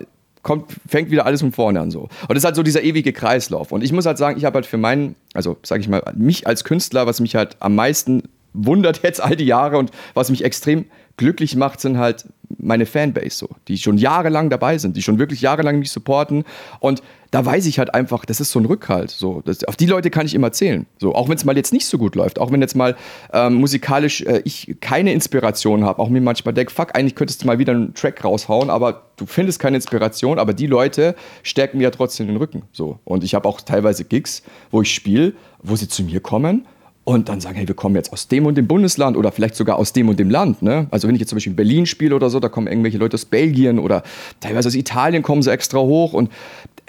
kommt, 0.48 0.72
fängt 0.88 1.10
wieder 1.10 1.26
alles 1.26 1.40
von 1.40 1.52
vorne 1.52 1.78
an 1.78 1.90
so. 1.90 2.00
Und 2.00 2.30
das 2.30 2.38
ist 2.38 2.44
halt 2.46 2.56
so 2.56 2.62
dieser 2.62 2.82
ewige 2.82 3.12
Kreislauf. 3.12 3.70
Und 3.70 3.84
ich 3.84 3.92
muss 3.92 4.06
halt 4.06 4.16
sagen, 4.16 4.38
ich 4.38 4.46
habe 4.46 4.54
halt 4.54 4.64
für 4.64 4.78
meinen, 4.78 5.14
also 5.34 5.58
sage 5.62 5.82
ich 5.82 5.88
mal, 5.88 6.02
mich 6.16 6.46
als 6.46 6.64
Künstler, 6.64 7.06
was 7.06 7.20
mich 7.20 7.34
halt 7.36 7.58
am 7.60 7.74
meisten 7.74 8.22
wundert 8.54 9.02
jetzt 9.02 9.20
all 9.20 9.36
die 9.36 9.44
Jahre 9.44 9.76
und 9.76 9.90
was 10.14 10.30
mich 10.30 10.42
extrem 10.42 10.86
glücklich 11.18 11.54
macht, 11.54 11.80
sind 11.80 11.98
halt 11.98 12.24
meine 12.56 12.86
Fanbase 12.86 13.36
so, 13.36 13.48
die 13.68 13.76
schon 13.76 13.98
jahrelang 13.98 14.48
dabei 14.48 14.78
sind, 14.78 14.96
die 14.96 15.02
schon 15.02 15.18
wirklich 15.18 15.42
jahrelang 15.42 15.80
mich 15.80 15.90
supporten 15.90 16.44
und 16.80 17.02
da 17.30 17.44
weiß 17.44 17.66
ich 17.66 17.78
halt 17.78 17.94
einfach, 17.94 18.24
das 18.24 18.40
ist 18.40 18.50
so 18.50 18.58
ein 18.58 18.64
Rückhalt. 18.64 19.10
So, 19.10 19.42
das, 19.44 19.64
auf 19.64 19.76
die 19.76 19.86
Leute 19.86 20.10
kann 20.10 20.26
ich 20.26 20.34
immer 20.34 20.52
zählen. 20.52 20.86
So, 20.98 21.14
auch 21.14 21.28
wenn 21.28 21.36
es 21.36 21.44
mal 21.44 21.56
jetzt 21.56 21.72
nicht 21.72 21.86
so 21.86 21.98
gut 21.98 22.14
läuft, 22.14 22.38
auch 22.38 22.50
wenn 22.50 22.60
jetzt 22.60 22.74
mal 22.74 22.96
ähm, 23.32 23.54
musikalisch 23.54 24.22
äh, 24.22 24.40
ich 24.44 24.76
keine 24.80 25.12
Inspiration 25.12 25.84
habe, 25.84 26.00
auch 26.00 26.08
mir 26.08 26.20
manchmal 26.20 26.54
denke, 26.54 26.72
fuck, 26.72 26.94
eigentlich 26.94 27.14
könntest 27.14 27.42
du 27.42 27.46
mal 27.46 27.58
wieder 27.58 27.72
einen 27.72 27.94
Track 27.94 28.24
raushauen, 28.24 28.70
aber 28.70 29.02
du 29.16 29.26
findest 29.26 29.58
keine 29.58 29.76
Inspiration, 29.76 30.38
aber 30.38 30.54
die 30.54 30.66
Leute 30.66 31.14
stärken 31.42 31.78
mir 31.78 31.84
ja 31.84 31.90
trotzdem 31.90 32.28
den 32.28 32.36
Rücken. 32.36 32.62
So. 32.72 32.98
Und 33.04 33.24
ich 33.24 33.34
habe 33.34 33.46
auch 33.48 33.60
teilweise 33.60 34.04
Gigs, 34.04 34.42
wo 34.70 34.82
ich 34.82 34.94
spiele, 34.94 35.34
wo 35.62 35.76
sie 35.76 35.88
zu 35.88 36.02
mir 36.04 36.20
kommen 36.20 36.66
und 37.08 37.30
dann 37.30 37.40
sagen, 37.40 37.56
hey, 37.56 37.66
wir 37.66 37.74
kommen 37.74 37.94
jetzt 37.94 38.12
aus 38.12 38.28
dem 38.28 38.44
und 38.44 38.56
dem 38.56 38.66
Bundesland 38.66 39.16
oder 39.16 39.32
vielleicht 39.32 39.54
sogar 39.54 39.76
aus 39.76 39.94
dem 39.94 40.10
und 40.10 40.20
dem 40.20 40.28
Land. 40.28 40.60
Ne? 40.60 40.88
Also 40.90 41.08
wenn 41.08 41.14
ich 41.14 41.20
jetzt 41.20 41.30
zum 41.30 41.36
Beispiel 41.36 41.52
in 41.52 41.56
Berlin 41.56 41.86
spiele 41.86 42.14
oder 42.14 42.28
so, 42.28 42.38
da 42.38 42.50
kommen 42.50 42.66
irgendwelche 42.66 42.98
Leute 42.98 43.14
aus 43.14 43.24
Belgien 43.24 43.78
oder 43.78 44.02
teilweise 44.40 44.68
aus 44.68 44.74
Italien 44.74 45.22
kommen 45.22 45.40
sie 45.40 45.50
extra 45.50 45.78
hoch 45.78 46.12
und 46.12 46.30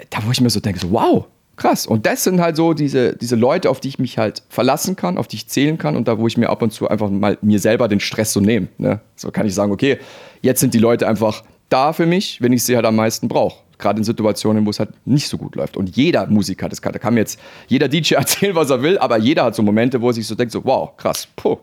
da 0.08 0.18
wo 0.24 0.30
ich 0.30 0.40
mir 0.40 0.50
so 0.50 0.60
denke, 0.60 0.80
so, 0.80 0.90
wow, 0.90 1.26
krass. 1.60 1.86
Und 1.86 2.06
das 2.06 2.24
sind 2.24 2.40
halt 2.40 2.56
so 2.56 2.72
diese, 2.72 3.14
diese 3.16 3.36
Leute, 3.36 3.70
auf 3.70 3.80
die 3.80 3.88
ich 3.88 3.98
mich 3.98 4.18
halt 4.18 4.42
verlassen 4.48 4.96
kann, 4.96 5.18
auf 5.18 5.28
die 5.28 5.36
ich 5.36 5.46
zählen 5.46 5.78
kann 5.78 5.96
und 5.96 6.08
da, 6.08 6.18
wo 6.18 6.26
ich 6.26 6.36
mir 6.36 6.48
ab 6.48 6.62
und 6.62 6.72
zu 6.72 6.88
einfach 6.88 7.10
mal 7.10 7.38
mir 7.42 7.60
selber 7.60 7.86
den 7.86 8.00
Stress 8.00 8.32
so 8.32 8.40
nehme. 8.40 8.68
Ne? 8.78 9.00
So 9.14 9.30
kann 9.30 9.46
ich 9.46 9.54
sagen, 9.54 9.70
okay, 9.70 9.98
jetzt 10.42 10.60
sind 10.60 10.74
die 10.74 10.78
Leute 10.78 11.06
einfach 11.06 11.44
da 11.68 11.92
für 11.92 12.06
mich, 12.06 12.40
wenn 12.40 12.52
ich 12.52 12.64
sie 12.64 12.74
halt 12.74 12.86
am 12.86 12.96
meisten 12.96 13.28
brauche. 13.28 13.62
Gerade 13.78 13.98
in 13.98 14.04
Situationen, 14.04 14.66
wo 14.66 14.70
es 14.70 14.78
halt 14.78 14.90
nicht 15.06 15.28
so 15.28 15.38
gut 15.38 15.54
läuft. 15.54 15.76
Und 15.76 15.96
jeder 15.96 16.26
Musiker, 16.26 16.68
das 16.68 16.82
kann, 16.82 16.92
da 16.92 16.98
kann 16.98 17.14
mir 17.14 17.20
jetzt 17.20 17.38
jeder 17.68 17.88
DJ 17.88 18.14
erzählen, 18.14 18.54
was 18.54 18.70
er 18.70 18.82
will, 18.82 18.98
aber 18.98 19.18
jeder 19.18 19.44
hat 19.44 19.54
so 19.54 19.62
Momente, 19.62 20.00
wo 20.00 20.08
er 20.08 20.14
sich 20.14 20.26
so 20.26 20.34
denkt, 20.34 20.52
so, 20.52 20.64
wow, 20.64 20.96
krass, 20.96 21.28
puh, 21.36 21.58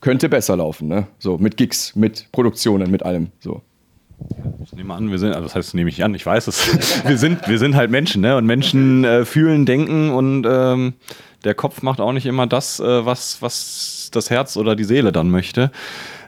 könnte 0.00 0.28
besser 0.28 0.56
laufen, 0.56 0.88
ne? 0.88 1.06
So, 1.18 1.38
mit 1.38 1.56
Gigs, 1.56 1.94
mit 1.94 2.30
Produktionen, 2.32 2.90
mit 2.90 3.02
allem, 3.02 3.28
so. 3.40 3.62
Ich 4.64 4.72
nehme 4.72 4.94
an, 4.94 5.10
wir 5.10 5.18
sind, 5.18 5.32
also 5.32 5.42
das 5.42 5.54
heißt, 5.54 5.74
nehme 5.74 5.90
ich 5.90 6.02
an, 6.04 6.14
ich 6.14 6.24
weiß 6.24 6.46
es. 6.46 7.04
Wir 7.06 7.18
sind, 7.18 7.46
wir 7.48 7.58
sind 7.58 7.74
halt 7.74 7.90
Menschen, 7.90 8.22
ne? 8.22 8.36
Und 8.36 8.46
Menschen 8.46 9.04
äh, 9.04 9.24
fühlen, 9.24 9.66
denken 9.66 10.10
und 10.10 10.46
ähm, 10.48 10.94
der 11.44 11.54
Kopf 11.54 11.82
macht 11.82 12.00
auch 12.00 12.12
nicht 12.12 12.26
immer 12.26 12.46
das, 12.46 12.80
äh, 12.80 13.04
was, 13.04 13.42
was 13.42 14.10
das 14.12 14.30
Herz 14.30 14.56
oder 14.56 14.76
die 14.76 14.84
Seele 14.84 15.12
dann 15.12 15.30
möchte. 15.30 15.70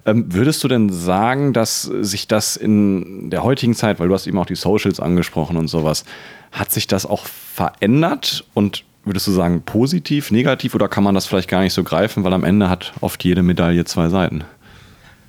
Ähm, 0.07 0.27
würdest 0.35 0.63
du 0.65 0.69
denn 0.69 0.91
sagen, 0.91 1.53
dass 1.53 1.83
sich 1.83 2.29
das 2.29 2.57
in 2.57 3.31
der 3.31 3.43
heutigen 3.43 3.75
Zeit, 3.75 4.01
weil 4.01 4.09
du 4.09 4.15
hast 4.15 4.27
eben 4.27 4.39
auch 4.39 4.47
die 4.47 4.57
Socials 4.57 5.01
angesprochen 5.01 5.57
und 5.57 5.69
sowas, 5.69 6.05
hat 6.53 6.73
sich 6.73 6.87
das 6.87 7.07
auch 7.07 7.27
verändert 7.27 8.45
und 8.55 8.85
würdest 9.05 9.27
du 9.27 9.33
sagen 9.33 9.63
positiv, 9.63 10.31
negativ 10.31 10.75
oder 10.75 10.89
kann 10.89 11.05
man 11.05 11.15
das 11.15 11.27
vielleicht 11.27 11.49
gar 11.49 11.63
nicht 11.63 11.75
so 11.75 11.85
greifen, 11.85 12.25
weil 12.25 12.33
am 12.33 12.45
Ende 12.45 12.69
hat 12.69 12.93
oft 13.01 13.23
jede 13.25 13.43
Medaille 13.43 13.85
zwei 13.85 14.09
Seiten? 14.09 14.45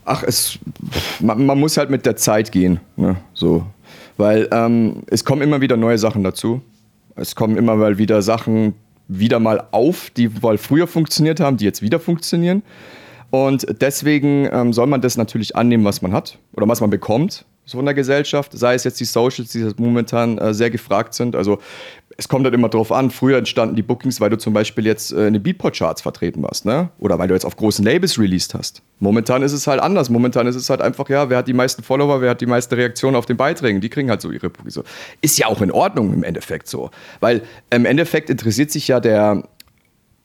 Ach, 0.06 0.24
es, 0.24 0.60
man, 1.20 1.46
man 1.46 1.60
muss 1.60 1.78
halt 1.78 1.90
mit 1.90 2.06
der 2.06 2.16
Zeit 2.16 2.52
gehen, 2.52 2.80
ne? 2.96 3.16
so, 3.34 3.66
weil 4.18 4.48
ähm, 4.52 5.04
es 5.08 5.26
kommen 5.26 5.42
immer 5.42 5.62
wieder 5.62 5.78
neue 5.78 5.98
Sachen 5.98 6.24
dazu. 6.24 6.62
Es 7.16 7.36
kommen 7.36 7.58
immer 7.58 7.76
mal 7.76 7.98
wieder 7.98 8.22
Sachen 8.22 8.76
wieder 9.08 9.40
mal 9.40 9.68
auf, 9.72 10.10
die 10.10 10.30
mal 10.42 10.58
früher 10.58 10.88
funktioniert 10.88 11.40
haben, 11.40 11.58
die 11.58 11.66
jetzt 11.66 11.82
wieder 11.82 12.00
funktionieren. 12.00 12.64
Und 13.30 13.66
deswegen 13.82 14.48
ähm, 14.52 14.74
soll 14.74 14.88
man 14.88 15.02
das 15.02 15.18
natürlich 15.18 15.56
annehmen, 15.56 15.84
was 15.84 16.02
man 16.02 16.14
hat 16.14 16.38
oder 16.54 16.68
was 16.68 16.82
man 16.82 16.90
bekommt 16.90 17.46
so 17.66 17.80
von 17.80 17.86
der 17.86 17.96
Gesellschaft, 17.96 18.52
sei 18.54 18.76
es 18.76 18.84
jetzt 18.84 19.00
die 19.00 19.06
Socials, 19.06 19.52
die 19.52 19.68
momentan 19.78 20.38
äh, 20.38 20.54
sehr 20.54 20.70
gefragt 20.70 21.14
sind. 21.16 21.36
Also 21.36 21.60
es 22.18 22.30
kommt 22.30 22.46
halt 22.46 22.54
immer 22.54 22.70
drauf 22.70 22.92
an. 22.92 23.12
Früher 23.12 23.38
entstanden 23.38 23.76
die 23.76 23.82
Bookings, 23.82 24.22
weil 24.22 24.30
du 24.30 24.38
zum 24.38 24.54
Beispiel 24.54 24.86
jetzt 24.86 25.12
äh, 25.12 25.28
in 25.28 25.34
den 25.34 25.44
Beatport-Charts 25.44 26.02
vertreten 26.02 26.42
warst, 26.44 26.66
ne? 26.66 26.90
Oder 26.98 27.20
weil 27.20 27.28
du 27.28 27.34
jetzt 27.34 27.46
auf 27.46 27.58
großen 27.58 27.84
Labels 27.84 28.18
released 28.18 28.54
hast. 28.54 28.82
Momentan 29.00 29.42
ist 29.42 29.52
es 29.52 29.68
halt 29.68 29.82
anders. 29.82 30.10
Momentan 30.10 30.48
ist 30.48 30.56
es 30.56 30.70
halt 30.70 30.82
einfach, 30.82 31.10
ja, 31.10 31.30
wer 31.30 31.40
hat 31.40 31.48
die 31.48 31.54
meisten 31.54 31.84
Follower, 31.84 32.22
wer 32.22 32.30
hat 32.30 32.42
die 32.42 32.46
meisten 32.46 32.74
Reaktionen 32.76 33.16
auf 33.18 33.26
den 33.26 33.36
Beiträgen? 33.36 33.82
Die 33.82 33.90
kriegen 33.90 34.10
halt 34.10 34.22
so 34.22 34.32
ihre 34.32 34.50
Bookings. 34.50 34.80
Ist 35.22 35.38
ja 35.38 35.48
auch 35.48 35.62
in 35.62 35.72
Ordnung 35.72 36.14
im 36.14 36.24
Endeffekt 36.24 36.68
so. 36.68 36.90
Weil 37.20 37.42
im 37.70 37.86
Endeffekt 37.86 38.30
interessiert 38.30 38.72
sich 38.72 38.88
ja 38.88 39.02
der, 39.02 39.44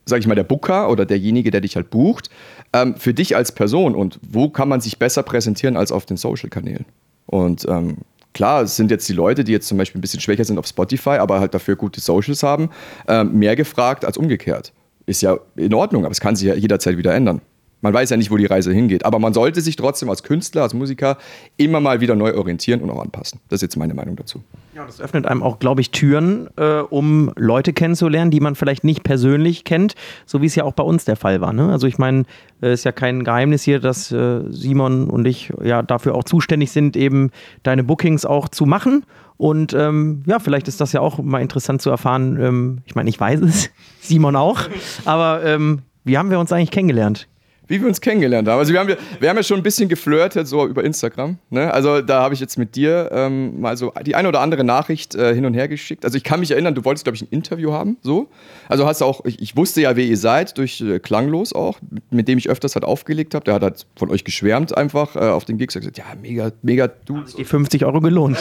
sag 0.06 0.20
ich 0.20 0.28
mal, 0.28 0.36
der 0.36 0.44
Booker 0.44 0.90
oder 0.90 1.06
derjenige, 1.06 1.50
der 1.50 1.60
dich 1.60 1.74
halt 1.74 1.90
bucht, 1.90 2.30
ähm, 2.72 2.94
für 2.96 3.14
dich 3.14 3.34
als 3.34 3.50
Person 3.50 3.96
und 3.96 4.20
wo 4.22 4.48
kann 4.48 4.68
man 4.68 4.80
sich 4.80 5.00
besser 5.00 5.24
präsentieren 5.24 5.76
als 5.76 5.90
auf 5.90 6.06
den 6.06 6.16
Social-Kanälen. 6.16 6.84
Und 7.26 7.66
ähm, 7.68 7.98
klar, 8.32 8.62
es 8.62 8.76
sind 8.76 8.90
jetzt 8.90 9.08
die 9.08 9.12
Leute, 9.12 9.44
die 9.44 9.52
jetzt 9.52 9.68
zum 9.68 9.78
Beispiel 9.78 9.98
ein 9.98 10.02
bisschen 10.02 10.20
schwächer 10.20 10.44
sind 10.44 10.58
auf 10.58 10.66
Spotify, 10.66 11.18
aber 11.18 11.40
halt 11.40 11.54
dafür 11.54 11.76
gute 11.76 12.00
Socials 12.00 12.42
haben, 12.42 12.70
ähm, 13.08 13.38
mehr 13.38 13.56
gefragt 13.56 14.04
als 14.04 14.16
umgekehrt. 14.16 14.72
Ist 15.06 15.22
ja 15.22 15.38
in 15.56 15.74
Ordnung, 15.74 16.04
aber 16.04 16.12
es 16.12 16.20
kann 16.20 16.36
sich 16.36 16.48
ja 16.48 16.54
jederzeit 16.54 16.96
wieder 16.96 17.14
ändern. 17.14 17.40
Man 17.82 17.94
weiß 17.94 18.10
ja 18.10 18.16
nicht, 18.16 18.30
wo 18.30 18.36
die 18.36 18.46
Reise 18.46 18.72
hingeht. 18.72 19.04
Aber 19.04 19.18
man 19.18 19.32
sollte 19.32 19.60
sich 19.60 19.76
trotzdem 19.76 20.10
als 20.10 20.22
Künstler, 20.22 20.62
als 20.62 20.74
Musiker 20.74 21.18
immer 21.56 21.80
mal 21.80 22.00
wieder 22.00 22.14
neu 22.14 22.34
orientieren 22.34 22.80
und 22.80 22.90
auch 22.90 23.00
anpassen. 23.00 23.40
Das 23.48 23.58
ist 23.58 23.62
jetzt 23.62 23.76
meine 23.76 23.94
Meinung 23.94 24.16
dazu. 24.16 24.42
Ja, 24.74 24.84
das 24.84 25.00
öffnet 25.00 25.26
einem 25.26 25.42
auch, 25.42 25.58
glaube 25.58 25.80
ich, 25.80 25.90
Türen, 25.90 26.48
äh, 26.56 26.80
um 26.80 27.32
Leute 27.36 27.72
kennenzulernen, 27.72 28.30
die 28.30 28.40
man 28.40 28.54
vielleicht 28.54 28.84
nicht 28.84 29.02
persönlich 29.02 29.64
kennt, 29.64 29.94
so 30.26 30.42
wie 30.42 30.46
es 30.46 30.54
ja 30.54 30.64
auch 30.64 30.72
bei 30.72 30.82
uns 30.82 31.04
der 31.04 31.16
Fall 31.16 31.40
war. 31.40 31.52
Ne? 31.52 31.70
Also 31.70 31.86
ich 31.86 31.98
meine, 31.98 32.24
es 32.60 32.68
äh, 32.68 32.72
ist 32.74 32.84
ja 32.84 32.92
kein 32.92 33.24
Geheimnis 33.24 33.62
hier, 33.62 33.80
dass 33.80 34.12
äh, 34.12 34.40
Simon 34.50 35.08
und 35.08 35.26
ich 35.26 35.52
ja 35.62 35.82
dafür 35.82 36.14
auch 36.14 36.24
zuständig 36.24 36.70
sind, 36.70 36.96
eben 36.96 37.30
deine 37.62 37.84
Bookings 37.84 38.24
auch 38.24 38.48
zu 38.48 38.66
machen. 38.66 39.04
Und 39.36 39.72
ähm, 39.72 40.22
ja, 40.26 40.38
vielleicht 40.38 40.68
ist 40.68 40.82
das 40.82 40.92
ja 40.92 41.00
auch 41.00 41.18
mal 41.18 41.40
interessant 41.40 41.80
zu 41.80 41.88
erfahren. 41.88 42.38
Ähm, 42.38 42.78
ich 42.84 42.94
meine, 42.94 43.08
ich 43.08 43.18
weiß 43.18 43.40
es, 43.40 43.70
Simon 44.02 44.36
auch. 44.36 44.60
Aber 45.06 45.42
ähm, 45.44 45.80
wie 46.04 46.18
haben 46.18 46.30
wir 46.30 46.38
uns 46.38 46.52
eigentlich 46.52 46.70
kennengelernt? 46.70 47.26
Wie 47.70 47.80
wir 47.80 47.86
uns 47.86 48.00
kennengelernt 48.00 48.48
haben. 48.48 48.58
Also 48.58 48.72
wir 48.72 48.80
haben, 48.80 48.88
wir 49.20 49.28
haben 49.28 49.36
ja 49.36 49.42
schon 49.44 49.58
ein 49.58 49.62
bisschen 49.62 49.88
geflirtet, 49.88 50.48
so 50.48 50.66
über 50.66 50.82
Instagram. 50.82 51.38
Ne? 51.50 51.72
Also 51.72 52.02
da 52.02 52.20
habe 52.20 52.34
ich 52.34 52.40
jetzt 52.40 52.58
mit 52.58 52.74
dir 52.74 53.08
ähm, 53.12 53.60
mal 53.60 53.76
so 53.76 53.92
die 54.04 54.16
eine 54.16 54.26
oder 54.26 54.40
andere 54.40 54.64
Nachricht 54.64 55.14
äh, 55.14 55.32
hin 55.34 55.46
und 55.46 55.54
her 55.54 55.68
geschickt. 55.68 56.04
Also 56.04 56.16
ich 56.16 56.24
kann 56.24 56.40
mich 56.40 56.50
erinnern, 56.50 56.74
du 56.74 56.84
wolltest, 56.84 57.04
glaube 57.04 57.14
ich, 57.14 57.22
ein 57.22 57.28
Interview 57.30 57.72
haben. 57.72 57.96
So. 58.02 58.28
Also 58.68 58.86
hast 58.86 59.00
du 59.00 59.04
auch, 59.04 59.24
ich, 59.24 59.40
ich, 59.40 59.56
wusste 59.56 59.82
ja, 59.82 59.94
wer 59.94 60.04
ihr 60.04 60.16
seid, 60.16 60.58
durch 60.58 60.80
äh, 60.80 60.98
Klanglos 60.98 61.52
auch, 61.52 61.78
mit 62.10 62.26
dem 62.26 62.38
ich 62.38 62.50
öfters 62.50 62.74
halt 62.74 62.84
aufgelegt 62.84 63.36
habe. 63.36 63.44
Der 63.44 63.54
hat 63.54 63.62
halt 63.62 63.86
von 63.96 64.10
euch 64.10 64.24
geschwärmt 64.24 64.76
einfach 64.76 65.14
äh, 65.14 65.20
auf 65.20 65.44
den 65.44 65.56
Gigs. 65.56 65.76
Er 65.76 65.80
gesagt, 65.80 65.98
ja, 65.98 66.06
mega, 66.20 66.50
mega, 66.62 66.88
du. 66.88 67.22
Die 67.38 67.44
50 67.44 67.84
Euro 67.84 68.00
gelohnt. 68.00 68.36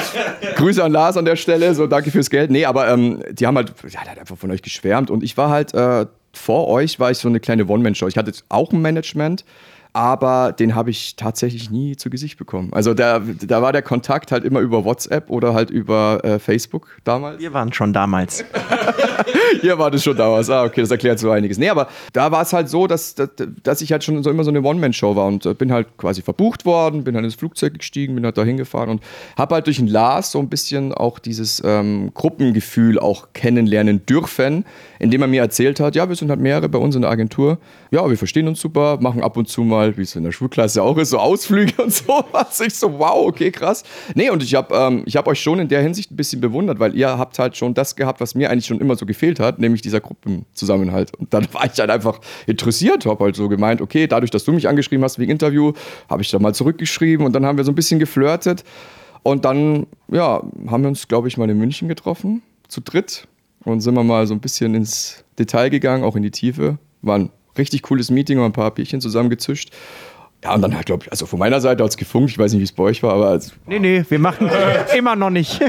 Grüße 0.56 0.84
an 0.84 0.92
Lars 0.92 1.16
an 1.16 1.24
der 1.24 1.36
Stelle, 1.36 1.74
so 1.74 1.86
danke 1.86 2.10
fürs 2.10 2.28
Geld. 2.28 2.50
Nee, 2.50 2.66
aber 2.66 2.88
ähm, 2.88 3.22
die 3.32 3.46
haben 3.46 3.56
halt, 3.56 3.72
ja, 3.88 4.02
der 4.02 4.12
hat 4.12 4.18
einfach 4.18 4.36
von 4.36 4.50
euch 4.50 4.60
geschwärmt 4.60 5.10
und 5.10 5.22
ich 5.22 5.38
war 5.38 5.48
halt 5.48 5.72
äh, 5.72 6.04
vor 6.36 6.68
euch 6.68 7.00
war 7.00 7.10
ich 7.10 7.18
so 7.18 7.28
eine 7.28 7.40
kleine 7.40 7.66
One-Man-Show. 7.66 8.06
Ich 8.06 8.16
hatte 8.16 8.32
auch 8.48 8.72
ein 8.72 8.80
Management, 8.80 9.44
aber 9.96 10.52
den 10.52 10.74
habe 10.74 10.90
ich 10.90 11.16
tatsächlich 11.16 11.70
nie 11.70 11.96
zu 11.96 12.10
Gesicht 12.10 12.36
bekommen. 12.36 12.68
Also 12.74 12.92
da, 12.92 13.18
da 13.18 13.62
war 13.62 13.72
der 13.72 13.80
Kontakt 13.80 14.30
halt 14.30 14.44
immer 14.44 14.60
über 14.60 14.84
WhatsApp 14.84 15.30
oder 15.30 15.54
halt 15.54 15.70
über 15.70 16.20
äh, 16.22 16.38
Facebook 16.38 16.98
damals. 17.04 17.40
Wir 17.40 17.54
waren 17.54 17.72
schon 17.72 17.94
damals. 17.94 18.44
Ihr 19.62 19.78
wart 19.78 19.94
es 19.94 20.04
schon 20.04 20.14
damals. 20.14 20.50
Ah, 20.50 20.64
okay, 20.64 20.82
das 20.82 20.90
erklärt 20.90 21.18
so 21.18 21.30
einiges. 21.30 21.56
Nee, 21.56 21.70
aber 21.70 21.88
da 22.12 22.30
war 22.30 22.42
es 22.42 22.52
halt 22.52 22.68
so, 22.68 22.86
dass, 22.86 23.14
dass, 23.14 23.30
dass, 23.62 23.80
ich 23.80 23.90
halt 23.90 24.04
schon 24.04 24.22
so 24.22 24.28
immer 24.28 24.44
so 24.44 24.50
eine 24.50 24.60
One-Man-Show 24.60 25.16
war 25.16 25.28
und 25.28 25.46
äh, 25.46 25.54
bin 25.54 25.72
halt 25.72 25.86
quasi 25.96 26.20
verbucht 26.20 26.66
worden, 26.66 27.02
bin 27.02 27.14
halt 27.14 27.24
ins 27.24 27.34
Flugzeug 27.34 27.78
gestiegen, 27.78 28.14
bin 28.16 28.24
halt 28.26 28.36
da 28.36 28.44
hingefahren 28.44 28.90
und 28.90 29.02
habe 29.38 29.54
halt 29.54 29.66
durch 29.66 29.78
den 29.78 29.86
Lars 29.86 30.30
so 30.30 30.40
ein 30.40 30.50
bisschen 30.50 30.92
auch 30.92 31.18
dieses 31.18 31.62
ähm, 31.64 32.10
Gruppengefühl 32.12 32.98
auch 32.98 33.28
kennenlernen 33.32 34.04
dürfen, 34.04 34.66
indem 34.98 35.22
er 35.22 35.28
mir 35.28 35.40
erzählt 35.40 35.80
hat, 35.80 35.96
ja, 35.96 36.06
wir 36.06 36.16
sind 36.16 36.28
halt 36.28 36.40
mehrere 36.40 36.68
bei 36.68 36.78
uns 36.78 36.94
in 36.96 37.00
der 37.00 37.10
Agentur. 37.10 37.56
Ja, 37.90 38.06
wir 38.10 38.18
verstehen 38.18 38.46
uns 38.46 38.60
super, 38.60 38.98
machen 39.00 39.22
ab 39.22 39.38
und 39.38 39.48
zu 39.48 39.62
mal 39.62 39.85
mal, 39.86 39.96
wie 39.96 40.02
es 40.02 40.16
in 40.16 40.24
der 40.24 40.32
Schulklasse 40.32 40.82
auch 40.82 40.96
ist, 40.98 41.10
so 41.10 41.18
Ausflüge 41.18 41.82
und 41.82 41.92
so. 41.92 42.24
Was 42.32 42.60
ich 42.60 42.74
so, 42.74 42.98
wow, 42.98 43.26
okay, 43.26 43.50
krass. 43.50 43.84
Nee, 44.14 44.30
und 44.30 44.42
ich 44.42 44.54
habe 44.54 44.74
ähm, 44.74 45.04
hab 45.06 45.26
euch 45.26 45.40
schon 45.40 45.58
in 45.58 45.68
der 45.68 45.82
Hinsicht 45.82 46.10
ein 46.10 46.16
bisschen 46.16 46.40
bewundert, 46.40 46.78
weil 46.78 46.94
ihr 46.94 47.18
habt 47.18 47.38
halt 47.38 47.56
schon 47.56 47.74
das 47.74 47.96
gehabt, 47.96 48.20
was 48.20 48.34
mir 48.34 48.50
eigentlich 48.50 48.66
schon 48.66 48.80
immer 48.80 48.96
so 48.96 49.06
gefehlt 49.06 49.40
hat, 49.40 49.58
nämlich 49.58 49.82
dieser 49.82 50.00
Gruppenzusammenhalt. 50.00 51.14
Und 51.16 51.32
dann 51.32 51.46
war 51.52 51.66
ich 51.66 51.78
halt 51.78 51.90
einfach 51.90 52.20
interessiert, 52.46 53.06
habe 53.06 53.24
halt 53.24 53.36
so 53.36 53.48
gemeint, 53.48 53.80
okay, 53.80 54.06
dadurch, 54.06 54.30
dass 54.30 54.44
du 54.44 54.52
mich 54.52 54.68
angeschrieben 54.68 55.04
hast 55.04 55.18
wegen 55.18 55.30
Interview, 55.30 55.72
habe 56.08 56.22
ich 56.22 56.30
da 56.30 56.38
mal 56.38 56.54
zurückgeschrieben 56.54 57.24
und 57.24 57.32
dann 57.32 57.46
haben 57.46 57.56
wir 57.56 57.64
so 57.64 57.72
ein 57.72 57.76
bisschen 57.76 57.98
geflirtet. 57.98 58.64
Und 59.22 59.44
dann, 59.44 59.86
ja, 60.08 60.42
haben 60.68 60.82
wir 60.82 60.88
uns, 60.88 61.08
glaube 61.08 61.26
ich, 61.26 61.36
mal 61.36 61.50
in 61.50 61.58
München 61.58 61.88
getroffen, 61.88 62.42
zu 62.68 62.80
dritt. 62.80 63.26
Und 63.64 63.80
sind 63.80 63.94
wir 63.94 64.04
mal 64.04 64.24
so 64.28 64.34
ein 64.34 64.40
bisschen 64.40 64.76
ins 64.76 65.24
Detail 65.36 65.70
gegangen, 65.70 66.04
auch 66.04 66.14
in 66.14 66.22
die 66.22 66.30
Tiefe. 66.30 66.78
Waren 67.02 67.30
richtig 67.58 67.82
cooles 67.82 68.10
Meeting, 68.10 68.38
haben 68.38 68.46
ein 68.46 68.52
paar 68.52 68.70
Bierchen 68.70 69.00
zusammengezischt. 69.00 69.70
Ja, 70.44 70.54
und 70.54 70.62
dann 70.62 70.76
halt, 70.76 70.86
glaube 70.86 71.04
ich, 71.04 71.10
also 71.10 71.26
von 71.26 71.38
meiner 71.38 71.60
Seite 71.60 71.82
hat 71.82 71.90
es 71.90 71.96
gefunkt. 71.96 72.30
Ich 72.30 72.38
weiß 72.38 72.52
nicht, 72.52 72.60
wie 72.60 72.64
es 72.64 72.72
bei 72.72 72.84
euch 72.84 73.02
war, 73.02 73.14
aber. 73.14 73.28
Also, 73.28 73.52
nee, 73.66 73.78
nee, 73.78 74.04
wir 74.08 74.18
machen 74.18 74.48
immer 74.96 75.16
noch 75.16 75.30
nicht. 75.30 75.60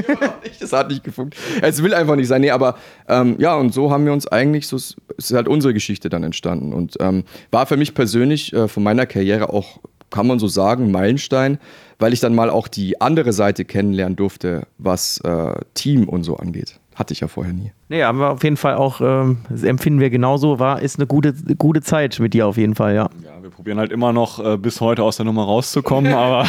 das 0.60 0.72
hat 0.72 0.88
nicht 0.88 1.02
gefunkt. 1.04 1.36
Es 1.62 1.82
will 1.82 1.94
einfach 1.94 2.16
nicht 2.16 2.28
sein. 2.28 2.42
Nee, 2.42 2.50
aber 2.50 2.76
ähm, 3.08 3.36
ja, 3.38 3.56
und 3.56 3.72
so 3.72 3.90
haben 3.90 4.04
wir 4.04 4.12
uns 4.12 4.28
eigentlich, 4.28 4.68
so 4.68 4.76
ist 4.76 5.32
halt 5.32 5.48
unsere 5.48 5.74
Geschichte 5.74 6.10
dann 6.10 6.22
entstanden. 6.22 6.72
Und 6.72 6.96
ähm, 7.00 7.24
war 7.50 7.66
für 7.66 7.76
mich 7.76 7.94
persönlich 7.94 8.52
äh, 8.52 8.68
von 8.68 8.82
meiner 8.82 9.06
Karriere 9.06 9.52
auch, 9.52 9.80
kann 10.10 10.26
man 10.26 10.38
so 10.38 10.48
sagen, 10.48 10.90
Meilenstein, 10.90 11.58
weil 11.98 12.12
ich 12.12 12.20
dann 12.20 12.34
mal 12.34 12.50
auch 12.50 12.68
die 12.68 13.00
andere 13.00 13.32
Seite 13.32 13.64
kennenlernen 13.64 14.16
durfte, 14.16 14.66
was 14.78 15.18
äh, 15.24 15.54
Team 15.74 16.08
und 16.08 16.24
so 16.24 16.36
angeht. 16.36 16.78
Hatte 16.98 17.14
ich 17.14 17.20
ja 17.20 17.28
vorher 17.28 17.52
nie. 17.52 17.70
Nee, 17.88 18.02
aber 18.02 18.32
auf 18.32 18.42
jeden 18.42 18.56
Fall 18.56 18.74
auch, 18.74 19.00
ähm, 19.00 19.38
das 19.48 19.62
empfinden 19.62 20.00
wir 20.00 20.10
genauso, 20.10 20.58
war, 20.58 20.82
ist 20.82 20.98
eine 20.98 21.06
gute, 21.06 21.32
gute 21.56 21.80
Zeit 21.80 22.18
mit 22.18 22.34
dir 22.34 22.48
auf 22.48 22.56
jeden 22.56 22.74
Fall, 22.74 22.96
ja. 22.96 23.08
Ja, 23.24 23.40
wir 23.40 23.50
probieren 23.50 23.78
halt 23.78 23.92
immer 23.92 24.12
noch 24.12 24.44
äh, 24.44 24.56
bis 24.56 24.80
heute 24.80 25.04
aus 25.04 25.16
der 25.16 25.24
Nummer 25.24 25.44
rauszukommen, 25.44 26.12
aber. 26.14 26.48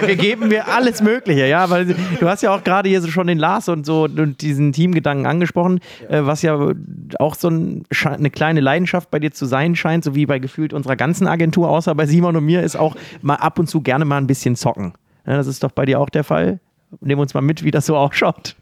wir 0.00 0.16
geben 0.16 0.48
mir 0.48 0.68
alles 0.68 1.02
Mögliche, 1.02 1.46
ja, 1.46 1.68
weil 1.68 1.94
du 2.18 2.26
hast 2.26 2.42
ja 2.42 2.54
auch 2.54 2.64
gerade 2.64 2.88
hier 2.88 3.02
so 3.02 3.08
schon 3.08 3.26
den 3.26 3.36
Lars 3.36 3.68
und 3.68 3.84
so 3.84 4.04
und 4.04 4.40
diesen 4.40 4.72
Teamgedanken 4.72 5.26
angesprochen, 5.26 5.80
ja. 6.08 6.20
äh, 6.20 6.26
was 6.26 6.40
ja 6.40 6.58
auch 7.18 7.34
so 7.34 7.48
ein, 7.48 7.84
eine 8.04 8.30
kleine 8.30 8.60
Leidenschaft 8.60 9.10
bei 9.10 9.18
dir 9.18 9.32
zu 9.32 9.44
sein 9.44 9.76
scheint, 9.76 10.02
so 10.02 10.14
wie 10.14 10.24
bei 10.24 10.38
gefühlt 10.38 10.72
unserer 10.72 10.96
ganzen 10.96 11.26
Agentur, 11.26 11.68
außer 11.68 11.94
bei 11.94 12.06
Simon 12.06 12.36
und 12.36 12.46
mir, 12.46 12.62
ist 12.62 12.76
auch 12.76 12.96
mal 13.20 13.36
ab 13.36 13.58
und 13.58 13.68
zu 13.68 13.82
gerne 13.82 14.06
mal 14.06 14.16
ein 14.16 14.26
bisschen 14.26 14.56
zocken. 14.56 14.94
Ja, 15.26 15.36
das 15.36 15.46
ist 15.46 15.62
doch 15.62 15.72
bei 15.72 15.84
dir 15.84 16.00
auch 16.00 16.08
der 16.08 16.24
Fall. 16.24 16.58
Nehmen 17.02 17.18
wir 17.18 17.22
uns 17.22 17.34
mal 17.34 17.42
mit, 17.42 17.64
wie 17.64 17.70
das 17.70 17.84
so 17.84 17.98
ausschaut. 17.98 18.56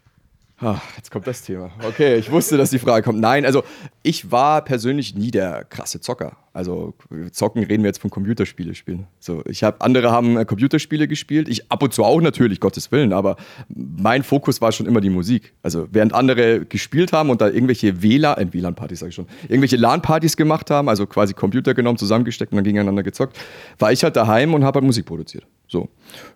Ach, 0.65 0.81
jetzt 0.95 1.11
kommt 1.11 1.27
das 1.27 1.41
Thema. 1.41 1.71
Okay, 1.85 2.15
ich 2.15 2.31
wusste, 2.31 2.55
dass 2.55 2.69
die 2.69 2.79
Frage 2.79 3.03
kommt. 3.03 3.19
Nein, 3.19 3.45
also 3.45 3.63
ich 4.01 4.31
war 4.31 4.63
persönlich 4.63 5.13
nie 5.13 5.29
der 5.29 5.65
krasse 5.65 5.99
Zocker. 5.99 6.37
Also 6.53 6.93
zocken 7.31 7.63
reden 7.63 7.83
wir 7.83 7.89
jetzt 7.89 7.99
von 7.99 8.09
Computerspiele 8.09 8.73
spielen. 8.73 9.07
So, 9.19 9.43
ich 9.45 9.63
habe 9.63 9.81
andere 9.81 10.11
haben 10.11 10.37
äh, 10.37 10.45
Computerspiele 10.45 11.09
gespielt, 11.09 11.49
ich 11.49 11.69
ab 11.69 11.83
und 11.83 11.93
zu 11.93 12.05
auch 12.05 12.21
natürlich, 12.21 12.61
Gottes 12.61 12.93
Willen, 12.93 13.11
aber 13.11 13.35
mein 13.67 14.23
Fokus 14.23 14.61
war 14.61 14.71
schon 14.71 14.85
immer 14.85 15.01
die 15.01 15.09
Musik. 15.09 15.53
Also 15.63 15.89
während 15.91 16.13
andere 16.13 16.63
gespielt 16.65 17.11
haben 17.11 17.29
und 17.29 17.41
da 17.41 17.49
irgendwelche 17.49 18.01
WLAN, 18.01 18.37
äh, 18.37 18.53
WLAN-Partys 18.53 18.99
sage 18.99 19.09
ich 19.09 19.15
schon, 19.15 19.27
irgendwelche 19.49 19.75
LAN-Partys 19.75 20.37
gemacht 20.37 20.69
haben, 20.69 20.87
also 20.87 21.07
quasi 21.07 21.33
Computer 21.33 21.73
genommen, 21.73 21.97
zusammengesteckt 21.97 22.53
und 22.53 22.57
dann 22.57 22.63
gegeneinander 22.63 23.03
gezockt, 23.03 23.37
war 23.79 23.91
ich 23.91 24.03
halt 24.05 24.15
daheim 24.15 24.53
und 24.53 24.63
habe 24.63 24.77
halt 24.77 24.85
Musik 24.85 25.05
produziert. 25.05 25.45
So. 25.67 25.89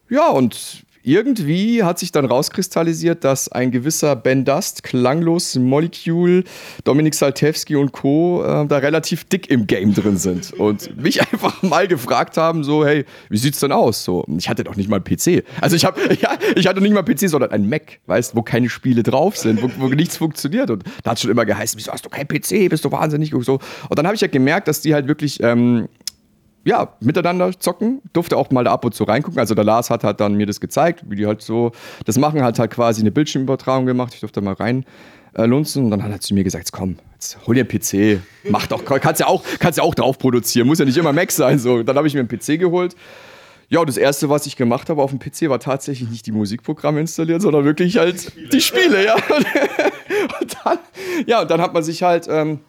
Ja, 0.09 0.31
und 0.31 0.83
irgendwie 1.07 1.83
hat 1.83 1.99
sich 1.99 2.11
dann 2.11 2.25
rauskristallisiert, 2.25 3.23
dass 3.23 3.49
ein 3.49 3.71
gewisser 3.71 4.15
Ben 4.17 4.43
Dust, 4.43 4.83
Klanglos, 4.83 5.55
Molecule, 5.55 6.43
Dominik 6.83 7.15
Saltewski 7.15 7.77
und 7.77 7.93
Co. 7.93 8.43
Äh, 8.43 8.67
da 8.67 8.77
relativ 8.79 9.23
dick 9.23 9.49
im 9.49 9.67
Game 9.67 9.93
drin 9.93 10.17
sind 10.17 10.51
und 10.51 10.97
mich 11.01 11.21
einfach 11.21 11.63
mal 11.63 11.87
gefragt 11.87 12.35
haben, 12.35 12.65
so, 12.65 12.85
hey, 12.85 13.05
wie 13.29 13.37
sieht's 13.37 13.61
denn 13.61 13.71
aus? 13.71 14.03
So, 14.03 14.25
ich 14.37 14.49
hatte 14.49 14.65
doch 14.65 14.75
nicht 14.75 14.89
mal 14.89 14.97
einen 14.97 15.05
PC. 15.05 15.45
Also 15.61 15.77
ich 15.77 15.85
habe, 15.85 16.01
ja, 16.21 16.37
ich 16.55 16.67
hatte 16.67 16.81
nicht 16.81 16.93
mal 16.93 17.05
einen 17.05 17.15
PC, 17.15 17.29
sondern 17.29 17.51
einen 17.51 17.69
Mac, 17.69 17.99
weißt, 18.07 18.35
wo 18.35 18.41
keine 18.41 18.67
Spiele 18.67 19.01
drauf 19.01 19.37
sind, 19.37 19.61
wo, 19.61 19.71
wo 19.77 19.87
nichts 19.87 20.17
funktioniert. 20.17 20.69
Und 20.69 20.83
da 21.03 21.11
hat 21.11 21.21
schon 21.21 21.31
immer 21.31 21.45
geheißen, 21.45 21.79
wieso 21.79 21.93
hast 21.93 22.05
du 22.05 22.09
keinen 22.09 22.27
PC? 22.27 22.69
Bist 22.69 22.83
du 22.83 22.91
wahnsinnig? 22.91 23.33
Und 23.33 23.45
so. 23.45 23.59
Und 23.89 23.97
dann 23.97 24.05
habe 24.05 24.15
ich 24.15 24.21
ja 24.21 24.27
gemerkt, 24.27 24.67
dass 24.67 24.81
die 24.81 24.93
halt 24.93 25.07
wirklich 25.07 25.41
ähm, 25.41 25.87
ja, 26.67 26.89
miteinander 26.99 27.57
zocken. 27.57 28.01
Durfte 28.11 28.35
auch 28.35 28.51
mal 28.51 28.65
da 28.65 28.73
ab 28.73 28.83
und 28.83 28.93
zu 28.93 29.05
reingucken. 29.05 29.39
Also 29.39 29.55
der 29.55 29.63
Lars 29.63 29.89
hat 29.89 30.03
halt 30.03 30.19
dann 30.19 30.35
mir 30.35 30.45
das 30.45 30.59
gezeigt, 30.59 31.03
wie 31.07 31.15
die 31.15 31.25
halt 31.25 31.41
so 31.41 31.71
das 32.05 32.17
machen, 32.17 32.43
halt 32.43 32.59
halt 32.59 32.71
quasi 32.71 32.99
eine 32.99 33.11
Bildschirmübertragung 33.11 33.85
gemacht. 33.85 34.13
Ich 34.13 34.19
durfte 34.19 34.41
mal 34.41 34.53
rein 34.53 34.85
äh, 35.33 35.45
lunzen 35.45 35.85
und 35.85 35.91
dann 35.91 36.03
hat 36.03 36.11
er 36.11 36.19
zu 36.19 36.33
mir 36.33 36.43
gesagt, 36.43 36.73
komm, 36.73 36.97
jetzt 37.13 37.37
hol 37.47 37.55
dir 37.55 37.61
einen 37.61 37.69
PC. 37.69 38.21
Mach 38.49 38.67
doch, 38.67 38.83
kannst 38.83 39.21
ja 39.21 39.27
auch, 39.27 39.43
kannst 39.59 39.77
ja 39.77 39.83
auch 39.83 39.95
drauf 39.95 40.17
produzieren, 40.17 40.67
muss 40.67 40.79
ja 40.79 40.85
nicht 40.85 40.97
immer 40.97 41.13
Mac 41.13 41.31
sein. 41.31 41.57
So. 41.57 41.83
Dann 41.83 41.95
habe 41.95 42.07
ich 42.07 42.13
mir 42.13 42.19
einen 42.19 42.27
PC 42.27 42.59
geholt. 42.59 42.97
Ja, 43.69 43.79
und 43.79 43.87
das 43.87 43.97
erste, 43.97 44.29
was 44.29 44.45
ich 44.45 44.57
gemacht 44.57 44.89
habe 44.89 45.01
auf 45.01 45.11
dem 45.11 45.19
PC, 45.19 45.49
war 45.49 45.59
tatsächlich 45.59 46.09
nicht 46.09 46.25
die 46.25 46.33
Musikprogramme 46.33 46.99
installieren, 46.99 47.39
sondern 47.39 47.63
wirklich 47.63 47.97
halt 47.97 48.31
die 48.51 48.61
Spiele, 48.61 49.05
ja. 49.05 49.15
Und 50.41 50.57
dann, 50.63 50.79
ja, 51.25 51.41
und 51.41 51.51
dann 51.51 51.61
hat 51.61 51.73
man 51.73 51.83
sich 51.83 52.03
halt 52.03 52.27
ähm, 52.29 52.59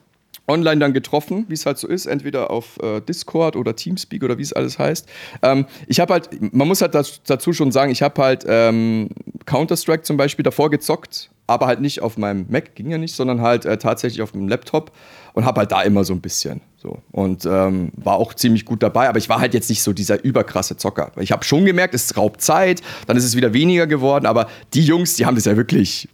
online 0.49 0.81
dann 0.81 0.93
getroffen, 0.93 1.45
wie 1.49 1.55
es 1.55 1.67
halt 1.67 1.79
so 1.79 1.87
ist, 1.87 2.07
entweder 2.07 2.51
auf 2.51 2.79
äh, 2.83 3.01
Discord 3.01 3.55
oder 3.55 3.77
Teamspeak 3.77 4.23
oder 4.25 4.39
wie 4.39 4.43
es 4.43 4.53
alles 4.53 4.79
heißt. 4.79 5.07
Ähm, 5.43 5.67
ich 5.87 6.01
habe 6.01 6.15
halt, 6.15 6.31
man 6.55 6.67
muss 6.67 6.81
halt 6.81 6.95
das, 6.95 7.23
dazu 7.25 7.53
schon 7.53 7.71
sagen, 7.71 7.93
ich 7.93 8.03
habe 8.03 8.21
halt 8.21 8.45
ähm, 8.49 9.11
Counter-Strike 9.47 10.03
zum 10.03 10.17
Beispiel 10.17 10.43
davor 10.43 10.71
gezockt, 10.71 11.31
aber 11.47 11.67
halt 11.67 11.81
nicht 11.81 12.03
auf 12.03 12.17
meinem 12.17 12.47
Mac, 12.49 12.75
ging 12.75 12.91
ja 12.91 12.99
nicht, 12.99 13.15
sondern 13.15 13.41
halt 13.41 13.65
äh, 13.65 13.77
tatsächlich 13.79 14.23
auf 14.23 14.33
dem 14.33 14.49
Laptop 14.49 14.91
und 15.35 15.45
habe 15.45 15.61
halt 15.61 15.73
da 15.73 15.83
immer 15.83 16.05
so 16.05 16.15
ein 16.15 16.21
bisschen 16.21 16.61
so 16.77 16.99
und 17.13 17.45
ähm, 17.45 17.91
war 17.97 18.17
auch 18.17 18.35
ziemlich 18.35 18.65
gut 18.65 18.83
dabei, 18.83 19.09
aber 19.09 19.19
ich 19.19 19.29
war 19.29 19.41
halt 19.41 19.55
jetzt 19.55 19.69
nicht 19.69 19.83
so 19.83 19.93
dieser 19.93 20.23
überkrasse 20.25 20.77
Zocker. 20.77 21.13
Ich 21.19 21.33
habe 21.33 21.45
schon 21.45 21.65
gemerkt, 21.65 21.95
es 21.95 22.17
raubt 22.17 22.41
Zeit, 22.41 22.83
dann 23.07 23.17
ist 23.17 23.25
es 23.25 23.37
wieder 23.37 23.53
weniger 23.53 23.87
geworden, 23.87 24.27
aber 24.27 24.49
die 24.75 24.85
Jungs, 24.85 25.15
die 25.15 25.27
haben 25.27 25.35
das 25.35 25.45
ja 25.45 25.57
wirklich, 25.57 26.09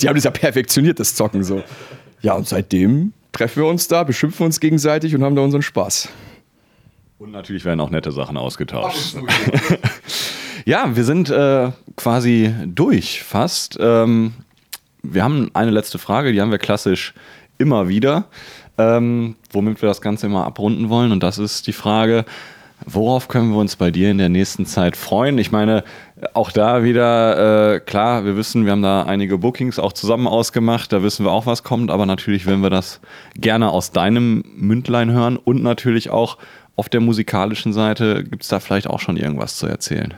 die 0.00 0.08
haben 0.08 0.14
das 0.14 0.24
ja 0.24 0.30
perfektioniert, 0.30 0.98
das 0.98 1.14
Zocken 1.14 1.44
so. 1.44 1.62
Ja, 2.22 2.34
und 2.34 2.48
seitdem 2.48 3.12
treffen 3.36 3.62
wir 3.62 3.68
uns 3.68 3.86
da, 3.88 4.02
beschimpfen 4.02 4.46
uns 4.46 4.60
gegenseitig 4.60 5.14
und 5.14 5.22
haben 5.22 5.36
da 5.36 5.42
unseren 5.42 5.62
Spaß. 5.62 6.08
Und 7.18 7.32
natürlich 7.32 7.64
werden 7.64 7.80
auch 7.80 7.90
nette 7.90 8.12
Sachen 8.12 8.36
ausgetauscht. 8.36 9.16
ja, 10.64 10.96
wir 10.96 11.04
sind 11.04 11.30
äh, 11.30 11.70
quasi 11.96 12.54
durch 12.66 13.22
fast. 13.22 13.78
Ähm, 13.80 14.34
wir 15.02 15.22
haben 15.22 15.50
eine 15.54 15.70
letzte 15.70 15.98
Frage, 15.98 16.32
die 16.32 16.40
haben 16.40 16.50
wir 16.50 16.58
klassisch 16.58 17.14
immer 17.58 17.88
wieder, 17.88 18.24
ähm, 18.76 19.36
womit 19.50 19.80
wir 19.82 19.88
das 19.88 20.00
Ganze 20.00 20.26
immer 20.26 20.44
abrunden 20.44 20.88
wollen. 20.88 21.12
Und 21.12 21.22
das 21.22 21.38
ist 21.38 21.66
die 21.66 21.72
Frage, 21.72 22.24
Worauf 22.84 23.28
können 23.28 23.50
wir 23.50 23.58
uns 23.58 23.76
bei 23.76 23.90
dir 23.90 24.10
in 24.10 24.18
der 24.18 24.28
nächsten 24.28 24.66
Zeit 24.66 24.96
freuen? 24.96 25.38
Ich 25.38 25.50
meine, 25.50 25.82
auch 26.34 26.50
da 26.50 26.84
wieder, 26.84 27.74
äh, 27.74 27.80
klar, 27.80 28.24
wir 28.24 28.36
wissen, 28.36 28.64
wir 28.64 28.72
haben 28.72 28.82
da 28.82 29.04
einige 29.04 29.38
Bookings 29.38 29.78
auch 29.78 29.92
zusammen 29.92 30.26
ausgemacht, 30.26 30.92
da 30.92 31.02
wissen 31.02 31.24
wir 31.24 31.32
auch, 31.32 31.46
was 31.46 31.62
kommt, 31.62 31.90
aber 31.90 32.06
natürlich 32.06 32.46
werden 32.46 32.60
wir 32.60 32.70
das 32.70 33.00
gerne 33.34 33.70
aus 33.70 33.92
deinem 33.92 34.44
Mündlein 34.56 35.10
hören 35.10 35.36
und 35.36 35.62
natürlich 35.62 36.10
auch 36.10 36.36
auf 36.76 36.88
der 36.90 37.00
musikalischen 37.00 37.72
Seite 37.72 38.22
gibt 38.22 38.42
es 38.42 38.48
da 38.48 38.60
vielleicht 38.60 38.88
auch 38.88 39.00
schon 39.00 39.16
irgendwas 39.16 39.56
zu 39.56 39.66
erzählen. 39.66 40.14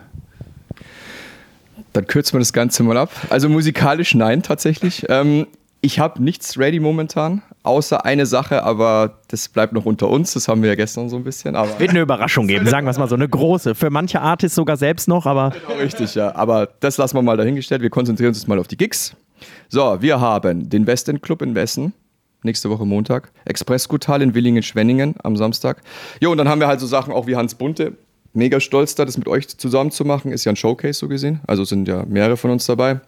Dann 1.93 2.07
kürzen 2.07 2.35
wir 2.35 2.41
das 2.41 2.53
Ganze 2.53 2.83
mal 2.83 2.97
ab. 2.97 3.11
Also 3.31 3.49
musikalisch 3.49 4.15
nein, 4.15 4.43
tatsächlich. 4.43 5.07
Ähm, 5.09 5.47
ich 5.81 6.01
habe 6.01 6.23
nichts 6.23 6.59
ready 6.59 6.81
momentan, 6.81 7.43
außer 7.69 8.05
eine 8.05 8.27
Sache, 8.27 8.65
aber 8.65 9.19
das 9.29 9.49
bleibt 9.49 9.73
noch 9.73 9.85
unter 9.85 10.09
uns. 10.09 10.33
Das 10.33 10.49
haben 10.49 10.63
wir 10.63 10.71
ja 10.71 10.75
gestern 10.75 11.09
so 11.09 11.17
ein 11.17 11.25
bisschen. 11.25 11.55
Aber 11.55 11.79
Wird 11.79 11.91
eine 11.91 12.01
Überraschung 12.01 12.49
geben, 12.49 12.67
sagen 12.67 12.87
wir 12.87 12.91
es 12.91 12.99
mal 12.99 13.09
so, 13.09 13.15
eine 13.15 13.29
große. 13.29 13.75
Für 13.75 13.91
manche 13.91 14.21
Artists 14.21 14.57
sogar 14.57 14.77
selbst 14.77 15.07
noch, 15.07 15.27
aber. 15.27 15.51
Genau, 15.51 15.81
richtig, 15.81 16.15
ja. 16.15 16.35
Aber 16.35 16.69
das 16.81 16.97
lassen 16.97 17.17
wir 17.17 17.23
mal 17.23 17.37
dahingestellt. 17.37 17.83
Wir 17.83 17.91
konzentrieren 17.91 18.31
uns 18.31 18.39
jetzt 18.39 18.49
mal 18.49 18.59
auf 18.59 18.69
die 18.69 18.77
Gigs. 18.77 19.15
So, 19.69 19.99
wir 20.01 20.21
haben 20.21 20.69
den 20.69 20.87
Westend 20.87 21.23
Club 21.23 21.43
in 21.43 21.55
Wessen. 21.55 21.93
Nächste 22.43 22.71
Woche 22.71 22.87
Montag. 22.87 23.31
Expressgutal 23.45 24.23
in 24.23 24.35
Willingen-Schwenningen 24.35 25.17
am 25.23 25.37
Samstag. 25.37 25.83
Jo, 26.21 26.31
und 26.31 26.39
dann 26.39 26.49
haben 26.49 26.61
wir 26.61 26.69
halt 26.69 26.81
so 26.81 26.87
Sachen 26.87 27.13
auch 27.13 27.27
wie 27.27 27.37
Hans 27.37 27.55
Bunte. 27.55 27.95
Mega 28.33 28.61
stolz 28.61 28.95
da, 28.95 29.05
das 29.05 29.19
mit 29.19 29.29
euch 29.29 29.49
zusammen 29.49 29.91
zu 29.91 30.05
machen. 30.05 30.33
Ist 30.33 30.45
ja 30.45 30.53
ein 30.53 30.57
Showcase 30.57 30.99
so 30.99 31.09
gesehen. 31.09 31.41
Also 31.47 31.65
sind 31.65 31.89
ja 31.89 32.05
mehrere 32.07 32.37
von 32.37 32.51
uns 32.51 32.67
dabei. 32.67 33.01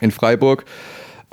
In 0.00 0.10
Freiburg. 0.10 0.64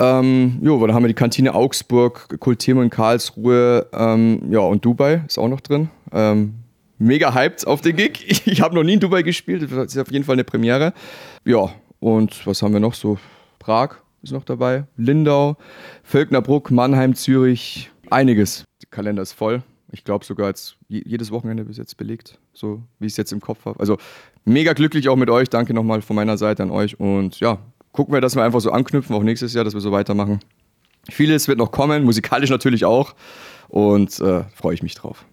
Ähm, 0.01 0.57
jo, 0.63 0.83
dann 0.87 0.95
haben 0.95 1.03
wir 1.03 1.09
die 1.09 1.13
Kantine 1.13 1.53
Augsburg, 1.53 2.39
Kultimo 2.39 2.81
in 2.81 2.89
Karlsruhe, 2.89 3.85
ähm, 3.93 4.41
ja, 4.49 4.61
und 4.61 4.83
Dubai 4.83 5.23
ist 5.27 5.37
auch 5.37 5.47
noch 5.47 5.61
drin. 5.61 5.89
Ähm, 6.11 6.55
mega 6.97 7.35
hyped 7.35 7.67
auf 7.67 7.81
den 7.81 7.95
Gig. 7.95 8.41
Ich 8.47 8.61
habe 8.61 8.73
noch 8.73 8.83
nie 8.83 8.93
in 8.93 8.99
Dubai 8.99 9.21
gespielt, 9.21 9.61
das 9.71 9.93
ist 9.93 9.97
auf 9.99 10.11
jeden 10.11 10.25
Fall 10.25 10.33
eine 10.33 10.43
Premiere. 10.43 10.93
Ja, 11.45 11.69
und 11.99 12.47
was 12.47 12.63
haben 12.63 12.73
wir 12.73 12.79
noch 12.79 12.95
so? 12.95 13.19
Prag 13.59 13.97
ist 14.23 14.33
noch 14.33 14.43
dabei, 14.43 14.85
Lindau, 14.97 15.55
Völknerbruck, 16.03 16.71
Mannheim, 16.71 17.13
Zürich, 17.13 17.91
einiges. 18.09 18.63
Der 18.81 18.89
Kalender 18.89 19.21
ist 19.21 19.33
voll. 19.33 19.61
Ich 19.91 20.03
glaube 20.03 20.25
sogar 20.25 20.47
jetzt 20.47 20.77
jedes 20.87 21.29
Wochenende 21.29 21.65
bis 21.65 21.77
jetzt 21.77 21.97
belegt, 21.97 22.39
so 22.53 22.81
wie 22.97 23.05
ich 23.05 23.13
es 23.13 23.17
jetzt 23.17 23.33
im 23.33 23.41
Kopf 23.41 23.65
habe. 23.65 23.79
Also 23.79 23.97
mega 24.45 24.73
glücklich 24.73 25.09
auch 25.09 25.15
mit 25.15 25.29
euch. 25.29 25.47
Danke 25.49 25.75
nochmal 25.75 26.01
von 26.01 26.15
meiner 26.15 26.37
Seite 26.37 26.63
an 26.63 26.71
euch 26.71 26.99
und 26.99 27.39
ja, 27.39 27.59
gucken 27.91 28.13
wir, 28.13 28.21
dass 28.21 28.35
wir 28.35 28.43
einfach 28.43 28.61
so 28.61 28.71
anknüpfen, 28.71 29.15
auch 29.15 29.23
nächstes 29.23 29.53
Jahr, 29.53 29.63
dass 29.63 29.73
wir 29.73 29.81
so 29.81 29.91
weitermachen. 29.91 30.39
Vieles 31.09 31.47
wird 31.47 31.57
noch 31.57 31.71
kommen, 31.71 32.03
musikalisch 32.03 32.49
natürlich 32.49 32.85
auch. 32.85 33.15
Und 33.67 34.19
äh, 34.19 34.43
freue 34.55 34.73
ich 34.73 34.83
mich 34.83 34.95
drauf. 34.95 35.25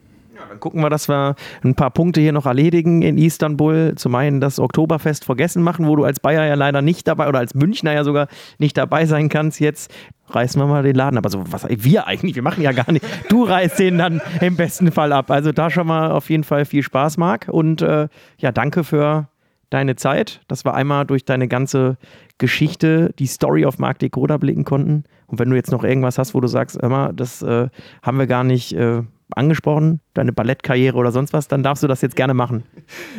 Dann 0.49 0.61
gucken 0.61 0.81
wir, 0.81 0.89
dass 0.89 1.09
wir 1.09 1.35
ein 1.63 1.75
paar 1.75 1.91
Punkte 1.91 2.21
hier 2.21 2.33
noch 2.33 2.47
erledigen 2.47 3.03
in 3.03 3.19
Istanbul. 3.19 3.95
Zum 3.97 4.15
einen 4.15 4.41
das 4.41 4.59
Oktoberfest 4.59 5.25
vergessen 5.25 5.63
machen, 5.63 5.87
wo 5.87 5.97
du 5.97 6.05
als 6.05 6.21
Bayer 6.21 6.47
ja 6.47 6.55
leider 6.55 6.81
nicht 6.81 7.07
dabei 7.07 7.29
oder 7.29 7.39
als 7.39 7.55
Münchner 7.55 7.93
ja 7.93 8.05
sogar 8.05 8.29
nicht 8.59 8.77
dabei 8.77 9.05
sein 9.07 9.29
kannst. 9.29 9.61
Jetzt 9.61 9.93
reißen 10.29 10.61
wir 10.61 10.67
mal 10.67 10.83
den 10.83 10.95
Laden. 10.95 11.19
Aber 11.19 11.29
so, 11.29 11.45
was 11.51 11.67
wir 11.69 12.07
eigentlich, 12.07 12.35
wir 12.35 12.43
machen 12.43 12.63
ja 12.63 12.73
gar 12.73 12.91
nicht. 12.91 13.05
Du 13.29 13.45
reißt 13.45 13.79
den 13.79 13.99
dann 13.99 14.23
im 14.41 14.57
besten 14.57 14.91
Fall 14.91 15.13
ab. 15.13 15.31
Also 15.31 15.53
da 15.53 15.71
schon 15.71 15.87
mal 15.87 16.11
auf 16.11 16.31
jeden 16.31 16.45
Fall 16.45 16.65
viel 16.65 16.83
Spaß, 16.83 17.19
Marc. 17.19 17.49
Und 17.49 17.83
äh, 17.83 18.09
ja, 18.39 18.53
danke 18.53 18.85
für 18.85 19.29
deine 19.71 19.97
Zeit, 19.97 20.41
dass 20.49 20.65
wir 20.65 20.75
einmal 20.75 21.05
durch 21.05 21.25
deine 21.25 21.47
ganze 21.47 21.99
Geschichte, 22.39 23.13
die 23.19 23.27
Story 23.27 23.65
auf 23.65 23.79
Mark 23.79 23.99
Decoda 23.99 24.37
blicken 24.37 24.65
konnten. 24.65 25.05
Und 25.27 25.39
wenn 25.39 25.51
du 25.51 25.57
jetzt 25.57 25.71
noch 25.71 25.85
irgendwas 25.85 26.19
hast, 26.19 26.35
wo 26.35 26.41
du 26.41 26.49
sagst, 26.49 26.77
immer, 26.77 27.13
das 27.13 27.43
äh, 27.43 27.69
haben 28.03 28.19
wir 28.19 28.27
gar 28.27 28.45
nicht 28.45 28.73
äh, 28.73 29.03
angesprochen, 29.35 30.01
deine 30.15 30.33
Ballettkarriere 30.33 30.97
oder 30.97 31.13
sonst 31.13 31.33
was, 31.33 31.49
dann 31.49 31.63
darfst 31.63 31.83
du 31.83 31.89
das 31.89 32.01
jetzt 32.01 32.17
gerne 32.17 32.35
machen. 32.35 32.63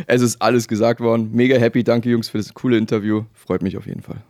Es 0.08 0.22
ist 0.22 0.42
alles 0.42 0.68
gesagt 0.68 1.02
worden. 1.02 1.30
Mega 1.34 1.58
happy. 1.58 1.84
Danke, 1.84 2.10
Jungs, 2.10 2.30
für 2.30 2.38
das 2.38 2.54
coole 2.54 2.78
Interview. 2.78 3.24
Freut 3.34 3.62
mich 3.62 3.78
auf 3.78 3.86
jeden 3.86 4.02
Fall. 4.02 4.24